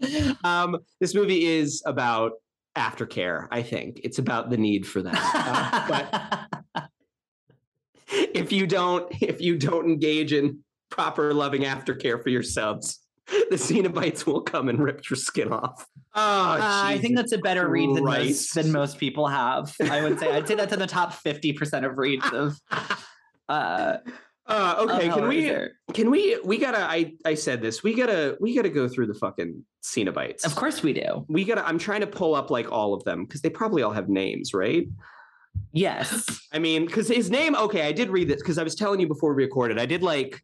um, 0.44 0.78
this 1.00 1.14
movie 1.14 1.44
is 1.46 1.82
about 1.86 2.32
aftercare. 2.76 3.48
I 3.50 3.62
think 3.62 4.00
it's 4.04 4.18
about 4.18 4.50
the 4.50 4.56
need 4.56 4.86
for 4.86 5.02
that. 5.02 5.20
Uh, 5.34 6.46
but 6.74 6.87
if 8.34 8.52
you 8.52 8.66
don't, 8.66 9.10
if 9.22 9.40
you 9.40 9.56
don't 9.58 9.86
engage 9.86 10.32
in 10.32 10.60
proper 10.90 11.34
loving 11.34 11.62
aftercare 11.62 12.22
for 12.22 12.28
your 12.30 12.42
subs, 12.42 13.00
the 13.28 13.56
Cenobites 13.56 14.24
will 14.26 14.40
come 14.40 14.68
and 14.68 14.82
rip 14.82 15.08
your 15.10 15.16
skin 15.16 15.52
off. 15.52 15.86
Oh, 16.14 16.20
Uh, 16.20 16.58
I 16.62 16.98
think 16.98 17.16
that's 17.16 17.32
a 17.32 17.38
better 17.38 17.68
read 17.68 17.94
than 17.94 18.04
most, 18.04 18.54
than 18.54 18.72
most 18.72 18.98
people 18.98 19.26
have. 19.28 19.74
I 19.82 20.02
would 20.02 20.18
say 20.18 20.32
I'd 20.32 20.48
say 20.48 20.54
that's 20.54 20.72
in 20.72 20.78
the 20.78 20.86
top 20.86 21.12
fifty 21.12 21.52
percent 21.52 21.84
of 21.84 21.98
reads 21.98 22.26
of. 22.32 22.58
Uh, 23.48 23.96
Uh, 24.46 24.74
of 24.78 24.90
okay, 24.90 25.08
can 25.08 25.26
we 25.26 25.58
can 25.94 26.10
we 26.10 26.38
we 26.44 26.58
gotta 26.58 26.78
I 26.80 27.14
I 27.24 27.34
said 27.34 27.62
this. 27.62 27.82
We 27.82 27.94
gotta 27.94 28.36
we 28.40 28.54
gotta 28.54 28.68
go 28.68 28.88
through 28.88 29.06
the 29.06 29.14
fucking 29.14 29.64
Cenobites. 29.82 30.44
Of 30.44 30.54
course 30.54 30.82
we 30.82 30.92
do. 30.92 31.24
We 31.28 31.44
gotta 31.44 31.66
I'm 31.66 31.78
trying 31.78 32.00
to 32.00 32.06
pull 32.06 32.34
up 32.34 32.50
like 32.50 32.70
all 32.70 32.92
of 32.92 33.04
them 33.04 33.24
because 33.24 33.40
they 33.40 33.48
probably 33.50 33.82
all 33.82 33.92
have 33.92 34.08
names, 34.10 34.52
right? 34.52 34.86
Yes. 35.78 36.40
I 36.52 36.58
mean, 36.58 36.86
because 36.86 37.08
his 37.08 37.30
name, 37.30 37.54
okay, 37.54 37.82
I 37.82 37.92
did 37.92 38.10
read 38.10 38.28
this 38.28 38.42
because 38.42 38.58
I 38.58 38.62
was 38.62 38.74
telling 38.74 39.00
you 39.00 39.06
before 39.06 39.34
we 39.34 39.44
recorded. 39.44 39.78
I 39.78 39.86
did 39.86 40.02
like 40.02 40.42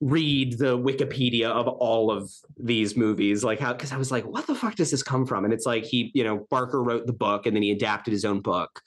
read 0.00 0.58
the 0.58 0.76
Wikipedia 0.76 1.48
of 1.48 1.68
all 1.68 2.10
of 2.10 2.30
these 2.58 2.96
movies, 2.96 3.44
like 3.44 3.60
how 3.60 3.72
because 3.72 3.92
I 3.92 3.96
was 3.96 4.10
like, 4.10 4.24
what 4.24 4.46
the 4.46 4.54
fuck 4.54 4.74
does 4.74 4.90
this 4.90 5.02
come 5.02 5.26
from? 5.26 5.44
And 5.44 5.54
it's 5.54 5.66
like 5.66 5.84
he, 5.84 6.10
you 6.14 6.24
know, 6.24 6.46
Barker 6.50 6.82
wrote 6.82 7.06
the 7.06 7.12
book 7.12 7.46
and 7.46 7.54
then 7.54 7.62
he 7.62 7.70
adapted 7.70 8.12
his 8.12 8.24
own 8.24 8.40
book. 8.40 8.82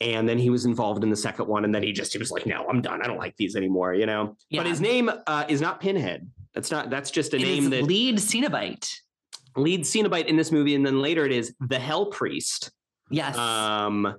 And 0.00 0.28
then 0.28 0.36
he 0.36 0.50
was 0.50 0.64
involved 0.64 1.04
in 1.04 1.10
the 1.10 1.16
second 1.16 1.46
one, 1.46 1.64
and 1.64 1.72
then 1.72 1.84
he 1.84 1.92
just 1.92 2.12
he 2.12 2.18
was 2.18 2.32
like, 2.32 2.44
"No, 2.44 2.66
I'm 2.68 2.82
done. 2.82 3.00
I 3.02 3.06
don't 3.06 3.18
like 3.18 3.36
these 3.36 3.54
anymore." 3.54 3.94
You 3.94 4.06
know. 4.06 4.36
Yeah. 4.50 4.58
But 4.58 4.66
his 4.66 4.80
name 4.80 5.08
uh, 5.28 5.44
is 5.48 5.60
not 5.60 5.80
Pinhead. 5.80 6.28
That's 6.54 6.72
not. 6.72 6.90
That's 6.90 7.12
just 7.12 7.34
a 7.34 7.36
It 7.36 7.42
name 7.42 7.70
that 7.70 7.84
lead 7.84 8.16
Cenobite. 8.16 8.92
Lead 9.54 9.82
Cenobite 9.82 10.26
in 10.26 10.34
this 10.34 10.50
movie, 10.50 10.74
and 10.74 10.84
then 10.84 11.00
later 11.00 11.24
it 11.24 11.30
is 11.30 11.54
the 11.60 11.78
Hell 11.78 12.06
Priest. 12.06 12.72
Yes. 13.10 13.38
Um, 13.38 14.16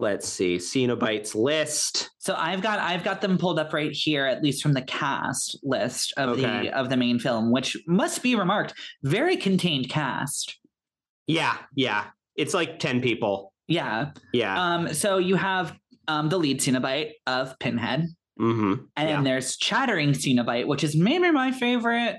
let's 0.00 0.28
see, 0.28 0.56
Cenobites 0.56 1.34
list. 1.34 2.10
so 2.18 2.34
I've 2.36 2.62
got 2.62 2.78
I've 2.78 3.04
got 3.04 3.20
them 3.20 3.38
pulled 3.38 3.58
up 3.58 3.72
right 3.72 3.92
here, 3.92 4.26
at 4.26 4.42
least 4.42 4.62
from 4.62 4.72
the 4.72 4.82
cast 4.82 5.58
list 5.62 6.12
of 6.16 6.30
Okay. 6.30 6.42
the 6.42 6.76
of 6.76 6.88
the 6.90 6.96
main 6.96 7.18
film, 7.18 7.52
which 7.52 7.76
must 7.86 8.22
be 8.22 8.34
remarked. 8.34 8.74
Very 9.02 9.36
contained 9.36 9.88
cast. 9.88 10.58
Yeah, 11.26 11.56
yeah. 11.76 12.06
It's 12.36 12.54
like 12.54 12.78
10 12.78 13.02
people. 13.02 13.52
Yeah. 13.68 14.10
Yeah. 14.32 14.74
Um. 14.74 14.94
So 14.94 15.18
you 15.18 15.36
have 15.36 15.76
um 16.08 16.28
the 16.28 16.38
lead 16.38 16.60
Cenobite 16.60 17.12
of 17.26 17.56
Pinhead, 17.60 18.06
mm-hmm. 18.40 18.72
and 18.96 19.08
yeah. 19.08 19.14
then 19.16 19.24
there's 19.24 19.56
Chattering 19.56 20.10
Cenobite, 20.12 20.66
which 20.66 20.82
is 20.82 20.96
maybe 20.96 21.30
my 21.30 21.52
favorite. 21.52 22.16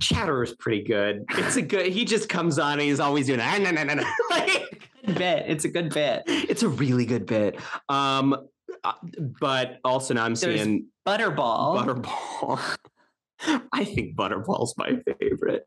Chatter 0.00 0.42
is 0.42 0.54
pretty 0.54 0.82
good. 0.82 1.24
It's 1.30 1.56
a 1.56 1.62
good, 1.62 1.86
he 1.86 2.04
just 2.04 2.28
comes 2.28 2.58
on 2.58 2.74
and 2.74 2.82
he's 2.82 3.00
always 3.00 3.26
doing, 3.26 3.40
ah, 3.40 3.56
no, 3.58 3.70
no, 3.70 3.82
no, 3.84 3.94
no. 3.94 4.04
Like, 4.30 4.81
Good 5.04 5.18
bit. 5.18 5.44
It's 5.48 5.64
a 5.64 5.68
good 5.68 5.92
bit. 5.92 6.22
it's 6.26 6.62
a 6.62 6.68
really 6.68 7.06
good 7.06 7.26
bit. 7.26 7.58
Um, 7.88 8.36
uh, 8.84 8.92
but 9.40 9.78
also 9.84 10.14
now 10.14 10.24
I'm 10.24 10.34
There's 10.34 10.60
seeing 10.60 10.86
Butterball. 11.06 11.84
Butterball. 12.02 12.76
I 13.72 13.84
think 13.84 14.16
Butterball's 14.16 14.74
my 14.76 14.98
favorite. 15.20 15.64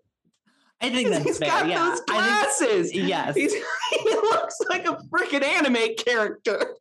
I 0.82 0.90
think 0.90 1.10
that's 1.10 1.24
He's 1.24 1.38
fair. 1.38 1.50
got 1.50 1.68
yeah. 1.68 1.90
those 1.90 2.02
I 2.10 2.14
glasses. 2.14 2.92
think, 2.92 3.08
yes. 3.08 3.36
He's, 3.36 3.54
he 4.04 4.10
looks 4.10 4.58
like 4.70 4.88
a 4.88 4.98
freaking 5.14 5.44
anime 5.44 5.96
character. 5.98 6.76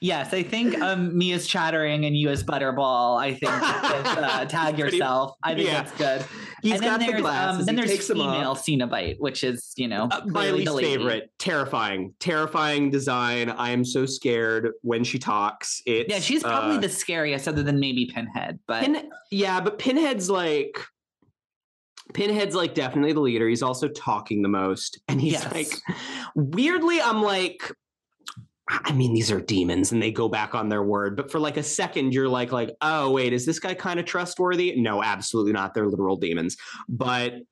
Yes, 0.00 0.32
I 0.32 0.42
think 0.42 0.78
um, 0.80 1.16
me 1.16 1.32
as 1.32 1.46
chattering 1.46 2.04
and 2.04 2.16
you 2.16 2.28
as 2.30 2.42
Butterball. 2.42 3.20
I 3.20 3.34
think 3.34 3.52
uh, 3.52 4.44
tag 4.46 4.78
yourself. 4.78 5.36
I 5.42 5.54
think 5.54 5.66
yeah. 5.68 5.82
that's 5.82 5.92
good. 5.98 6.24
He's 6.62 6.74
and 6.74 6.82
then 6.82 7.00
got 7.00 7.06
the 7.06 7.20
glasses. 7.20 7.60
Um, 7.60 7.66
then 7.66 7.76
there's 7.76 7.90
takes 7.90 8.08
them 8.08 8.20
off. 8.20 8.34
female 8.34 8.54
Cenobite, 8.88 9.16
which 9.18 9.44
is 9.44 9.72
you 9.76 9.88
know 9.88 10.08
Uh, 10.10 10.22
my 10.26 10.50
least 10.50 10.78
favorite. 10.78 11.30
Terrifying. 11.38 12.14
Terrifying 12.18 12.90
design. 12.90 13.50
I 13.50 13.70
am 13.70 13.84
so 13.84 14.06
scared 14.06 14.72
when 14.82 15.04
she 15.04 15.18
talks. 15.18 15.82
It's 15.86 16.12
Yeah, 16.12 16.20
she's 16.20 16.42
probably 16.42 16.76
uh, 16.76 16.80
the 16.80 16.88
scariest, 16.88 17.46
other 17.46 17.62
than 17.62 17.78
maybe 17.78 18.06
Pinhead. 18.12 18.58
But 18.66 18.84
Pin, 18.84 19.10
yeah, 19.30 19.60
but 19.60 19.78
Pinhead's 19.78 20.30
like 20.30 20.78
Pinhead's 22.14 22.54
like 22.54 22.74
definitely 22.74 23.12
the 23.12 23.20
leader. 23.20 23.48
He's 23.48 23.62
also 23.62 23.88
talking 23.88 24.42
the 24.42 24.48
most. 24.48 25.00
And 25.08 25.20
he's 25.20 25.32
Yes. 25.34 25.52
like 25.52 25.68
weirdly, 26.34 27.00
I'm 27.02 27.22
like, 27.22 27.70
I 28.70 28.92
mean, 28.92 29.14
these 29.14 29.30
are 29.30 29.40
demons 29.40 29.92
and 29.92 30.02
they 30.02 30.10
go 30.10 30.28
back 30.28 30.54
on 30.54 30.68
their 30.68 30.82
word. 30.82 31.16
But 31.16 31.30
for 31.30 31.38
like 31.38 31.56
a 31.56 31.62
second, 31.62 32.12
you're 32.12 32.28
like, 32.28 32.52
like, 32.52 32.76
oh 32.82 33.10
wait, 33.10 33.32
is 33.32 33.46
this 33.46 33.58
guy 33.58 33.74
kind 33.74 33.98
of 33.98 34.06
trustworthy? 34.06 34.74
No, 34.76 35.02
absolutely 35.02 35.52
not. 35.52 35.74
They're 35.74 35.86
literal 35.86 36.16
demons. 36.16 36.56
But 36.88 37.42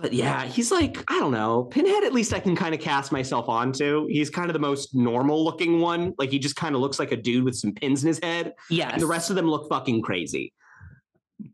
but 0.00 0.12
yeah, 0.14 0.44
he's 0.46 0.70
like, 0.70 0.98
I 1.08 1.18
don't 1.18 1.32
know. 1.32 1.64
Pinhead, 1.64 2.04
at 2.04 2.14
least 2.14 2.32
I 2.32 2.40
can 2.40 2.56
kind 2.56 2.74
of 2.74 2.80
cast 2.80 3.12
myself 3.12 3.48
onto. 3.48 4.06
He's 4.06 4.30
kind 4.30 4.48
of 4.48 4.54
the 4.54 4.60
most 4.60 4.94
normal 4.94 5.44
looking 5.44 5.80
one. 5.80 6.14
Like 6.16 6.30
he 6.30 6.38
just 6.38 6.56
kind 6.56 6.74
of 6.74 6.80
looks 6.80 6.98
like 6.98 7.12
a 7.12 7.16
dude 7.16 7.44
with 7.44 7.56
some 7.56 7.72
pins 7.72 8.02
in 8.02 8.08
his 8.08 8.20
head. 8.22 8.54
Yeah. 8.70 8.90
And 8.90 9.02
the 9.02 9.06
rest 9.06 9.28
of 9.28 9.36
them 9.36 9.46
look 9.46 9.68
fucking 9.68 10.00
crazy. 10.00 10.54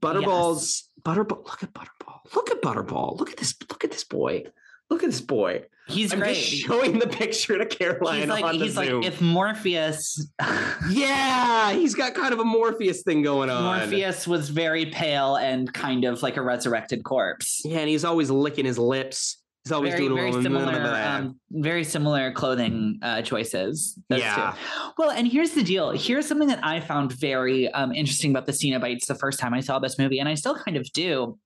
Butterball's 0.01 0.91
Butterball. 1.03 1.45
Look 1.45 1.63
at 1.63 1.73
Butterball. 1.73 2.35
Look 2.35 2.51
at 2.51 2.63
Butterball. 2.63 3.19
Look 3.19 3.31
at 3.31 3.37
this. 3.37 3.55
Look 3.69 3.85
at 3.85 3.91
this 3.91 4.05
boy. 4.05 4.45
Look 4.91 5.03
at 5.03 5.11
this 5.11 5.21
boy. 5.21 5.65
he's 5.89 6.13
I'm 6.13 6.19
great. 6.21 6.35
just 6.35 6.49
showing 6.49 6.99
the 6.99 7.07
picture 7.07 7.59
to 7.59 7.67
Caroline 7.67 8.21
he's 8.21 8.29
like 8.29 8.45
on 8.45 8.59
the 8.59 8.65
he's 8.65 8.77
like 8.77 8.89
Zoom. 8.89 9.03
if 9.03 9.21
Morpheus 9.21 10.29
yeah, 10.91 11.73
he's 11.73 11.95
got 11.95 12.15
kind 12.15 12.33
of 12.33 12.41
a 12.41 12.45
Morpheus 12.45 13.03
thing 13.03 13.23
going 13.23 13.51
on. 13.51 13.63
Morpheus 13.81 14.27
was 14.27 14.49
very 14.49 14.87
pale 14.87 15.37
and 15.37 15.73
kind 15.73 16.05
of 16.05 16.23
like 16.23 16.37
a 16.37 16.43
resurrected 16.43 17.05
corpse. 17.05 17.63
Yeah, 17.65 17.79
and 17.81 17.89
he's 17.89 18.05
always 18.05 18.31
licking 18.31 18.65
his 18.65 18.79
lips. 18.79 19.39
He's 19.65 19.73
always 19.73 19.95
very 19.95 20.07
doing 20.07 20.13
a 20.13 20.21
very 20.23 20.33
little 20.33 20.51
blah, 20.53 20.61
blah, 20.63 20.73
similar 20.73 21.03
um, 21.03 21.41
very 21.51 21.83
similar 21.83 22.31
clothing 22.31 23.01
uh, 23.03 23.23
choices 23.23 23.99
Yeah. 24.09 24.53
two. 24.55 24.93
well 24.97 25.11
and 25.11 25.27
here's 25.27 25.51
the 25.55 25.65
deal 25.65 25.91
here's 25.91 26.25
something 26.25 26.47
that 26.47 26.61
i 26.65 26.79
found 26.79 27.11
very 27.15 27.69
um, 27.73 27.93
interesting 27.93 28.31
about 28.31 28.47
the 28.47 28.53
cenobites 28.53 29.07
the 29.07 29.17
first 29.17 29.41
time 29.41 29.53
i 29.55 29.59
saw 29.59 29.81
this 29.81 29.99
movie 29.99 30.21
and 30.21 30.29
i 30.29 30.35
still 30.35 30.55
kind 30.55 30.77
of 30.77 30.85
do 30.93 31.37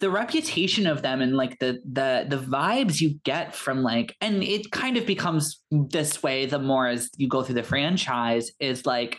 the 0.00 0.10
reputation 0.10 0.86
of 0.86 1.02
them 1.02 1.20
and 1.20 1.36
like 1.36 1.58
the 1.60 1.78
the 1.90 2.26
the 2.28 2.36
vibes 2.38 3.00
you 3.00 3.18
get 3.24 3.54
from 3.54 3.82
like 3.82 4.16
and 4.20 4.42
it 4.42 4.70
kind 4.72 4.96
of 4.96 5.06
becomes 5.06 5.62
this 5.70 6.22
way 6.22 6.44
the 6.46 6.58
more 6.58 6.88
as 6.88 7.08
you 7.16 7.28
go 7.28 7.42
through 7.42 7.54
the 7.54 7.62
franchise 7.62 8.50
is 8.58 8.84
like 8.84 9.18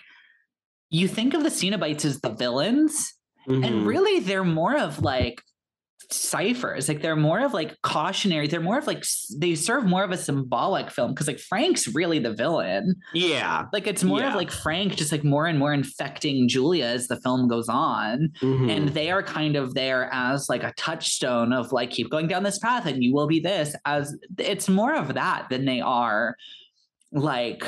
you 0.89 1.07
think 1.07 1.33
of 1.33 1.43
the 1.43 1.49
cenobites 1.49 2.05
as 2.05 2.19
the 2.21 2.29
villains 2.33 3.13
and 3.47 3.63
Mhm. 3.63 3.85
really 3.85 4.19
they're 4.19 4.43
more 4.43 4.77
of 4.77 5.01
like 5.03 5.41
ciphers. 6.11 6.87
Like 6.87 7.01
they're 7.01 7.15
more 7.15 7.39
of 7.39 7.53
like 7.53 7.81
cautionary. 7.81 8.47
They're 8.47 8.59
more 8.61 8.77
of 8.77 8.87
like 8.87 9.03
they 9.37 9.55
serve 9.55 9.85
more 9.85 10.03
of 10.03 10.11
a 10.11 10.17
symbolic 10.17 10.91
film 10.91 11.13
because 11.13 11.27
like 11.27 11.39
frank's 11.39 11.87
really 11.93 12.19
the 12.19 12.33
villain. 12.33 12.95
Yeah, 13.13 13.65
like 13.73 13.87
it's 13.87 14.03
more 14.03 14.19
Yeah. 14.19 14.29
of 14.29 14.35
like 14.35 14.51
frank 14.51 14.95
just 14.95 15.11
like 15.11 15.23
more 15.23 15.45
and 15.47 15.57
more 15.59 15.73
infecting 15.73 16.47
julia 16.47 16.85
as 16.85 17.07
the 17.07 17.17
film 17.21 17.47
goes 17.47 17.69
on. 17.69 18.29
Mhm. 18.41 18.69
and 18.71 18.89
they 18.89 19.11
are 19.11 19.23
kind 19.23 19.55
of 19.55 19.73
there 19.73 20.09
as 20.13 20.49
like 20.49 20.63
a 20.63 20.73
touchstone 20.77 21.53
of 21.53 21.71
like 21.71 21.89
keep 21.91 22.09
going 22.09 22.27
down 22.27 22.43
this 22.43 22.59
path 22.59 22.85
and 22.85 23.03
you 23.03 23.13
will 23.13 23.27
be 23.27 23.39
this 23.39 23.75
as 23.85 24.15
it's 24.37 24.67
more 24.69 24.93
of 24.95 25.13
that 25.13 25.47
than 25.49 25.65
they 25.65 25.81
are 25.81 26.35
like 27.11 27.63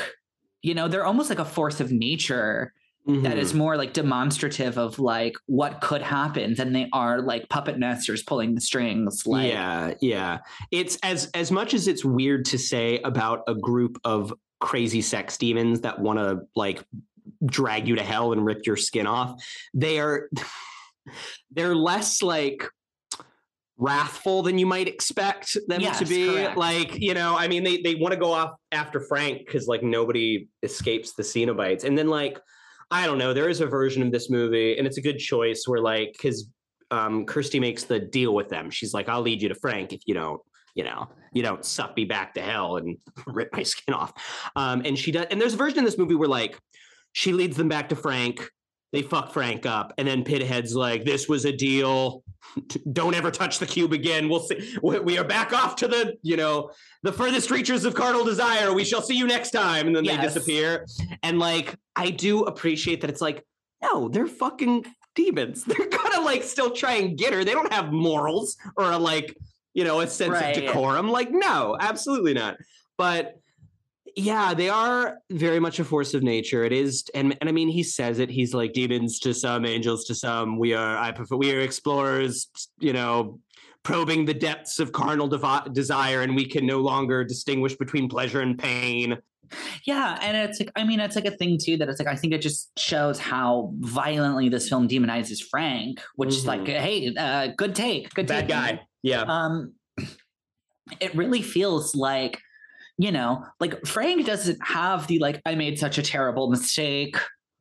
you 0.62 0.74
know 0.74 0.88
they're 0.88 1.04
almost 1.06 1.30
like 1.30 1.38
a 1.38 1.44
force 1.44 1.80
of 1.80 1.90
nature 1.92 2.72
that 3.08 3.36
Mhm. 3.36 3.38
is 3.38 3.54
more 3.54 3.74
like 3.78 3.94
demonstrative 3.94 4.76
of 4.76 4.98
like 4.98 5.34
what 5.46 5.80
could 5.80 6.02
happen 6.02 6.52
than 6.54 6.74
they 6.74 6.88
are 6.92 7.22
like 7.22 7.48
puppet 7.48 7.78
masters 7.78 8.22
pulling 8.22 8.54
the 8.54 8.60
strings 8.60 9.26
like 9.26 9.50
yeah, 9.50 9.94
yeah. 10.02 10.38
It's 10.70 10.98
as 11.02 11.30
as 11.32 11.50
much 11.50 11.72
as 11.72 11.88
it's 11.88 12.04
weird 12.04 12.44
to 12.46 12.58
say 12.58 12.98
about 13.04 13.44
a 13.48 13.54
group 13.54 13.98
of 14.04 14.34
crazy 14.60 15.00
sex 15.00 15.38
demons 15.38 15.80
that 15.80 15.98
want 16.00 16.18
to 16.18 16.40
like 16.54 16.84
drag 17.46 17.88
you 17.88 17.96
to 17.96 18.02
hell 18.02 18.32
and 18.32 18.44
rip 18.44 18.66
your 18.66 18.76
skin 18.76 19.06
off. 19.06 19.42
They 19.72 19.98
are 20.00 20.28
they're 21.50 21.74
less 21.74 22.20
like 22.22 22.62
wrathful 23.78 24.42
than 24.42 24.58
you 24.58 24.66
might 24.66 24.88
expect 24.88 25.56
them 25.68 25.80
Yes, 25.80 26.00
to 26.00 26.04
be. 26.04 26.26
correct. 26.26 26.58
Like, 26.58 26.98
you 27.00 27.14
know, 27.14 27.36
I 27.38 27.48
mean 27.48 27.64
they 27.64 27.80
they 27.80 27.94
want 27.94 28.12
to 28.12 28.20
go 28.20 28.32
off 28.32 28.50
after 28.70 29.00
Frank 29.00 29.48
cuz 29.48 29.66
like 29.66 29.82
nobody 29.82 30.48
escapes 30.62 31.14
the 31.14 31.22
Cenobites. 31.22 31.84
And 31.84 31.96
then 31.96 32.08
like 32.08 32.38
I 32.90 33.06
don't 33.06 33.18
know, 33.18 33.34
there 33.34 33.48
is 33.48 33.60
a 33.60 33.66
version 33.66 34.02
of 34.02 34.12
this 34.12 34.30
movie 34.30 34.78
and 34.78 34.86
it's 34.86 34.98
a 34.98 35.02
good 35.02 35.18
choice 35.18 35.64
where 35.66 35.80
like 35.80 36.16
cuz 36.20 36.48
um, 36.90 37.26
Kirsty 37.26 37.60
makes 37.60 37.84
the 37.84 37.98
deal 37.98 38.34
with 38.34 38.48
them. 38.48 38.70
She's 38.70 38.94
like, 38.94 39.08
"I'll 39.08 39.20
lead 39.20 39.42
you 39.42 39.48
to 39.48 39.54
Frank 39.54 39.92
if 39.92 40.00
you 40.06 40.14
don't, 40.14 40.40
you 40.74 40.84
know, 40.84 41.08
you 41.32 41.42
don't 41.42 41.64
suck 41.64 41.96
me 41.96 42.04
back 42.04 42.34
to 42.34 42.40
hell 42.40 42.76
and 42.76 42.96
rip 43.26 43.52
my 43.52 43.62
skin 43.62 43.94
off." 43.94 44.12
Um, 44.56 44.82
and 44.84 44.98
she 44.98 45.12
does. 45.12 45.26
And 45.30 45.40
there's 45.40 45.54
a 45.54 45.58
version 45.58 45.78
in 45.78 45.84
this 45.84 45.98
movie 45.98 46.14
where 46.14 46.28
like 46.28 46.58
she 47.12 47.32
leads 47.32 47.56
them 47.56 47.68
back 47.68 47.88
to 47.90 47.96
Frank. 47.96 48.48
They 48.92 49.02
fuck 49.02 49.32
Frank 49.32 49.66
up, 49.66 49.92
and 49.98 50.08
then 50.08 50.24
Pinhead's 50.24 50.74
like, 50.74 51.04
"This 51.04 51.28
was 51.28 51.44
a 51.44 51.52
deal. 51.52 52.22
Don't 52.92 53.14
ever 53.14 53.30
touch 53.30 53.58
the 53.58 53.66
cube 53.66 53.92
again. 53.92 54.28
We'll 54.28 54.40
see. 54.40 54.76
We 54.82 55.18
are 55.18 55.24
back 55.24 55.52
off 55.52 55.76
to 55.76 55.88
the, 55.88 56.16
you 56.22 56.36
know, 56.36 56.70
the 57.02 57.12
furthest 57.12 57.50
reaches 57.50 57.84
of 57.84 57.94
carnal 57.94 58.24
desire. 58.24 58.72
We 58.72 58.84
shall 58.84 59.02
see 59.02 59.16
you 59.16 59.26
next 59.26 59.50
time." 59.50 59.86
And 59.86 59.94
then 59.96 60.04
they 60.04 60.16
disappear. 60.16 60.86
And 61.22 61.38
like, 61.38 61.76
I 61.96 62.10
do 62.10 62.44
appreciate 62.44 63.02
that 63.02 63.10
it's 63.10 63.20
like, 63.20 63.44
no, 63.82 64.08
they're 64.08 64.26
fucking 64.26 64.86
demons. 65.14 65.64
They're 65.66 65.88
gonna 65.88 66.20
like 66.24 66.42
still 66.44 66.70
try 66.70 66.94
and 66.94 67.16
get 67.18 67.32
her. 67.34 67.44
They 67.44 67.52
don't 67.52 67.72
have 67.72 67.92
morals 67.92 68.56
or 68.76 68.90
a 68.92 68.98
like, 68.98 69.36
you 69.74 69.84
know, 69.84 70.00
a 70.00 70.06
sense 70.06 70.32
Right. 70.32 70.56
of 70.56 70.62
decorum. 70.62 71.08
Like, 71.10 71.30
no, 71.30 71.76
absolutely 71.78 72.34
not. 72.34 72.56
But 72.96 73.34
Yeah, 74.16 74.54
they 74.54 74.68
are 74.68 75.18
very 75.30 75.60
much 75.60 75.78
a 75.78 75.84
force 75.84 76.14
of 76.14 76.22
nature. 76.22 76.64
It 76.64 76.72
is, 76.72 77.04
and 77.14 77.36
and 77.40 77.48
I 77.48 77.52
mean, 77.52 77.68
he 77.68 77.82
says 77.82 78.18
it. 78.18 78.30
He's 78.30 78.54
like 78.54 78.72
demons 78.72 79.18
to 79.20 79.34
some, 79.34 79.64
angels 79.64 80.04
to 80.06 80.14
some. 80.14 80.58
We 80.58 80.74
are, 80.74 80.96
I 80.96 81.12
prefer, 81.12 81.36
we 81.36 81.54
are 81.54 81.60
explorers. 81.60 82.48
You 82.78 82.92
know, 82.92 83.40
probing 83.82 84.24
the 84.24 84.34
depths 84.34 84.78
of 84.78 84.92
carnal 84.92 85.28
desire, 85.28 86.22
and 86.22 86.34
we 86.34 86.46
can 86.46 86.66
no 86.66 86.78
longer 86.78 87.24
distinguish 87.24 87.76
between 87.76 88.08
pleasure 88.08 88.40
and 88.40 88.58
pain. 88.58 89.18
Yeah, 89.84 90.18
and 90.20 90.36
it's 90.36 90.60
like 90.60 90.70
I 90.76 90.84
mean, 90.84 91.00
it's 91.00 91.16
like 91.16 91.24
a 91.24 91.30
thing 91.30 91.58
too 91.58 91.76
that 91.78 91.88
it's 91.88 91.98
like 91.98 92.08
I 92.08 92.16
think 92.16 92.32
it 92.32 92.42
just 92.42 92.78
shows 92.78 93.18
how 93.18 93.72
violently 93.78 94.48
this 94.48 94.68
film 94.68 94.88
demonizes 94.88 95.42
Frank, 95.42 96.00
which 96.16 96.30
is 96.30 96.46
like, 96.46 96.66
hey, 96.66 97.14
uh, 97.16 97.48
good 97.56 97.74
take, 97.74 98.12
good 98.14 98.28
take. 98.28 98.48
Bad 98.48 98.70
take. 98.70 98.78
guy. 98.78 98.86
Yeah. 99.02 99.22
Um, 99.22 99.74
it 101.00 101.14
really 101.14 101.42
feels 101.42 101.94
like, 101.94 102.40
you 102.98 103.12
know, 103.12 103.44
like 103.60 103.86
Frank 103.86 104.26
doesn't 104.26 104.58
have 104.62 105.06
the 105.06 105.20
like 105.20 105.40
I 105.46 105.54
made 105.54 105.78
such 105.78 105.98
a 105.98 106.02
terrible 106.02 106.50
mistake. 106.50 107.16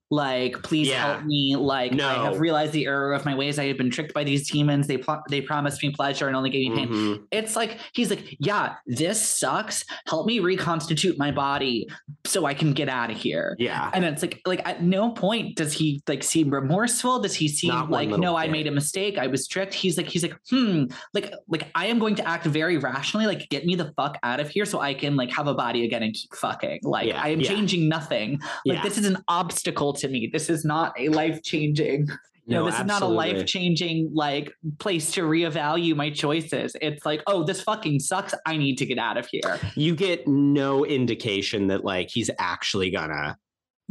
Like, 0.10 0.62
please 0.64 0.88
Yeah. 0.88 1.14
help 1.16 1.26
me. 1.26 1.56
Like, 1.58 2.00
I 2.00 2.24
have 2.26 2.40
realized 2.40 2.72
the 2.74 2.86
error 2.86 3.14
of 3.14 3.26
my 3.26 3.36
ways. 3.36 3.60
I 3.60 3.66
have 3.68 3.78
been 3.78 3.90
tricked 3.92 4.14
by 4.14 4.24
these 4.24 4.50
demons. 4.50 4.88
They 4.88 4.98
pl- 4.98 5.22
they 5.30 5.42
promised 5.42 5.84
me 5.84 5.92
pleasure 5.92 6.28
and 6.28 6.36
only 6.36 6.50
gave 6.50 6.72
me 6.72 6.78
pain. 6.78 6.88
Mhm. 6.88 7.24
It's 7.32 7.56
like 7.56 7.80
he's 7.94 8.10
like, 8.10 8.38
yeah, 8.40 8.76
this 8.86 9.22
sucks. 9.22 9.84
Help 10.08 10.26
me 10.26 10.40
reconstitute 10.40 11.18
my 11.18 11.32
body 11.32 11.88
so 12.26 12.46
I 12.46 12.54
can 12.54 12.72
get 12.74 12.88
out 12.90 13.12
of 13.12 13.18
here. 13.18 13.56
Yeah. 13.60 13.90
And 13.94 14.06
it's 14.06 14.22
like, 14.22 14.42
like 14.46 14.62
at 14.68 14.82
no 14.84 15.12
point 15.12 15.56
does 15.58 15.74
he 15.74 16.02
like 16.08 16.24
seem 16.24 16.50
remorseful. 16.50 17.20
Does 17.20 17.36
he 17.36 17.48
seem 17.50 17.90
like, 17.90 18.10
no, 18.10 18.38
I 18.38 18.48
made 18.48 18.68
a 18.68 18.72
mistake. 18.72 19.18
I 19.18 19.28
was 19.28 19.48
tricked. 19.48 19.74
He's 19.74 19.98
like, 19.98 20.08
he's 20.08 20.24
like, 20.24 20.38
hmm, 20.50 20.86
like, 21.14 21.34
like 21.50 21.68
I 21.76 21.88
am 21.88 22.00
going 22.00 22.16
to 22.16 22.28
act 22.28 22.46
very 22.46 22.78
rationally. 22.78 23.26
Like, 23.26 23.50
get 23.50 23.66
me 23.66 23.76
the 23.76 23.92
fuck 23.98 24.18
out 24.24 24.40
of 24.40 24.50
here 24.50 24.66
so 24.66 24.80
I 24.80 24.94
can 24.94 25.16
like 25.18 25.32
have 25.32 25.48
a 25.48 25.54
body 25.54 25.84
again 25.86 26.04
and 26.04 26.14
keep 26.14 26.34
fucking. 26.36 26.80
Like, 26.84 27.08
Yeah, 27.08 27.22
I 27.22 27.30
am 27.30 27.42
yeah. 27.42 27.50
changing 27.50 27.90
nothing. 27.90 28.40
Like, 28.66 28.84
this 28.84 28.98
is 28.98 29.06
an 29.06 29.18
obstacle 29.28 29.94
to 29.98 30.08
me. 30.08 30.30
This 30.32 30.50
is 30.50 30.64
not 30.66 30.94
a 31.00 31.10
life 31.10 31.44
changing. 31.44 32.08
No, 32.50 32.66
this 32.66 32.80
is 32.80 32.86
not 32.86 33.02
a 33.02 33.08
life 33.08 33.46
changing 33.46 34.12
like 34.14 34.54
place 34.80 35.12
to 35.12 35.24
reevaluate 35.24 35.98
my 35.98 36.10
choices. 36.10 36.78
It's 36.82 37.06
like, 37.06 37.22
oh, 37.28 37.44
this 37.44 37.62
fucking 37.62 38.00
sucks. 38.00 38.34
I 38.46 38.56
need 38.56 38.78
to 38.78 38.86
get 38.86 38.98
out 38.98 39.18
of 39.18 39.28
here. 39.30 39.60
You 39.76 39.96
get 39.96 40.26
no 40.28 40.86
indication 40.86 41.68
that 41.68 41.84
like 41.84 42.10
he's 42.10 42.30
actually 42.40 42.90
gonna 42.90 43.38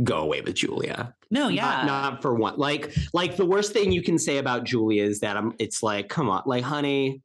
go 0.02 0.18
away 0.18 0.40
with 0.40 0.54
Julia. 0.54 1.14
No, 1.30 1.44
Not- 1.44 1.52
yeah. 1.52 1.84
Not, 1.84 2.22
for 2.22 2.34
one. 2.34 2.56
Like, 2.56 2.94
like 3.12 3.36
the 3.36 3.44
worst 3.44 3.72
thing 3.72 3.92
you 3.92 4.02
can 4.02 4.18
say 4.18 4.38
about 4.38 4.64
Julia 4.64 5.04
is 5.04 5.20
that 5.20 5.36
I'm. 5.36 5.52
It's 5.58 5.82
like, 5.82 6.08
come 6.08 6.30
on, 6.30 6.42
like, 6.46 6.64
honey, 6.64 7.20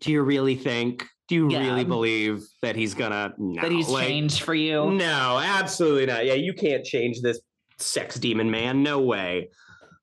do 0.00 0.12
you 0.12 0.22
really 0.22 0.56
think? 0.56 1.06
Do 1.28 1.34
you 1.36 1.50
Yeah. 1.50 1.60
really 1.66 1.84
believe 1.84 2.44
that 2.60 2.76
he's 2.76 2.92
gonna? 2.92 3.32
No, 3.38 3.62
that 3.62 3.72
he's 3.72 3.88
like, 3.88 4.06
changed 4.06 4.42
for 4.42 4.54
you. 4.54 4.90
No, 4.90 5.40
absolutely 5.42 6.04
not. 6.04 6.26
Yeah, 6.26 6.34
you 6.34 6.52
can't 6.52 6.84
change 6.84 7.22
this 7.22 7.40
sex 7.78 8.16
demon 8.16 8.50
man. 8.50 8.82
No 8.82 9.00
way. 9.00 9.48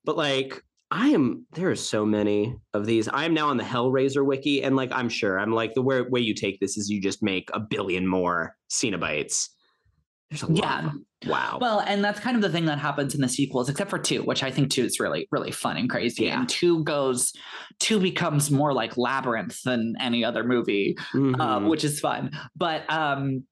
But 0.04 0.16
like, 0.16 0.62
I 0.90 1.08
am. 1.08 1.46
There 1.52 1.70
are 1.70 1.76
so 1.76 2.04
many 2.04 2.54
of 2.74 2.84
these. 2.84 3.08
I 3.08 3.24
am 3.24 3.32
now 3.32 3.48
on 3.48 3.56
the 3.56 3.64
Hellraiser 3.64 4.24
wiki, 4.26 4.62
and 4.62 4.76
like, 4.76 4.92
I'm 4.92 5.08
sure 5.08 5.38
I'm 5.38 5.52
like 5.52 5.72
the 5.74 5.80
way, 5.82 6.02
way 6.02 6.20
you 6.20 6.34
take 6.34 6.60
this 6.60 6.76
is 6.76 6.90
you 6.90 7.00
just 7.00 7.22
make 7.22 7.48
a 7.54 7.60
billion 7.60 8.06
more 8.06 8.54
Cenobites. 8.70 9.48
There's 10.30 10.42
a 10.42 10.46
lot. 10.46 10.56
Yeah. 10.56 10.90
Wow. 11.26 11.58
Well, 11.60 11.80
and 11.80 12.02
that's 12.04 12.18
kind 12.20 12.36
of 12.36 12.42
the 12.42 12.48
thing 12.50 12.64
that 12.64 12.78
happens 12.78 13.14
in 13.14 13.20
the 13.20 13.28
sequels, 13.28 13.68
except 13.68 13.90
for 13.90 13.98
two, 13.98 14.22
which 14.22 14.42
I 14.42 14.50
think 14.50 14.70
two 14.70 14.82
is 14.84 14.98
really, 14.98 15.28
really 15.30 15.50
fun 15.52 15.76
and 15.76 15.88
crazy. 15.88 16.24
Yeah. 16.24 16.40
And 16.40 16.48
two 16.48 16.82
goes, 16.84 17.32
two 17.78 18.00
becomes 18.00 18.50
more 18.50 18.72
like 18.72 18.96
Labyrinth 18.96 19.62
than 19.62 19.94
any 20.00 20.24
other 20.24 20.42
movie, 20.42 20.96
um, 21.14 21.34
Mhm. 21.34 21.68
which 21.68 21.84
is 21.84 22.00
fun. 22.00 22.32
But 22.56 22.90
um, 22.90 23.44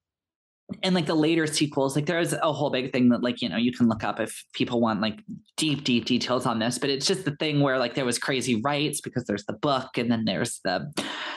and 0.82 0.94
like 0.94 1.06
the 1.06 1.14
later 1.14 1.46
sequels, 1.46 1.96
like 1.96 2.06
there's 2.06 2.32
a 2.32 2.52
whole 2.52 2.70
big 2.70 2.92
thing 2.92 3.08
that 3.10 3.22
like 3.22 3.42
you 3.42 3.48
know 3.48 3.56
you 3.56 3.72
can 3.72 3.88
look 3.88 4.04
up 4.04 4.20
if 4.20 4.44
people 4.52 4.80
want 4.80 5.00
like 5.00 5.20
deep, 5.56 5.84
deep 5.84 6.04
details 6.04 6.46
on 6.46 6.58
this. 6.58 6.78
But 6.78 6.90
it's 6.90 7.06
just 7.06 7.24
the 7.24 7.36
thing 7.36 7.60
where 7.60 7.78
like 7.78 7.94
there 7.94 8.04
was 8.04 8.18
crazy 8.18 8.60
rights 8.60 9.00
because 9.00 9.24
there's 9.24 9.44
the 9.44 9.52
book 9.54 9.98
and 9.98 10.10
then 10.10 10.24
there's 10.24 10.60
the 10.64 10.90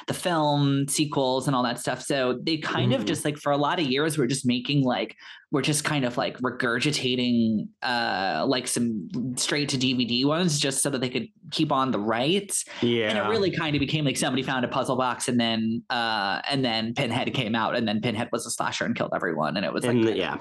the 0.07 0.13
film 0.13 0.87
sequels 0.87 1.47
and 1.47 1.55
all 1.55 1.63
that 1.63 1.79
stuff. 1.79 2.01
So 2.01 2.39
they 2.43 2.57
kind 2.57 2.93
of 2.93 3.01
Mhm. 3.01 3.07
just 3.07 3.25
like 3.25 3.37
for 3.37 3.51
a 3.51 3.57
lot 3.57 3.79
of 3.79 3.85
years 3.87 4.17
we're 4.17 4.27
just 4.27 4.45
making 4.45 4.83
like 4.83 5.15
we're 5.53 5.61
just 5.61 5.83
kind 5.83 6.03
of 6.03 6.17
like 6.17 6.35
regurgitating 6.39 7.67
uh 7.83 8.43
like 8.47 8.67
some 8.67 9.07
straight 9.37 9.69
to 9.69 9.77
DVD 9.77 10.25
ones 10.25 10.59
just 10.59 10.81
so 10.81 10.89
that 10.89 10.99
they 10.99 11.09
could 11.09 11.27
keep 11.51 11.71
on 11.71 11.91
the 11.91 11.99
rights. 11.99 12.65
yeah. 12.81 13.09
And 13.09 13.19
it 13.19 13.29
really 13.29 13.51
kind 13.51 13.75
of 13.75 13.79
became 13.79 14.03
like 14.03 14.17
somebody 14.17 14.41
found 14.41 14.65
a 14.65 14.67
puzzle 14.67 14.97
box 14.97 15.27
and 15.27 15.39
then 15.39 15.83
uh 15.91 16.41
and 16.49 16.65
then 16.65 16.95
Pinhead 16.95 17.31
came 17.35 17.55
out 17.55 17.75
and 17.75 17.87
then 17.87 18.01
Pinhead 18.01 18.29
was 18.31 18.47
a 18.47 18.51
slasher 18.51 18.83
and 18.83 18.95
killed 18.95 19.11
everyone 19.15 19.55
and 19.55 19.65
it 19.65 19.71
was 19.71 19.85
like 19.85 19.95
And, 19.95 20.17
yeah. 20.17 20.37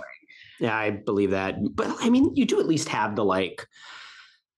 Yeah, 0.59 0.77
I 0.77 0.91
believe 0.91 1.33
that. 1.33 1.57
But 1.75 1.95
I 2.01 2.09
mean, 2.09 2.35
you 2.35 2.47
do 2.47 2.59
at 2.59 2.67
least 2.67 2.89
have 2.89 3.15
the 3.15 3.25
like 3.25 3.67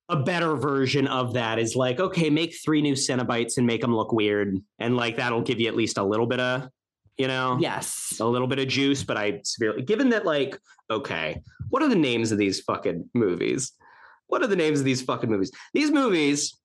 a 0.09 0.23
better 0.23 0.55
version 0.55 1.09
of 1.09 1.35
that 1.35 1.59
is 1.59 1.75
like, 1.75 1.99
okay, 1.99 2.31
make 2.31 2.55
three 2.63 2.81
new 2.83 2.93
Cenobites 2.93 3.57
and 3.57 3.67
make 3.67 3.81
them 3.81 3.95
look 3.95 4.13
weird. 4.13 4.57
And 4.79 4.97
like 4.97 5.17
that'll 5.17 5.43
give 5.43 5.61
you 5.61 5.67
at 5.67 5.75
least 5.75 5.99
a 5.99 6.05
little 6.05 6.27
bit 6.27 6.41
of, 6.41 6.69
you 7.17 7.29
know, 7.29 7.57
Yes. 7.61 8.17
a 8.21 8.27
little 8.27 8.47
bit 8.49 8.59
of 8.59 8.69
juice. 8.69 9.03
But 9.05 9.17
I 9.17 9.41
severely 9.45 9.83
given 9.83 10.11
that, 10.11 10.25
like, 10.25 10.59
okay, 10.91 11.43
what 11.69 11.83
are 11.83 11.89
the 11.89 11.95
names 11.95 12.33
of 12.33 12.39
these 12.39 12.61
fucking 12.61 13.09
movies? 13.15 13.73
What 14.27 14.43
are 14.43 14.47
the 14.47 14.57
names 14.57 14.79
of 14.81 14.85
these 14.85 15.03
fucking 15.03 15.31
movies? 15.31 15.51
These 15.75 15.91
movies, 15.91 16.57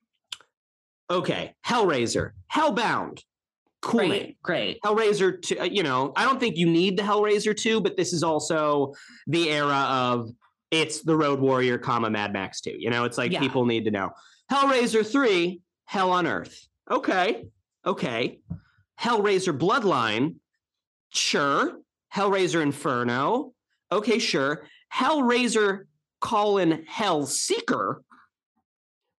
okay, 1.10 1.54
Hellraiser, 1.66 2.32
Hellbound. 2.54 3.22
Cool 3.82 4.02
name. 4.02 4.10
Great. 4.10 4.41
Great. 4.41 4.82
Hellraiser 4.84 5.41
2, 5.41 5.60
uh, 5.60 5.64
you 5.64 5.84
know, 5.84 6.12
I 6.18 6.26
don't 6.26 6.39
think 6.39 6.58
you 6.58 6.66
need 6.70 6.97
the 6.97 7.04
Hellraiser 7.04 7.56
2, 7.56 7.80
but 7.80 7.95
this 7.95 8.12
is 8.12 8.24
also 8.24 8.93
the 9.28 9.50
era 9.50 9.74
of 9.89 10.30
it's 10.72 11.02
the 11.02 11.16
Road 11.16 11.39
Warrior, 11.39 11.78
comma 11.78 12.10
Mad 12.10 12.34
Max 12.34 12.60
2. 12.62 12.76
You 12.78 12.89
know, 12.89 13.06
it's 13.06 13.18
like 13.18 13.32
Yeah. 13.32 13.39
people 13.39 13.66
need 13.66 13.86
to 13.86 13.91
know. 13.91 14.10
Hellraiser 14.52 15.10
3, 15.10 15.62
Hell 15.86 16.12
on 16.12 16.28
Earth. 16.28 16.68
Okay. 16.91 17.47
Okay. 17.86 18.39
Hellraiser 19.02 19.58
Bloodline. 19.58 20.36
Sure. 21.10 21.80
Hellraiser 22.14 22.62
Inferno. 22.62 23.54
Okay, 23.91 24.20
sure. 24.20 24.68
Hellraiser 24.93 25.86
colon 26.22 26.84
Hell 26.88 27.26
Seeker. 27.26 28.02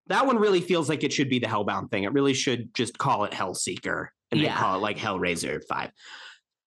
That 0.09 0.27
one 0.27 0.39
really 0.39 0.61
feels 0.61 0.89
like 0.89 1.05
it 1.05 1.13
should 1.13 1.31
be 1.31 1.39
the 1.39 1.47
Hellbound 1.47 1.91
thing. 1.91 2.05
It 2.05 2.13
really 2.13 2.35
should 2.35 2.75
just 2.75 2.99
call 2.99 3.25
it 3.25 3.33
Hell 3.33 3.55
Seeker 3.55 4.13
and 4.31 4.43
then 4.43 4.53
call 4.53 4.77
it 4.77 4.83
like 4.83 4.99
Hellraiser 4.99 5.63
5. 5.69 5.91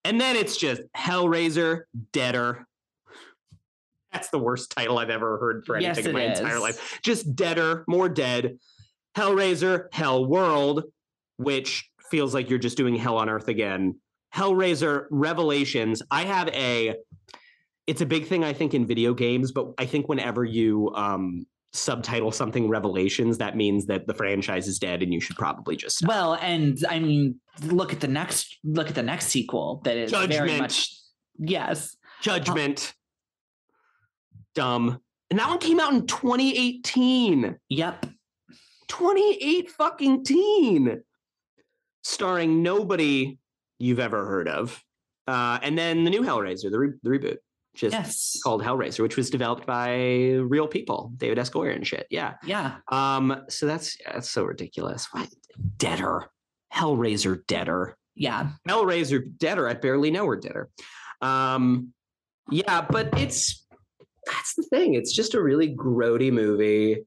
And 0.04 0.20
then 0.20 0.36
it's 0.36 0.56
just 0.56 0.82
Hellraiser 0.96 1.82
Deader. 2.12 2.66
That's 4.12 4.28
the 4.30 4.38
worst 4.38 4.70
title 4.70 4.98
I've 4.98 5.10
ever 5.10 5.38
heard 5.38 5.64
for 5.66 5.78
Yes, 5.78 5.98
anything 5.98 6.14
in 6.14 6.20
it 6.20 6.28
my 6.28 6.34
entire 6.34 6.58
life. 6.58 7.00
Just 7.02 7.34
Deader, 7.34 7.84
more 7.86 8.08
dead. 8.08 8.58
Hellraiser, 9.16 9.86
Hell 9.92 10.24
World, 10.26 10.84
which 11.36 11.90
feels 12.14 12.32
like 12.32 12.48
you're 12.48 12.60
just 12.60 12.76
doing 12.76 12.94
Hell 12.94 13.18
on 13.18 13.28
Earth 13.28 13.48
again. 13.48 13.98
Hellraiser 14.32 15.06
Revelations. 15.10 16.00
I 16.12 16.22
have 16.22 16.46
a 16.50 16.94
it's 17.88 18.02
a 18.02 18.06
big 18.06 18.28
thing 18.28 18.44
I 18.44 18.52
think 18.52 18.72
in 18.72 18.86
video 18.86 19.14
games, 19.14 19.50
but 19.50 19.72
I 19.78 19.86
think 19.86 20.08
whenever 20.08 20.44
you 20.44 20.92
um 20.94 21.44
subtitle 21.72 22.30
something 22.30 22.68
Revelations, 22.68 23.38
that 23.38 23.56
means 23.56 23.86
that 23.86 24.06
the 24.06 24.14
franchise 24.14 24.68
is 24.68 24.78
dead 24.78 25.02
and 25.02 25.12
you 25.12 25.20
should 25.20 25.34
probably 25.34 25.74
just 25.74 25.96
stop. 25.96 26.08
Well, 26.08 26.34
and 26.34 26.78
I 26.88 27.00
mean, 27.00 27.40
look 27.64 27.92
at 27.92 27.98
the 27.98 28.06
next 28.06 28.60
look 28.62 28.88
at 28.88 28.94
the 28.94 29.02
next 29.02 29.26
sequel 29.26 29.80
that 29.82 29.96
is 29.96 30.12
very 30.12 30.28
Judgment. 30.28 30.60
much 30.60 30.94
yes. 31.36 31.96
Judgment. 32.22 32.94
Dumb. 34.54 35.00
And 35.30 35.40
that 35.40 35.48
one 35.48 35.58
came 35.58 35.80
out 35.80 35.92
in 35.92 36.06
2018. 36.06 37.56
Yep. 37.70 38.06
28 38.86 39.70
fucking 39.72 40.24
teen. 40.24 41.02
Starring 42.04 42.62
nobody 42.62 43.38
you've 43.78 43.98
ever 43.98 44.24
heard 44.26 44.46
of. 44.48 44.80
Uh, 45.26 45.58
and 45.62 45.76
then 45.76 46.04
the 46.04 46.10
new 46.10 46.22
Hellraiser, 46.22 46.70
the, 46.70 46.78
re- 46.78 46.92
the 47.02 47.10
reboot, 47.10 47.36
just 47.74 47.92
Yes. 47.94 48.40
called 48.44 48.62
Hellraiser, 48.62 49.00
which 49.00 49.16
was 49.16 49.30
developed 49.30 49.66
by 49.66 49.94
real 50.34 50.68
people, 50.68 51.12
David 51.16 51.38
S. 51.38 51.50
Goyer 51.50 51.74
and 51.74 51.86
shit. 51.86 52.06
Yeah. 52.10 52.34
Yeah. 52.44 52.76
Um, 52.92 53.42
so 53.48 53.66
that's 53.66 53.96
that's 54.06 54.30
so 54.30 54.44
ridiculous. 54.44 55.08
Why 55.12 55.26
Deader? 55.78 56.30
Hellraiser 56.72 57.44
Deader. 57.46 57.96
Yeah. 58.14 58.50
Hellraiser 58.68 59.24
Deader. 59.38 59.66
I 59.68 59.74
barely 59.74 60.10
know 60.10 60.26
her 60.26 60.36
Deader. 60.36 60.68
Um, 61.20 61.92
yeah, 62.50 62.82
but 62.88 63.18
it's 63.18 63.66
that's 64.26 64.54
the 64.54 64.62
thing. 64.64 64.94
It's 64.94 65.12
just 65.12 65.34
a 65.34 65.42
really 65.42 65.74
grody 65.74 66.30
movie. 66.32 66.98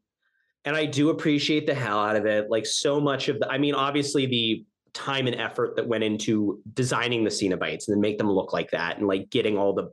And 0.66 0.76
I 0.76 0.86
do 0.86 1.12
appreciate 1.12 1.66
the 1.66 1.74
hell 1.76 2.00
out 2.00 2.16
of 2.16 2.26
it. 2.26 2.50
Like 2.50 2.66
so 2.66 3.00
much 3.00 3.30
of 3.30 3.40
the, 3.40 3.48
I 3.50 3.58
mean, 3.58 3.74
obviously 3.74 4.26
the 4.26 4.66
time 4.98 5.28
and 5.28 5.36
effort 5.40 5.76
that 5.76 5.88
went 5.88 6.04
into 6.04 6.60
designing 6.74 7.24
the 7.24 7.30
Cenobites 7.30 7.88
and 7.88 7.96
then 7.96 8.02
make 8.02 8.18
them 8.18 8.32
look 8.32 8.52
like 8.52 8.72
that 8.72 8.98
and 8.98 9.08
like 9.08 9.30
getting 9.30 9.58
all 9.58 9.74
the 9.74 9.92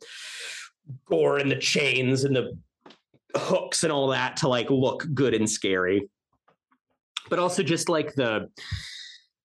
gore 1.06 1.36
and 1.36 1.50
the 1.50 1.56
chains 1.56 2.24
and 2.24 2.34
the 2.34 2.56
hooks 3.36 3.84
and 3.84 3.92
all 3.92 4.08
that 4.08 4.38
to 4.38 4.48
like 4.48 4.70
look 4.70 5.06
good 5.12 5.34
and 5.34 5.48
scary. 5.48 6.08
But 7.28 7.38
also 7.38 7.62
just 7.62 7.88
like 7.88 8.14
the 8.14 8.48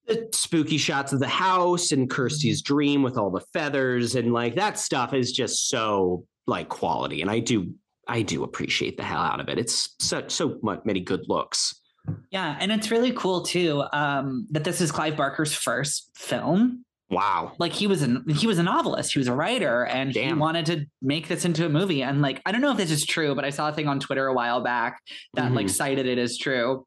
the 0.08 0.28
spooky 0.34 0.78
shots 0.78 1.14
of 1.14 1.20
the 1.20 1.28
house 1.28 1.92
and 1.92 2.10
Kirsty's 2.10 2.64
dream 2.64 3.04
with 3.04 3.18
all 3.18 3.30
the 3.30 3.46
feathers 3.54 4.16
and 4.16 4.34
like 4.34 4.56
that 4.56 4.80
stuff 4.80 5.14
is 5.14 5.32
just 5.32 5.70
so 5.70 6.26
like 6.48 6.70
quality. 6.70 7.22
And 7.22 7.30
I 7.30 7.40
do 7.40 7.74
I 8.08 8.24
do 8.24 8.44
appreciate 8.44 8.98
the 8.98 9.04
hell 9.04 9.22
out 9.22 9.40
of 9.40 9.50
it. 9.50 9.60
It's 9.60 9.96
such 10.00 10.32
so 10.32 10.58
much 10.64 10.82
many 10.86 11.02
good 11.02 11.26
looks. 11.28 11.80
Yeah, 12.32 12.58
and 12.60 12.72
it's 12.72 12.92
really 12.92 13.12
cool 13.14 13.44
too 13.44 13.84
um, 13.94 14.48
that 14.52 14.64
this 14.64 14.82
is 14.82 14.92
Clive 14.92 15.16
Barker's 15.18 15.54
first 15.54 16.10
film. 16.16 16.84
Wow. 17.12 17.54
Like 17.58 17.74
he 17.74 17.88
was 17.88 18.04
an 18.04 18.24
he 18.30 18.46
was 18.46 18.60
a 18.60 18.64
novelist, 18.64 19.14
he 19.14 19.20
was 19.20 19.28
a 19.28 19.34
writer, 19.34 19.86
and 19.86 20.12
he 20.12 20.32
wanted 20.34 20.66
to 20.68 20.86
make 21.02 21.28
this 21.28 21.44
into 21.44 21.66
a 21.66 21.70
movie. 21.70 22.04
And 22.04 22.22
like 22.22 22.40
I 22.46 22.52
don't 22.52 22.62
know 22.62 22.72
if 22.72 22.78
this 22.78 22.92
is 22.92 23.06
true, 23.06 23.34
but 23.34 23.44
I 23.46 23.50
saw 23.50 23.70
a 23.70 23.74
thing 23.74 23.88
on 23.88 24.00
Twitter 24.00 24.28
a 24.28 24.34
while 24.34 24.62
back 24.62 25.02
that 25.34 25.52
like 25.54 25.66
Mhm. 25.66 25.72
cited 25.72 26.06
it 26.06 26.20
as 26.20 26.38
true. 26.38 26.86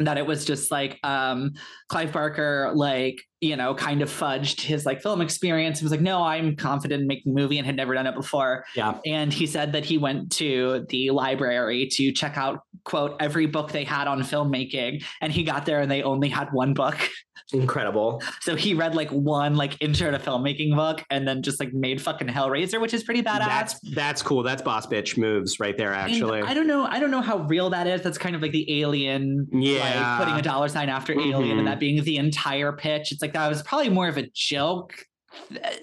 That 0.00 0.18
it 0.18 0.26
was 0.26 0.44
just 0.44 0.70
like 0.72 0.98
um 1.04 1.52
Clive 1.88 2.12
Barker, 2.12 2.72
like, 2.74 3.16
you 3.40 3.56
know, 3.56 3.74
kind 3.74 4.02
of 4.02 4.10
fudged 4.10 4.60
his 4.60 4.84
like 4.84 5.00
film 5.02 5.20
experience. 5.20 5.78
He 5.78 5.84
was 5.84 5.92
like, 5.92 6.00
no, 6.00 6.22
I'm 6.24 6.56
confident 6.56 7.02
in 7.02 7.06
making 7.06 7.32
a 7.32 7.34
movie 7.34 7.58
and 7.58 7.66
had 7.66 7.76
never 7.76 7.94
done 7.94 8.06
it 8.06 8.14
before. 8.14 8.64
Yeah. 8.74 8.98
And 9.06 9.32
he 9.32 9.46
said 9.46 9.72
that 9.72 9.84
he 9.84 9.96
went 9.98 10.32
to 10.32 10.86
the 10.88 11.10
library 11.10 11.86
to 11.92 12.10
check 12.12 12.36
out, 12.36 12.62
quote, 12.84 13.16
every 13.20 13.46
book 13.46 13.70
they 13.70 13.84
had 13.84 14.08
on 14.08 14.20
filmmaking. 14.22 15.04
And 15.20 15.32
he 15.32 15.44
got 15.44 15.66
there 15.66 15.80
and 15.80 15.90
they 15.90 16.02
only 16.02 16.28
had 16.28 16.48
one 16.52 16.74
book. 16.74 16.96
Incredible. 17.52 18.22
So 18.40 18.56
he 18.56 18.74
read 18.74 18.94
like 18.94 19.08
one 19.10 19.56
like 19.56 19.80
intro 19.80 20.10
to 20.10 20.18
filmmaking 20.18 20.74
book 20.76 21.02
and 21.08 21.26
then 21.26 21.42
just 21.42 21.58
like 21.60 21.72
made 21.72 22.00
fucking 22.02 22.28
Hellraiser, 22.28 22.78
which 22.80 22.92
is 22.92 23.02
pretty 23.04 23.22
badass. 23.22 23.38
That's 23.46 23.80
that's 23.94 24.22
cool. 24.22 24.42
That's 24.42 24.60
boss 24.60 24.86
bitch 24.86 25.16
moves 25.16 25.58
right 25.58 25.76
there, 25.76 25.94
And 25.94 26.12
actually. 26.12 26.42
I 26.42 26.52
don't 26.52 26.66
know. 26.66 26.84
I 26.84 27.00
don't 27.00 27.10
know 27.10 27.22
how 27.22 27.38
real 27.38 27.70
that 27.70 27.86
is. 27.86 28.02
That's 28.02 28.18
kind 28.18 28.36
of 28.36 28.42
like 28.42 28.52
the 28.52 28.80
alien, 28.82 29.46
Yeah. 29.50 30.18
like 30.18 30.18
putting 30.26 30.38
a 30.38 30.42
dollar 30.42 30.68
sign 30.68 30.90
after 30.90 31.12
alien 31.18 31.56
Mhm. 31.56 31.58
and 31.60 31.68
that 31.68 31.80
being 31.80 32.02
the 32.04 32.18
entire 32.18 32.72
pitch. 32.72 33.12
It's 33.12 33.22
like 33.22 33.27
that 33.32 33.48
was 33.48 33.62
probably 33.62 33.90
more 33.90 34.08
of 34.08 34.16
a 34.16 34.28
joke 34.34 35.04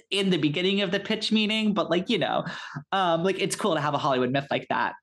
in 0.09 0.29
the 0.29 0.37
beginning 0.37 0.81
of 0.81 0.91
the 0.91 0.99
pitch 0.99 1.31
meeting, 1.31 1.73
but 1.73 1.89
like, 1.89 2.09
you 2.09 2.17
know, 2.17 2.43
um, 2.91 3.23
like 3.23 3.39
it's 3.39 3.55
cool 3.55 3.75
to 3.75 3.81
have 3.81 3.93
a 3.93 3.97
Hollywood 3.97 4.31
myth 4.31 4.47
like 4.49 4.67
that. 4.69 4.93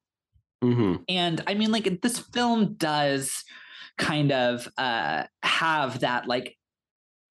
hmm 0.63 0.97
And 1.09 1.43
I 1.47 1.55
mean, 1.55 1.73
like 1.73 2.01
this 2.03 2.19
film 2.19 2.75
does 2.75 3.45
kind 3.99 4.33
of 4.33 4.67
uh 4.79 5.25
have 5.43 6.01
that 6.01 6.27
like 6.27 6.57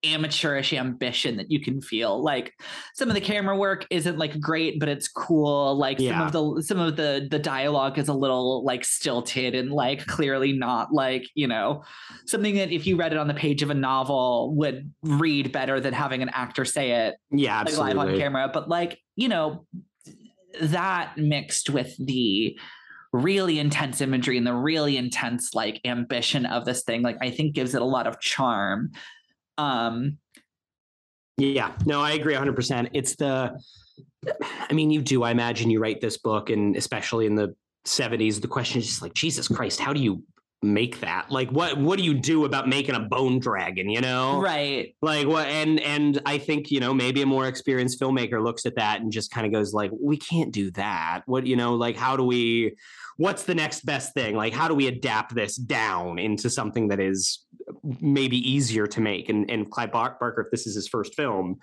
amateurish 0.03 0.73
ambition 0.73 1.37
that 1.37 1.51
you 1.51 1.59
can 1.59 1.81
feel. 1.81 2.23
Like 2.23 2.53
some 2.95 3.09
of 3.09 3.15
the 3.15 3.21
camera 3.21 3.55
work 3.55 3.85
isn't 3.89 4.17
like 4.17 4.39
great 4.39 4.79
but 4.79 4.89
it's 4.89 5.07
cool. 5.07 5.77
Like 5.77 5.99
some 5.99 6.21
of 6.21 6.31
the 6.31 6.61
some 6.63 6.79
of 6.79 6.95
the 6.95 7.27
the 7.29 7.39
dialogue 7.39 7.97
is 7.97 8.07
a 8.07 8.13
little 8.13 8.63
like 8.65 8.83
stilted 8.83 9.55
and 9.55 9.71
like 9.71 10.05
clearly 10.07 10.53
not 10.53 10.91
like 10.93 11.25
you 11.35 11.47
know 11.47 11.83
something 12.25 12.55
that 12.55 12.71
if 12.71 12.87
you 12.87 12.95
read 12.95 13.11
it 13.13 13.17
on 13.19 13.27
the 13.27 13.33
page 13.33 13.61
of 13.61 13.69
a 13.69 13.75
novel 13.75 14.53
would 14.55 14.91
read 15.03 15.51
better 15.51 15.79
than 15.79 15.93
having 15.93 16.21
an 16.21 16.29
actor 16.29 16.65
say 16.65 16.91
it 17.07 17.15
Yeah, 17.31 17.57
like 17.59 17.67
absolutely. 17.67 17.93
live 17.93 18.09
on 18.13 18.17
camera. 18.17 18.49
But 18.53 18.69
like 18.69 18.99
you 19.15 19.29
know 19.29 19.65
that 20.61 21.17
mixed 21.17 21.69
with 21.69 21.95
the 22.05 22.57
really 23.13 23.59
intense 23.59 23.99
imagery 24.01 24.37
and 24.37 24.47
the 24.47 24.53
really 24.53 24.95
intense 24.97 25.53
like 25.53 25.81
ambition 25.85 26.45
of 26.45 26.63
this 26.63 26.83
thing 26.83 27.01
like 27.01 27.17
i 27.21 27.29
think 27.29 27.53
gives 27.53 27.75
it 27.75 27.81
a 27.81 27.85
lot 27.85 28.07
of 28.07 28.19
charm 28.21 28.89
um 29.57 30.17
Yeah, 31.37 31.73
no, 31.85 32.01
I 32.01 32.11
agree 32.11 32.35
100%. 32.35 32.89
It's 32.93 33.15
the, 33.15 33.57
I 34.69 34.73
mean, 34.73 34.91
you 34.91 35.01
do, 35.01 35.23
I 35.23 35.31
imagine 35.31 35.69
you 35.69 35.79
write 35.79 36.01
this 36.01 36.17
book, 36.17 36.49
and 36.49 36.75
especially 36.75 37.25
in 37.25 37.35
the 37.35 37.55
70s, 37.85 38.39
the 38.41 38.47
question 38.47 38.79
is 38.79 38.85
just 38.87 39.01
like, 39.01 39.13
Jesus 39.13 39.47
Christ, 39.47 39.79
how 39.79 39.93
do 39.93 39.99
you 39.99 40.23
make 40.61 40.99
that? 40.99 41.31
Like, 41.31 41.51
what 41.51 41.77
what 41.77 41.97
do 41.97 42.05
you 42.05 42.13
do 42.13 42.45
about 42.45 42.67
making 42.67 42.95
a 42.95 42.99
bone 42.99 43.39
dragon, 43.39 43.89
you 43.89 44.01
know? 44.01 44.39
right 44.39 44.95
Like 45.01 45.27
what 45.27 45.47
and 45.47 45.79
and 45.79 46.21
I 46.25 46.37
think, 46.37 46.71
you 46.71 46.79
know, 46.79 46.93
maybe 46.93 47.21
a 47.21 47.25
more 47.25 47.47
experienced 47.47 47.99
filmmaker 47.99 48.43
looks 48.43 48.65
at 48.65 48.75
that 48.75 49.01
and 49.01 49.11
just 49.11 49.31
kind 49.31 49.47
of 49.47 49.53
goes 49.53 49.73
like, 49.73 49.91
we 49.99 50.17
can't 50.17 50.51
do 50.51 50.71
that. 50.71 51.21
What, 51.25 51.47
you 51.47 51.55
know, 51.55 51.75
like 51.75 51.95
how 51.95 52.15
do 52.15 52.23
we 52.23 52.75
what's 53.17 53.43
the 53.43 53.55
next 53.55 53.85
best 53.85 54.13
thing? 54.13 54.35
Like 54.35 54.53
how 54.53 54.67
do 54.67 54.75
we 54.75 54.87
adapt 54.87 55.33
this 55.33 55.55
down 55.55 56.19
into 56.19 56.49
something 56.49 56.89
that 56.89 56.99
is 56.99 57.45
maybe 57.99 58.37
easier 58.37 58.87
to 58.87 59.01
make? 59.01 59.29
And 59.29 59.49
and 59.49 59.69
Clive 59.69 59.91
Barker, 59.91 60.41
if 60.41 60.51
this 60.51 60.67
is 60.67 60.75
his 60.75 60.87
first 60.87 61.15
film, 61.15 61.59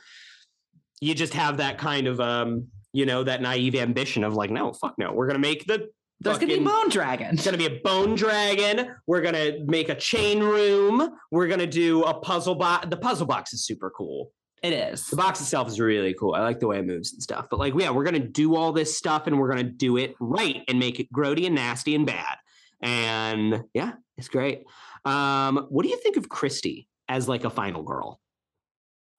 you 1.00 1.14
just 1.14 1.34
have 1.34 1.58
that 1.58 1.78
kind 1.78 2.08
of 2.08 2.20
um, 2.20 2.66
you 2.92 3.06
know, 3.06 3.22
that 3.22 3.42
naive 3.42 3.74
ambition 3.74 4.24
of 4.24 4.34
like, 4.34 4.50
no, 4.50 4.72
fuck 4.72 4.94
no, 4.98 5.12
we're 5.12 5.26
gonna 5.28 5.38
make 5.38 5.66
the 5.66 5.88
there's 6.20 6.38
gonna 6.38 6.56
be 6.58 6.64
bone 6.64 6.88
dragons 6.90 7.34
it's 7.38 7.44
gonna 7.44 7.56
be 7.58 7.66
a 7.66 7.80
bone 7.84 8.14
dragon. 8.14 8.94
We're 9.06 9.20
gonna 9.22 9.58
make 9.66 9.88
a 9.88 9.94
chain 9.94 10.40
room. 10.42 11.10
We're 11.30 11.46
gonna 11.48 11.66
do 11.66 12.02
a 12.04 12.14
puzzle 12.14 12.54
box. 12.56 12.86
The 12.88 12.96
puzzle 12.96 13.26
box 13.26 13.52
is 13.52 13.64
super 13.64 13.90
cool. 13.90 14.32
it 14.62 14.72
is 14.72 15.06
The 15.06 15.16
box 15.16 15.40
itself 15.40 15.68
is 15.68 15.78
really 15.78 16.14
cool. 16.14 16.34
I 16.34 16.40
like 16.40 16.58
the 16.58 16.66
way 16.66 16.78
it 16.78 16.86
moves 16.86 17.12
and 17.12 17.22
stuff. 17.22 17.46
But 17.50 17.58
like, 17.60 17.74
yeah, 17.78 17.90
we're 17.90 18.04
gonna 18.04 18.18
do 18.18 18.56
all 18.56 18.72
this 18.72 18.96
stuff 18.96 19.26
and 19.28 19.38
we're 19.38 19.48
gonna 19.48 19.62
do 19.62 19.96
it 19.96 20.14
right 20.18 20.62
and 20.66 20.78
make 20.80 20.98
it 20.98 21.12
grody 21.12 21.46
and 21.46 21.54
nasty 21.54 21.94
and 21.94 22.04
bad. 22.06 22.36
And 22.82 23.62
yeah, 23.74 23.92
it's 24.16 24.28
great. 24.28 24.64
Um, 25.04 25.66
what 25.70 25.84
do 25.84 25.88
you 25.88 25.96
think 25.98 26.16
of 26.16 26.28
Christy 26.28 26.88
as 27.08 27.28
like 27.28 27.44
a 27.44 27.50
final 27.50 27.82
girl? 27.82 28.20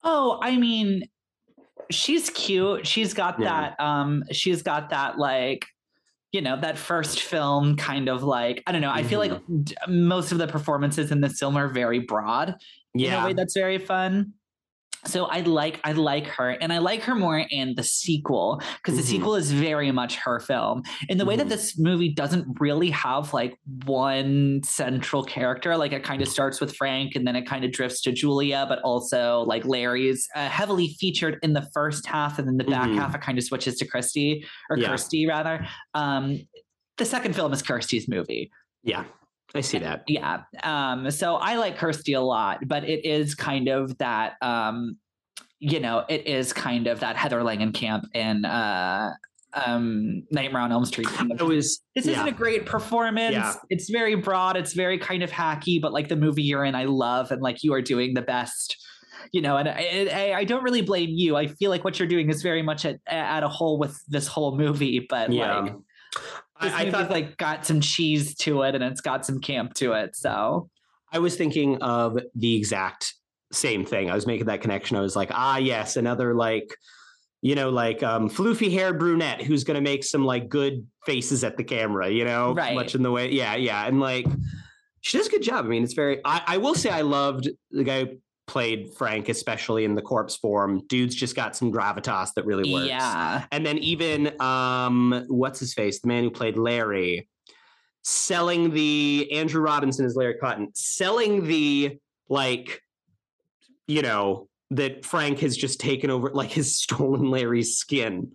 oh 0.02 0.38
i 0.42 0.56
mean 0.56 1.06
she's 1.90 2.30
cute 2.30 2.86
she's 2.86 3.12
got 3.12 3.38
Yeah. 3.38 3.74
that 3.76 3.80
um 3.84 4.24
she's 4.32 4.62
got 4.62 4.88
that 4.90 5.18
like 5.18 5.66
you 6.32 6.40
know 6.40 6.58
that 6.60 6.78
first 6.78 7.20
film 7.22 7.76
kind 7.76 8.08
of 8.08 8.22
like 8.22 8.62
i 8.66 8.72
don't 8.72 8.80
know 8.80 8.90
i 8.90 9.02
feel 9.02 9.18
like 9.18 9.32
Mm-hmm. 9.32 9.62
d- 9.62 9.74
most 9.88 10.32
of 10.32 10.38
the 10.38 10.46
performances 10.46 11.10
in 11.10 11.20
this 11.20 11.38
film 11.38 11.56
are 11.56 11.68
very 11.68 11.98
broad 12.00 12.50
in 12.94 13.00
a 13.00 13.04
Yeah, 13.04 13.24
way 13.26 13.32
that's 13.32 13.54
very 13.54 13.78
fun. 13.78 14.32
So 15.06 15.24
I 15.26 15.40
like 15.40 15.80
I 15.84 15.92
like 15.92 16.26
her 16.26 16.50
and 16.50 16.72
I 16.72 16.78
like 16.78 17.02
her 17.02 17.14
more 17.14 17.38
in 17.50 17.74
the 17.74 17.82
sequel 17.82 18.60
because 18.76 18.96
the 18.96 19.02
Mhm. 19.02 19.06
sequel 19.06 19.34
is 19.34 19.50
very 19.52 19.90
much 19.92 20.16
her 20.16 20.40
film. 20.40 20.82
In 21.08 21.18
the 21.18 21.24
way 21.24 21.36
that 21.36 21.46
Mhm. 21.46 21.50
this 21.50 21.78
movie 21.78 22.10
doesn't 22.12 22.46
really 22.60 22.90
have 22.90 23.32
like 23.32 23.58
one 23.84 24.60
central 24.64 25.22
character, 25.24 25.76
like 25.76 25.92
it 25.92 26.04
kind 26.04 26.20
of 26.22 26.28
starts 26.28 26.60
with 26.60 26.74
Frank 26.76 27.14
and 27.16 27.26
then 27.26 27.36
it 27.36 27.46
kind 27.46 27.64
of 27.64 27.72
drifts 27.72 28.00
to 28.02 28.12
Julia, 28.12 28.66
but 28.68 28.78
also 28.82 29.40
like 29.46 29.64
Larry's 29.64 30.28
uh, 30.36 30.48
heavily 30.48 30.88
featured 31.00 31.38
in 31.42 31.52
the 31.54 31.68
first 31.72 32.06
half 32.06 32.38
and 32.38 32.46
then 32.46 32.56
the 32.58 32.64
back 32.64 32.88
Mhm. 32.88 32.96
half 32.96 33.14
it 33.14 33.20
kind 33.20 33.38
of 33.38 33.44
switches 33.44 33.76
to 33.78 33.86
Christy 33.86 34.44
or 34.68 34.76
Yeah. 34.78 34.88
Kirsty 34.88 35.26
rather. 35.26 35.66
Um, 35.94 36.40
the 36.98 37.04
second 37.04 37.34
film 37.34 37.52
is 37.52 37.62
Kirsty's 37.62 38.08
movie 38.08 38.50
yeah, 38.82 39.04
I 39.54 39.60
see 39.62 39.78
that. 39.78 40.04
yeah 40.06 40.42
um 40.62 41.10
so 41.10 41.36
i 41.36 41.56
like 41.56 41.76
kirsty 41.76 42.12
a 42.12 42.20
lot 42.20 42.60
but 42.66 42.84
it 42.84 43.04
is 43.04 43.34
kind 43.34 43.68
of 43.68 43.96
that 43.98 44.34
um 44.42 44.96
you 45.58 45.80
know 45.80 46.04
it 46.08 46.26
is 46.26 46.52
kind 46.52 46.86
of 46.86 47.00
that 47.00 47.16
heather 47.16 47.40
langenkamp 47.40 48.04
in 48.14 48.44
uh 48.44 49.12
um 49.54 50.22
nightmare 50.30 50.62
on 50.62 50.70
elm 50.70 50.84
street 50.84 51.08
kind 51.08 51.32
of 51.32 51.40
I 51.40 51.44
was 51.44 51.80
this 51.96 52.06
yeah. 52.06 52.12
isn't 52.12 52.28
a 52.28 52.32
great 52.32 52.66
performance 52.66 53.32
Yeah. 53.32 53.54
it's 53.68 53.90
very 53.90 54.14
broad 54.14 54.56
it's 54.56 54.72
very 54.72 54.98
kind 54.98 55.22
of 55.22 55.30
hacky 55.30 55.80
but 55.80 55.92
like 55.92 56.08
the 56.08 56.16
movie 56.16 56.42
you're 56.42 56.64
in 56.64 56.74
i 56.74 56.84
love 56.84 57.32
and 57.32 57.42
like 57.42 57.62
you 57.64 57.74
are 57.74 57.82
doing 57.82 58.14
the 58.14 58.22
best 58.22 58.76
you 59.32 59.42
know 59.42 59.56
and 59.56 59.68
I, 59.68 60.08
I, 60.12 60.34
I 60.38 60.44
don't 60.44 60.62
really 60.62 60.82
blame 60.82 61.10
you 61.10 61.36
i 61.36 61.48
feel 61.48 61.70
like 61.70 61.82
what 61.82 61.98
you're 61.98 62.08
doing 62.08 62.30
is 62.30 62.42
very 62.42 62.62
much 62.62 62.84
at, 62.84 63.00
at 63.08 63.42
a 63.42 63.48
whole 63.48 63.78
with 63.78 64.00
this 64.08 64.26
whole 64.28 64.56
movie 64.56 65.04
but 65.10 65.32
yeah. 65.32 65.60
like 65.60 65.74
I, 66.60 66.82
I 66.82 66.90
thought 66.90 67.10
like 67.10 67.36
got 67.36 67.66
some 67.66 67.80
cheese 67.80 68.34
to 68.36 68.62
it 68.62 68.74
and 68.74 68.84
it's 68.84 69.00
got 69.00 69.24
some 69.24 69.40
camp 69.40 69.74
to 69.74 69.92
it 69.92 70.14
so 70.14 70.68
I 71.12 71.18
was 71.18 71.36
thinking 71.36 71.82
of 71.82 72.18
the 72.34 72.56
exact 72.56 73.14
same 73.52 73.84
thing. 73.84 74.10
I 74.10 74.14
was 74.14 74.28
making 74.28 74.46
that 74.46 74.60
connection. 74.60 74.96
I 74.96 75.00
was 75.00 75.16
like, 75.16 75.30
ah, 75.32 75.56
yes, 75.56 75.96
another 75.96 76.34
like, 76.34 76.72
you 77.42 77.54
know, 77.56 77.70
like 77.70 78.02
um 78.02 78.28
floofy 78.30 78.70
haired 78.70 78.98
brunette 78.98 79.42
who's 79.42 79.64
gonna 79.64 79.80
make 79.80 80.04
some 80.04 80.24
like 80.24 80.48
good 80.48 80.86
faces 81.06 81.42
at 81.42 81.56
the 81.56 81.64
camera, 81.64 82.08
you 82.08 82.24
know, 82.24 82.54
Right. 82.54 82.74
much 82.74 82.94
in 82.94 83.02
the 83.02 83.10
way, 83.10 83.30
yeah, 83.32 83.56
yeah. 83.56 83.86
And 83.86 83.98
like 83.98 84.26
she 85.00 85.18
does 85.18 85.26
a 85.26 85.30
good 85.30 85.42
job. 85.42 85.64
I 85.64 85.68
mean, 85.68 85.82
it's 85.82 85.94
very 85.94 86.20
I, 86.24 86.42
I 86.46 86.56
will 86.58 86.74
say 86.74 86.90
I 86.90 87.00
loved 87.00 87.48
the 87.70 87.82
guy 87.84 88.04
played 88.50 88.92
Frank, 88.94 89.28
especially 89.28 89.84
in 89.84 89.94
the 89.94 90.02
corpse 90.02 90.34
form. 90.34 90.82
Dude's 90.88 91.14
just 91.14 91.36
got 91.36 91.54
some 91.54 91.72
gravitas 91.72 92.34
that 92.34 92.44
really 92.44 92.72
works. 92.72 92.88
Yeah. 92.88 93.44
And 93.52 93.64
then 93.64 93.78
even 93.78 94.40
um, 94.40 95.24
what's 95.28 95.60
his 95.60 95.72
face, 95.72 96.00
the 96.00 96.08
man 96.08 96.24
who 96.24 96.30
played 96.32 96.56
Larry, 96.56 97.28
selling 98.02 98.72
the 98.72 99.28
Andrew 99.32 99.62
Robinson 99.62 100.04
is 100.04 100.16
Larry 100.16 100.34
Cotton, 100.34 100.70
selling 100.74 101.46
the 101.46 101.98
like, 102.28 102.82
you 103.86 104.02
know, 104.02 104.48
that 104.72 105.04
Frank 105.04 105.38
has 105.38 105.56
just 105.56 105.78
taken 105.78 106.10
over, 106.10 106.30
like 106.30 106.50
has 106.52 106.74
stolen 106.82 107.30
Larry's 107.30 107.76
skin 107.76 108.32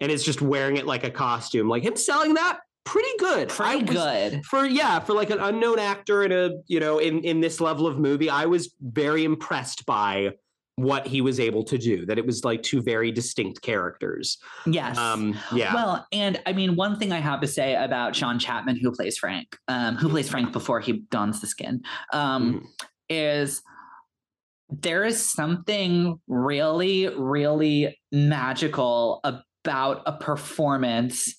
and 0.00 0.10
is 0.10 0.24
just 0.24 0.40
wearing 0.40 0.78
it 0.78 0.86
like 0.86 1.04
a 1.04 1.10
costume. 1.10 1.68
Like 1.68 1.82
him 1.82 1.96
selling 1.96 2.32
that, 2.34 2.60
pretty 2.84 3.08
good. 3.18 3.48
Pretty 3.48 3.84
was- 3.84 3.94
good. 3.94 4.44
for 4.44 4.64
yeah 4.66 4.98
for 5.00 5.14
like 5.14 5.30
an 5.30 5.38
unknown 5.40 5.78
actor 5.78 6.22
in 6.24 6.32
a 6.32 6.50
you 6.66 6.80
know 6.80 6.98
in 6.98 7.22
in 7.24 7.40
this 7.40 7.60
level 7.60 7.86
of 7.86 7.98
movie 7.98 8.30
i 8.30 8.46
was 8.46 8.74
very 8.80 9.24
impressed 9.24 9.84
by 9.86 10.30
what 10.76 11.06
he 11.06 11.20
was 11.20 11.38
able 11.38 11.62
to 11.62 11.76
do 11.76 12.06
that 12.06 12.16
it 12.18 12.24
was 12.24 12.42
like 12.42 12.62
two 12.62 12.80
very 12.80 13.12
distinct 13.12 13.60
characters 13.60 14.38
Yes. 14.66 14.96
um 14.96 15.36
yeah 15.52 15.74
Well, 15.74 16.06
and 16.10 16.40
I 16.46 16.54
mean, 16.54 16.74
one 16.74 16.98
thing 16.98 17.12
I 17.12 17.18
have 17.20 17.40
to 17.42 17.46
say 17.46 17.74
about 17.74 18.16
Sean 18.16 18.38
Chapman, 18.38 18.76
who 18.80 18.90
plays 18.90 19.18
Frank, 19.18 19.56
um, 19.68 19.96
who 19.96 20.08
plays 20.08 20.30
Frank 20.30 20.52
before 20.52 20.80
he 20.80 21.00
dons 21.10 21.40
the 21.42 21.46
skin, 21.46 21.82
um, 22.14 22.54
Mhm. 22.54 22.66
is 23.10 23.62
there 24.70 25.04
is 25.04 25.20
something 25.30 26.18
really, 26.28 27.08
really 27.08 27.98
magical 28.12 29.20
about 29.24 30.02
a 30.06 30.12
performance 30.16 31.34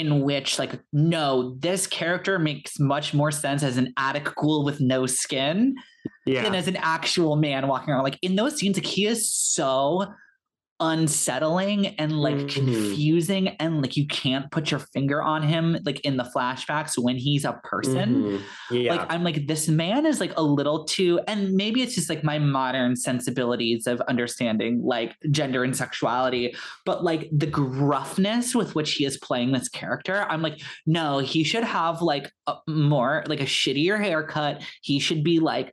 in 0.00 0.22
which, 0.22 0.58
like, 0.58 0.80
no, 0.92 1.56
this 1.60 1.86
character 1.86 2.38
makes 2.38 2.78
much 2.78 3.14
more 3.14 3.30
sense 3.30 3.62
as 3.62 3.76
an 3.76 3.92
attic 3.96 4.28
ghoul 4.36 4.64
with 4.64 4.80
no 4.80 5.06
skin 5.06 5.74
Yeah. 6.26 6.42
than 6.42 6.54
as 6.54 6.68
an 6.68 6.76
actual 6.76 7.36
man 7.36 7.68
walking 7.68 7.92
around. 7.92 8.04
Like 8.04 8.18
in 8.22 8.36
those 8.36 8.56
scenes, 8.56 8.76
like 8.76 8.86
he 8.86 9.06
is 9.06 9.30
so 9.30 10.06
unsettling 10.80 11.86
and 11.98 12.12
like 12.20 12.34
Mhm. 12.36 12.48
confusing 12.50 13.48
and 13.60 13.80
like 13.82 13.96
you 13.96 14.06
can't 14.06 14.50
put 14.50 14.70
your 14.70 14.80
finger 14.80 15.22
on 15.22 15.42
him 15.42 15.76
like 15.84 16.00
in 16.00 16.16
the 16.16 16.24
flashbacks 16.34 16.98
when 16.98 17.16
he's 17.16 17.44
a 17.44 17.60
person 17.64 18.14
Mhm. 18.14 18.40
Yeah. 18.70 18.94
like 18.96 19.06
i'm 19.12 19.22
like 19.22 19.46
this 19.46 19.68
man 19.68 20.04
is 20.06 20.18
like 20.20 20.32
a 20.36 20.42
little 20.42 20.84
too 20.84 21.20
and 21.28 21.52
maybe 21.54 21.82
it's 21.82 21.94
just 21.94 22.08
like 22.08 22.24
my 22.24 22.38
modern 22.38 22.96
sensibilities 22.96 23.86
of 23.86 24.00
understanding 24.08 24.82
like 24.84 25.14
gender 25.30 25.62
and 25.62 25.76
sexuality 25.76 26.54
but 26.84 27.04
like 27.04 27.28
the 27.32 27.46
gruffness 27.46 28.54
with 28.54 28.74
which 28.74 28.94
he 28.94 29.04
is 29.04 29.16
playing 29.18 29.52
this 29.52 29.68
character 29.68 30.26
i'm 30.28 30.42
like 30.42 30.60
no 30.86 31.18
he 31.18 31.44
should 31.44 31.64
have 31.64 32.02
like 32.02 32.32
a 32.46 32.54
more 32.68 33.22
like 33.28 33.40
a 33.40 33.44
shittier 33.46 34.02
haircut 34.02 34.62
he 34.82 34.98
should 34.98 35.22
be 35.22 35.38
like 35.40 35.72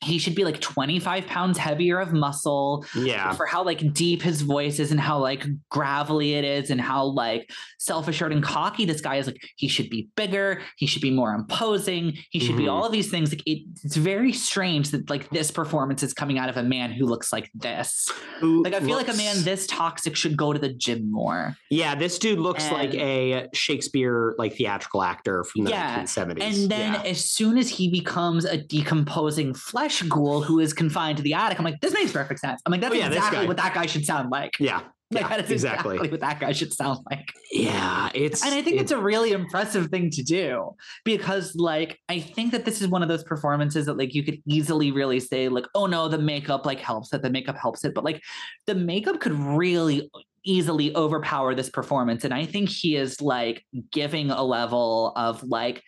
he 0.00 0.18
should 0.18 0.34
be 0.36 0.44
like 0.44 0.60
25 0.60 1.26
pounds 1.26 1.58
heavier 1.58 1.98
of 1.98 2.12
muscle 2.12 2.84
yeah. 2.94 3.32
for 3.32 3.46
how 3.46 3.64
like 3.64 3.92
deep 3.92 4.22
his 4.22 4.42
voice 4.42 4.78
is 4.78 4.92
and 4.92 5.00
how 5.00 5.18
like 5.18 5.44
gravelly 5.70 6.34
it 6.34 6.44
is 6.44 6.70
and 6.70 6.80
how 6.80 7.04
like 7.04 7.50
self-assured 7.80 8.32
and 8.32 8.42
cocky 8.44 8.84
this 8.84 9.00
guy 9.00 9.16
is 9.16 9.26
like 9.26 9.40
he 9.56 9.66
should 9.66 9.90
be 9.90 10.08
bigger 10.16 10.60
he 10.76 10.86
should 10.86 11.02
be 11.02 11.10
more 11.10 11.34
imposing 11.34 12.16
he 12.30 12.38
should 12.38 12.56
be 12.56 12.64
Mhm. 12.64 12.72
all 12.72 12.84
of 12.84 12.92
these 12.92 13.10
things 13.10 13.32
like 13.32 13.42
it, 13.44 13.62
it's 13.82 13.96
very 13.96 14.32
strange 14.32 14.90
that 14.92 15.10
like 15.10 15.28
this 15.30 15.50
performance 15.50 16.02
is 16.04 16.14
coming 16.14 16.38
out 16.38 16.48
of 16.48 16.56
a 16.56 16.62
man 16.62 16.92
who 16.92 17.04
looks 17.04 17.32
like 17.32 17.50
this 17.54 18.08
Who 18.40 18.62
like 18.62 18.74
i 18.74 18.80
feel 18.80 18.96
like 18.96 19.08
a 19.08 19.14
man 19.16 19.42
this 19.42 19.66
toxic 19.66 20.14
should 20.14 20.36
go 20.36 20.52
to 20.52 20.58
the 20.60 20.72
gym 20.72 21.10
more 21.10 21.56
Yeah, 21.70 21.94
this 21.96 22.18
dude 22.20 22.38
looks 22.38 22.70
like 22.70 22.94
a 22.94 23.48
Shakespeare 23.52 24.34
like 24.38 24.54
theatrical 24.54 25.02
actor 25.02 25.42
from 25.44 25.64
the 25.64 25.70
Yeah, 25.70 26.04
1970s. 26.04 26.42
and 26.42 26.70
then 26.70 26.92
yeah. 26.94 27.02
as 27.02 27.24
soon 27.24 27.58
as 27.58 27.68
he 27.68 27.90
becomes 27.90 28.44
a 28.44 28.56
decomposing 28.58 29.54
flesh 29.54 29.87
ghoul 30.08 30.42
who 30.42 30.60
is 30.60 30.72
confined 30.72 31.16
to 31.18 31.22
the 31.22 31.34
attic. 31.34 31.58
I'm 31.58 31.64
like 31.64 31.80
this 31.80 31.92
makes 31.94 32.12
perfect 32.12 32.40
sense. 32.40 32.60
I'm 32.66 32.72
like 32.72 32.80
that's 32.80 32.94
Oh, 32.94 32.98
yeah, 32.98 33.06
exactly 33.08 33.46
what 33.46 33.56
that 33.58 33.74
guy 33.74 33.86
should 33.86 34.04
sound 34.04 34.30
like. 34.30 34.52
Yeah, 34.58 34.80
like 35.10 35.22
yeah, 35.22 35.28
that 35.28 35.44
is 35.44 35.50
exactly. 35.50 35.94
exactly 35.96 36.10
what 36.10 36.20
that 36.20 36.40
guy 36.40 36.52
should 36.52 36.72
sound 36.72 36.98
like. 37.10 37.28
Yeah, 37.50 38.10
it's 38.14 38.44
and 38.44 38.54
I 38.54 38.62
think 38.62 38.76
it- 38.76 38.80
it's 38.82 38.92
a 38.92 38.98
really 38.98 39.32
impressive 39.32 39.86
thing 39.88 40.10
to 40.10 40.22
do 40.22 40.74
because, 41.04 41.54
like, 41.56 41.98
I 42.08 42.20
think 42.20 42.52
that 42.52 42.64
this 42.66 42.80
is 42.82 42.88
one 42.88 43.02
of 43.02 43.08
those 43.08 43.24
performances 43.24 43.86
that, 43.86 43.96
like, 43.96 44.14
you 44.14 44.22
could 44.22 44.42
easily 44.46 44.92
really 44.92 45.18
say, 45.20 45.48
like, 45.48 45.64
oh 45.74 45.86
no, 45.86 46.08
the 46.08 46.18
makeup 46.18 46.66
like 46.66 46.80
helps 46.80 47.12
it, 47.14 47.22
the 47.22 47.30
makeup 47.30 47.56
helps 47.56 47.84
it, 47.84 47.94
but 47.94 48.04
like, 48.04 48.22
the 48.66 48.74
makeup 48.74 49.20
could 49.20 49.32
really 49.32 50.10
easily 50.44 50.94
overpower 50.96 51.54
this 51.54 51.68
performance, 51.70 52.24
and 52.24 52.32
I 52.34 52.44
think 52.46 52.68
he 52.68 52.96
is 52.96 53.20
like 53.20 53.64
giving 53.92 54.30
a 54.30 54.42
level 54.42 55.12
of 55.16 55.42
like 55.42 55.82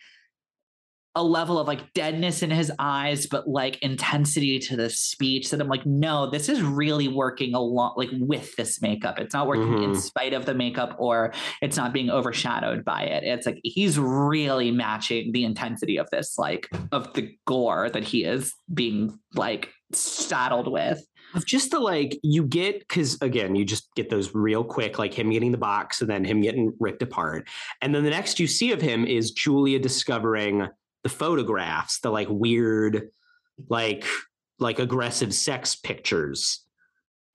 a 1.15 1.23
level 1.23 1.59
of 1.59 1.67
like 1.67 1.91
deadness 1.93 2.41
in 2.41 2.49
his 2.49 2.71
eyes, 2.79 3.27
but 3.27 3.47
like 3.47 3.77
intensity 3.81 4.59
to 4.59 4.75
the 4.77 4.89
speech 4.89 5.49
that 5.49 5.59
I'm 5.59 5.67
like, 5.67 5.85
no, 5.85 6.29
this 6.29 6.47
is 6.47 6.61
really 6.61 7.07
working 7.09 7.53
a 7.53 7.59
lot 7.59 7.97
like 7.97 8.09
with 8.13 8.55
this 8.55 8.81
makeup. 8.81 9.19
It's 9.19 9.33
not 9.33 9.45
working 9.47 9.83
in 9.83 9.91
Mhm. 9.91 9.97
spite 9.97 10.33
of 10.33 10.45
the 10.45 10.53
makeup 10.53 10.95
or 10.99 11.33
it's 11.61 11.75
not 11.75 11.91
being 11.91 12.09
overshadowed 12.09 12.85
by 12.85 13.03
it. 13.03 13.23
It's 13.25 13.45
like 13.45 13.59
he's 13.63 13.99
really 13.99 14.71
matching 14.71 15.31
the 15.33 15.43
intensity 15.43 15.97
of 15.97 16.09
this, 16.11 16.37
like 16.37 16.69
of 16.93 17.11
the 17.13 17.29
gore 17.45 17.89
that 17.89 18.05
he 18.05 18.23
is 18.23 18.53
being 18.73 19.19
like 19.35 19.69
saddled 19.93 20.71
with. 20.71 21.01
of 21.33 21.45
just 21.45 21.71
the 21.71 21.79
like 21.79 22.17
you 22.23 22.43
get 22.43 22.79
because 22.79 23.17
again 23.21 23.55
you 23.55 23.63
just 23.63 23.87
get 23.95 24.09
those 24.09 24.35
real 24.35 24.65
quick 24.65 24.99
like 24.99 25.13
him 25.13 25.29
getting 25.29 25.53
the 25.53 25.57
box 25.57 26.01
and 26.01 26.09
then 26.09 26.25
him 26.25 26.41
getting 26.41 26.73
ripped 26.81 27.01
apart 27.01 27.47
and 27.81 27.95
then 27.95 28.03
the 28.03 28.09
next 28.09 28.37
you 28.37 28.47
see 28.47 28.73
of 28.73 28.81
him 28.81 29.05
is 29.05 29.31
julia 29.31 29.79
discovering 29.79 30.67
the 31.03 31.09
photographs 31.09 31.99
the 31.99 32.09
like 32.09 32.27
weird 32.29 33.09
like 33.69 34.05
like 34.59 34.79
aggressive 34.79 35.33
sex 35.33 35.75
pictures 35.75 36.65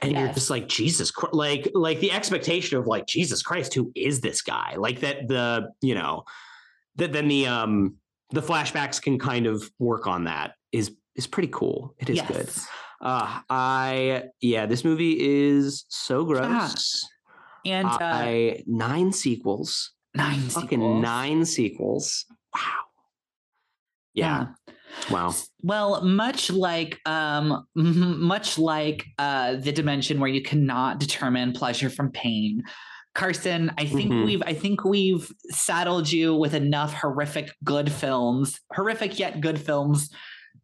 and 0.01 0.13
you're 0.13 0.33
just 0.33 0.51
like 0.51 0.69
jesus 0.69 1.11
Christ. 1.11 1.35
like 1.35 1.71
like 1.75 2.01
the 2.01 2.13
expectation 2.13 2.79
of 2.79 2.87
like 2.87 3.07
jesus 3.07 3.43
christ 3.43 3.75
who 3.75 3.91
is 3.95 4.21
this 4.21 4.43
guy 4.43 4.75
like 4.77 5.01
that 5.01 5.29
the 5.29 5.71
you 5.81 5.95
know 5.95 6.25
that 6.97 7.13
then 7.13 7.29
the 7.29 7.47
um 7.47 7.97
the 8.31 8.43
flashbacks 8.43 9.01
can 9.01 9.19
kind 9.19 9.47
of 9.47 9.71
work 9.79 10.07
on 10.07 10.25
that 10.25 10.55
is 10.73 10.95
is 11.15 11.27
pretty 11.27 11.49
cool 11.49 11.95
it 11.99 12.11
is 12.11 12.21
good 12.23 12.49
uh, 13.01 13.41
I 13.51 14.25
yeah, 14.41 14.67
this 14.67 14.85
movie 14.85 15.17
is 15.21 15.85
so 15.89 16.25
gross. 16.25 17.07
And 17.65 17.89
uh, 17.89 17.99
I 18.01 18.63
nine 18.67 19.13
sequels, 19.13 19.93
nine 20.15 20.41
fucking 20.41 20.79
sequels. 20.79 21.03
nine 21.03 21.45
sequels. 21.45 22.25
Wow. 22.55 22.86
Yeah. 24.17 24.47
Wow. 25.11 25.35
Well, 25.63 26.03
much 26.03 26.51
like 26.51 26.99
um 27.07 27.67
much 27.75 28.59
like 28.59 29.05
uh 29.19 29.57
the 29.57 29.73
dimension 29.73 30.19
where 30.21 30.31
you 30.31 30.43
cannot 30.43 30.99
determine 30.99 31.53
pleasure 31.53 31.91
from 31.91 32.11
pain. 32.11 32.63
Carson, 33.15 33.73
I 33.79 33.87
think 33.87 34.11
Mhm. 34.13 34.25
we've 34.25 34.43
I 34.47 34.55
think 34.55 34.85
we've 34.85 35.31
saddled 35.51 36.11
you 36.11 36.35
with 36.35 36.55
enough 36.55 36.93
horrific 36.95 37.51
good 37.65 37.91
films, 37.93 38.59
horrific 38.75 39.19
yet 39.19 39.41
good 39.41 39.61
films 39.61 40.11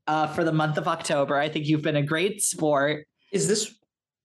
uh 0.07 0.27
for 0.29 0.45
the 0.45 0.53
month 0.53 0.79
of 0.79 0.89
October. 0.89 1.37
I 1.37 1.49
think 1.49 1.67
you've 1.67 1.83
been 1.83 1.97
a 1.97 2.03
great 2.03 2.43
sport. 2.43 3.07
Is 3.33 3.49
this? 3.49 3.75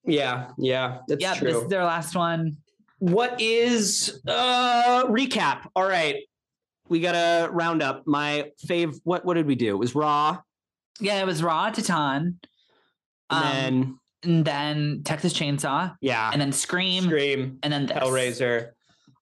Yeah. 0.05 0.51
Yeah. 0.57 0.99
That's 1.07 1.21
yeah, 1.21 1.33
this 1.39 1.55
is 1.55 1.67
their 1.67 1.83
last 1.83 2.15
one. 2.15 2.57
what 2.99 3.39
is 3.41 4.21
uh 4.27 5.03
recap? 5.07 5.67
All 5.75 5.87
right. 5.87 6.15
We 6.89 6.99
gotta 6.99 7.49
round 7.51 7.81
up 7.81 8.03
my 8.07 8.51
fave. 8.65 8.99
What 9.03 9.25
what 9.25 9.33
did 9.35 9.45
we 9.47 9.55
do? 9.55 9.75
It 9.75 9.79
was 9.79 9.93
Raw, 9.95 10.37
Yeah, 10.99 11.19
it 11.21 11.25
was 11.25 11.43
Raw 11.43 11.69
Titane. 11.71 12.35
and 13.29 13.29
Um, 13.29 13.41
then 13.43 13.99
and 14.23 14.45
then 14.45 15.01
Texas 15.05 15.33
Chainsaw, 15.33 15.95
yeah, 16.01 16.29
and 16.31 16.41
then 16.41 16.51
Scream, 16.51 17.03
Scream, 17.03 17.59
and 17.63 17.71
then 17.73 17.85
this. 17.87 17.97
Hellraiser. 17.97 18.69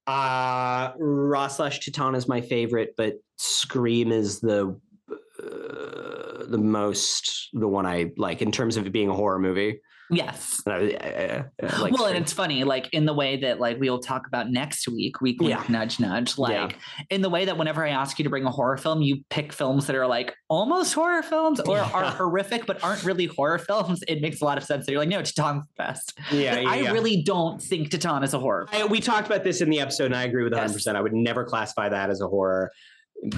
Uh 0.08 0.92
Raw 0.98 1.48
slash 1.48 1.80
Titane 1.80 2.16
is 2.16 2.28
my 2.28 2.42
favorite, 2.42 2.94
but 2.96 3.16
Scream 3.38 4.12
is 4.12 4.40
the 4.40 4.80
uh, 5.10 6.46
the 6.48 6.58
most 6.60 7.50
the 7.54 7.68
one 7.68 7.86
I 7.86 8.12
like 8.18 8.42
in 8.42 8.52
terms 8.52 8.78
of 8.78 8.86
it 8.86 8.92
being 8.92 9.10
a 9.10 9.14
horror 9.14 9.40
movie. 9.40 9.80
Yes. 10.12 10.62
I, 10.68 10.72
I- 10.72 11.66
I- 11.68 11.82
like 11.82 11.94
well, 11.94 12.06
and 12.06 12.18
it's 12.18 12.32
funny, 12.34 12.64
like 12.64 12.90
in 12.94 13.06
the 13.06 13.14
way 13.14 13.38
that 13.38 13.60
like 13.60 13.80
we 13.80 13.90
will 13.90 14.00
talk 14.00 14.28
about 14.28 14.52
next 14.52 14.88
week, 14.88 15.20
week 15.22 15.42
wink, 15.42 15.50
Yeah. 15.52 15.64
nudge 15.68 16.00
nudge, 16.00 16.38
like 16.38 16.72
Yeah. 16.74 17.04
in 17.10 17.22
the 17.22 17.30
way 17.30 17.46
that 17.46 17.58
whenever 17.58 17.84
I 17.86 17.90
ask 17.90 18.20
you 18.20 18.24
to 18.24 18.30
bring 18.30 18.46
a 18.46 18.52
horror 18.52 18.78
film, 18.78 19.02
you 19.02 19.24
pick 19.30 19.52
films 19.52 19.88
that 19.88 19.96
are 19.96 20.06
like 20.08 20.34
almost 20.50 20.94
horror 20.94 21.24
films 21.24 21.60
or 21.60 21.80
are 21.80 22.12
horrific 22.12 22.66
but 22.68 22.84
aren't 22.84 23.04
really 23.04 23.26
horror 23.26 23.58
films. 23.58 24.04
It 24.08 24.22
makes 24.22 24.42
a 24.42 24.46
lot 24.46 24.58
of 24.58 24.64
sense. 24.64 24.86
That 24.86 24.92
you're 24.92 25.02
like, 25.02 25.10
no, 25.10 25.22
Titane's 25.24 25.66
the 25.66 25.74
best. 25.78 26.14
yeah, 26.32 26.60
yeah, 26.60 26.70
I 26.70 26.76
yeah. 26.82 26.92
really 26.92 27.24
don't 27.24 27.62
think 27.62 27.90
Titan 27.90 28.24
is 28.24 28.34
a 28.34 28.40
horror. 28.40 28.68
We 28.90 29.00
talked 29.00 29.26
about 29.28 29.44
this 29.44 29.62
in 29.62 29.70
the 29.70 29.80
episode, 29.80 30.06
and 30.06 30.16
I 30.16 30.24
agree 30.26 30.44
with 30.44 30.54
100. 30.54 30.72
percent 30.74 30.98
I 30.98 31.02
would 31.02 31.14
never 31.14 31.44
classify 31.44 31.90
that 31.90 32.10
as 32.10 32.22
a 32.22 32.28
horror. 32.28 32.72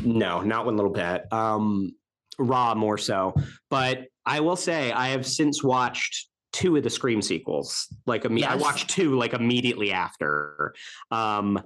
No, 0.03 0.41
not 0.41 0.65
one 0.65 0.75
little 0.75 0.91
bit. 0.91 1.31
Um, 1.31 1.91
Raw 2.39 2.75
more 2.75 2.97
so, 2.97 3.33
but 3.69 4.05
I 4.25 4.41
will 4.41 4.55
say 4.57 4.91
I 4.91 5.09
have 5.09 5.25
since 5.25 5.63
watched 5.63 6.26
two 6.53 6.75
of 6.75 6.83
the 6.83 6.89
Scream 6.89 7.21
sequels. 7.21 7.87
Like 8.05 8.23
imme- 8.23 8.43
I 8.45 8.55
watched 8.55 8.89
two 8.89 9.15
like 9.17 9.33
immediately 9.33 9.91
after. 9.91 10.73
Um, 11.11 11.61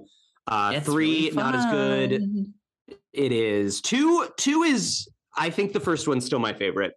uh, 0.46 0.80
three 0.80 1.30
really 1.30 1.36
not 1.36 1.54
as 1.54 1.66
good. 1.66 2.52
It 3.12 3.32
is 3.32 3.80
two. 3.80 4.28
Two 4.36 4.62
is 4.62 5.08
I 5.36 5.50
think 5.50 5.72
the 5.72 5.80
first 5.80 6.08
one's 6.08 6.24
still 6.24 6.38
my 6.38 6.52
favorite, 6.52 6.94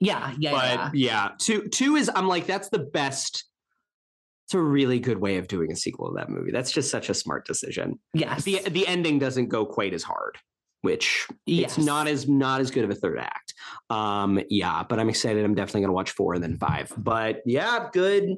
Yeah, 0.00 0.34
yeah, 0.38 0.50
but 0.52 0.96
yeah. 0.96 1.12
yeah, 1.12 1.28
two 1.38 1.68
two 1.68 1.96
is 1.96 2.10
I'm 2.14 2.28
like 2.28 2.46
that's 2.46 2.68
the 2.68 2.80
best. 2.80 3.44
It's 4.46 4.54
a 4.54 4.60
really 4.60 4.98
good 4.98 5.18
way 5.18 5.36
of 5.38 5.48
doing 5.48 5.72
a 5.72 5.76
sequel 5.76 6.08
to 6.08 6.14
that 6.16 6.28
movie. 6.28 6.50
That's 6.50 6.70
just 6.72 6.90
such 6.90 7.08
a 7.08 7.14
smart 7.14 7.46
decision. 7.46 7.98
Yes. 8.12 8.44
the 8.44 8.60
the 8.68 8.86
ending 8.86 9.18
doesn't 9.18 9.48
go 9.48 9.64
quite 9.64 9.94
as 9.94 10.02
hard 10.02 10.36
which 10.82 11.26
yes. 11.46 11.78
it's 11.78 11.86
not 11.86 12.06
as 12.06 12.28
not 12.28 12.60
as 12.60 12.70
good 12.70 12.84
of 12.84 12.90
a 12.90 12.94
third 12.94 13.18
act. 13.18 13.54
Um 13.90 14.40
yeah 14.50 14.84
but 14.88 15.00
i'm 15.00 15.08
excited. 15.08 15.44
I'm 15.44 15.54
definitely 15.54 15.82
going 15.82 15.88
to 15.90 15.94
watch 15.94 16.10
four 16.10 16.34
and 16.34 16.42
then 16.42 16.56
five. 16.58 16.92
But 16.96 17.42
yeah 17.46 17.88
good 17.92 18.36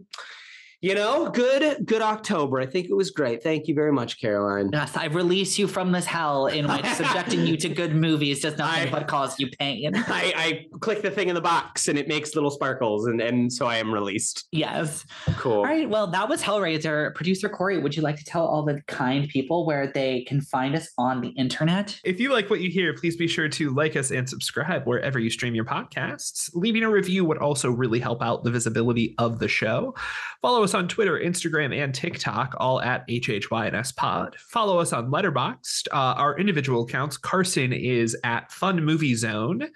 you 0.84 0.94
know, 0.94 1.30
good, 1.30 1.86
good 1.86 2.02
October. 2.02 2.60
I 2.60 2.66
think 2.66 2.90
it 2.90 2.94
was 2.94 3.10
great. 3.10 3.42
Thank 3.42 3.68
you 3.68 3.74
very 3.74 3.90
much, 3.90 4.20
Caroline. 4.20 4.68
Yes, 4.70 4.94
I 4.98 5.06
release 5.06 5.58
you 5.58 5.66
from 5.66 5.92
this 5.92 6.04
hell 6.04 6.46
in 6.48 6.68
which 6.68 6.84
subjecting 6.84 7.46
you 7.46 7.56
to 7.56 7.70
good 7.70 7.94
movies 7.94 8.42
does 8.42 8.58
nothing 8.58 8.88
I- 8.88 8.90
but 8.90 9.08
cause 9.08 9.40
you 9.40 9.48
pain. 9.58 9.92
I, 9.96 10.34
I 10.36 10.76
click 10.80 11.00
the 11.00 11.10
thing 11.10 11.30
in 11.30 11.34
the 11.34 11.40
box 11.40 11.88
and 11.88 11.98
it 11.98 12.06
makes 12.06 12.34
little 12.34 12.50
sparkles, 12.50 13.06
and, 13.06 13.22
and 13.22 13.50
so 13.50 13.64
I 13.64 13.78
am 13.78 13.94
released. 13.94 14.46
Yes. 14.52 15.06
Cool. 15.38 15.54
All 15.54 15.64
right. 15.64 15.88
Well, 15.88 16.06
that 16.08 16.28
was 16.28 16.42
Hellraiser. 16.42 17.14
Producer 17.14 17.48
Corey, 17.48 17.78
would 17.78 17.96
you 17.96 18.02
like 18.02 18.16
to 18.16 18.24
tell 18.24 18.46
all 18.46 18.62
the 18.62 18.82
kind 18.86 19.26
people 19.26 19.64
where 19.64 19.86
they 19.86 20.24
can 20.24 20.42
find 20.42 20.76
us 20.76 20.90
on 20.98 21.22
the 21.22 21.28
internet? 21.28 21.98
If 22.04 22.20
you 22.20 22.30
like 22.30 22.50
what 22.50 22.60
you 22.60 22.68
hear, 22.68 22.92
please 22.92 23.16
be 23.16 23.26
sure 23.26 23.48
to 23.48 23.70
like 23.70 23.96
us 23.96 24.10
and 24.10 24.28
subscribe 24.28 24.84
wherever 24.86 25.18
you 25.18 25.30
stream 25.30 25.54
your 25.54 25.64
podcasts. 25.64 26.50
Leaving 26.52 26.82
a 26.82 26.90
review 26.90 27.24
would 27.24 27.38
also 27.38 27.70
really 27.70 28.00
help 28.00 28.22
out 28.22 28.44
the 28.44 28.50
visibility 28.50 29.14
of 29.16 29.38
the 29.38 29.48
show. 29.48 29.94
Follow 30.42 30.62
us 30.62 30.73
on 30.74 30.88
Twitter, 30.88 31.18
Instagram, 31.18 31.76
and 31.76 31.94
TikTok, 31.94 32.54
all 32.58 32.80
at 32.80 33.06
HHYNS 33.08 33.94
Pod. 33.96 34.36
Follow 34.38 34.78
us 34.78 34.92
on 34.92 35.10
Letterboxd. 35.10 35.88
Uh, 35.92 36.14
our 36.16 36.38
individual 36.38 36.84
accounts, 36.84 37.16
Carson 37.16 37.72
is 37.72 38.16
at 38.24 38.50
Fun 38.50 38.84
Movie 38.84 39.14
Zone. 39.14 39.68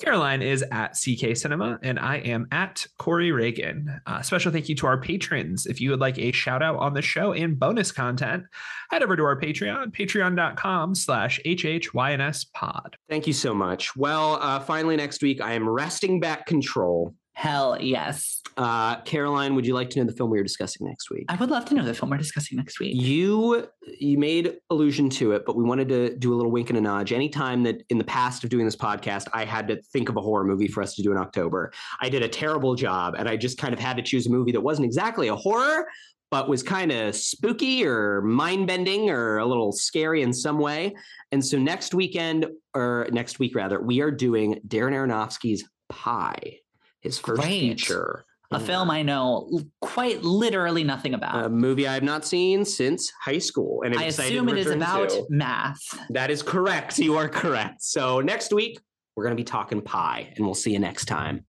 Caroline 0.00 0.42
is 0.42 0.64
at 0.70 0.92
CK 0.92 1.36
Cinema, 1.36 1.78
and 1.82 1.98
I 1.98 2.18
am 2.18 2.46
at 2.52 2.86
Corey 2.98 3.30
Ragan. 3.30 4.00
Uh, 4.06 4.22
special 4.22 4.52
thank 4.52 4.68
you 4.68 4.76
to 4.76 4.86
our 4.86 5.00
patrons. 5.00 5.66
If 5.66 5.80
you 5.80 5.90
would 5.90 6.00
like 6.00 6.18
a 6.18 6.30
shout 6.30 6.62
out 6.62 6.76
on 6.76 6.94
the 6.94 7.02
show 7.02 7.32
and 7.32 7.58
bonus 7.58 7.90
content, 7.90 8.44
head 8.90 9.02
over 9.02 9.16
to 9.16 9.24
our 9.24 9.40
Patreon, 9.40 9.92
patreon.com 9.92 10.94
slash 10.94 11.40
HHYNS 11.44 12.46
pod. 12.54 12.96
Thank 13.08 13.26
you 13.26 13.32
so 13.32 13.52
much. 13.52 13.96
Well, 13.96 14.38
uh, 14.40 14.60
finally, 14.60 14.96
next 14.96 15.20
week, 15.20 15.40
I 15.40 15.54
am 15.54 15.68
resting 15.68 16.20
back 16.20 16.46
control. 16.46 17.14
Hell 17.38 17.78
yes. 17.80 18.42
Uh, 18.56 19.00
Caroline, 19.02 19.54
would 19.54 19.64
you 19.64 19.72
like 19.72 19.90
to 19.90 20.00
know 20.00 20.04
the 20.04 20.12
film 20.12 20.28
we 20.28 20.40
are 20.40 20.42
discussing 20.42 20.88
next 20.88 21.08
week? 21.08 21.26
I 21.28 21.36
would 21.36 21.50
love 21.50 21.64
to 21.66 21.74
know 21.76 21.84
the 21.84 21.94
film 21.94 22.10
we're 22.10 22.16
discussing 22.16 22.56
next 22.56 22.80
week. 22.80 23.00
You 23.00 23.68
you 23.96 24.18
made 24.18 24.56
allusion 24.70 25.08
to 25.10 25.30
it, 25.30 25.46
but 25.46 25.54
we 25.54 25.62
wanted 25.62 25.88
to 25.90 26.16
do 26.16 26.34
a 26.34 26.36
little 26.36 26.50
wink 26.50 26.70
and 26.70 26.78
a 26.78 26.80
nudge. 26.80 27.12
Anytime 27.12 27.62
that 27.62 27.84
in 27.90 27.98
the 27.98 28.02
past 28.02 28.42
of 28.42 28.50
doing 28.50 28.64
this 28.64 28.74
podcast, 28.74 29.28
I 29.32 29.44
had 29.44 29.68
to 29.68 29.80
think 29.92 30.08
of 30.08 30.16
a 30.16 30.20
horror 30.20 30.42
movie 30.42 30.66
for 30.66 30.82
us 30.82 30.96
to 30.96 31.02
do 31.02 31.12
in 31.12 31.16
October. 31.16 31.72
I 32.00 32.08
did 32.08 32.24
a 32.24 32.28
terrible 32.28 32.74
job, 32.74 33.14
and 33.16 33.28
I 33.28 33.36
just 33.36 33.56
kind 33.56 33.72
of 33.72 33.78
had 33.78 33.96
to 33.98 34.02
choose 34.02 34.26
a 34.26 34.30
movie 34.30 34.50
that 34.50 34.60
wasn't 34.60 34.86
exactly 34.86 35.28
a 35.28 35.36
horror, 35.36 35.86
but 36.32 36.48
was 36.48 36.64
kind 36.64 36.90
of 36.90 37.14
spooky 37.14 37.86
or 37.86 38.20
mind 38.22 38.66
bending 38.66 39.10
or 39.10 39.38
a 39.38 39.46
little 39.46 39.70
scary 39.70 40.22
in 40.22 40.32
some 40.32 40.58
way. 40.58 40.92
And 41.30 41.46
so 41.46 41.56
next 41.56 41.94
weekend, 41.94 42.46
or 42.74 43.06
next 43.12 43.38
week 43.38 43.54
rather, 43.54 43.80
we 43.80 44.00
are 44.00 44.10
doing 44.10 44.58
Darren 44.66 44.92
Aronofsky's 44.92 45.62
Pi, 45.88 46.58
his 47.00 47.18
first 47.18 47.42
Great. 47.42 47.60
feature. 47.60 48.24
A 48.50 48.58
film 48.58 48.90
I 48.90 49.02
know 49.02 49.60
quite 49.82 50.22
literally 50.22 50.82
nothing 50.82 51.12
about. 51.12 51.44
a 51.44 51.50
movie 51.50 51.86
I 51.86 51.92
have 51.92 52.02
not 52.02 52.24
seen 52.24 52.64
since 52.64 53.12
high 53.22 53.38
school, 53.40 53.82
and 53.84 53.94
I'm 53.94 54.00
I 54.00 54.04
assume 54.06 54.48
it 54.48 54.56
is 54.56 54.70
about 54.70 55.10
to. 55.10 55.26
math. 55.28 55.78
That 56.08 56.30
is 56.30 56.42
correct. 56.42 56.98
You 56.98 57.16
are 57.18 57.28
correct. 57.28 57.82
So 57.82 58.20
next 58.22 58.54
week 58.54 58.80
we're 59.16 59.24
going 59.24 59.36
to 59.36 59.40
be 59.40 59.44
talking 59.44 59.82
Pi, 59.82 60.32
and 60.34 60.46
we'll 60.46 60.54
see 60.54 60.72
you 60.72 60.78
next 60.78 61.04
time. 61.04 61.44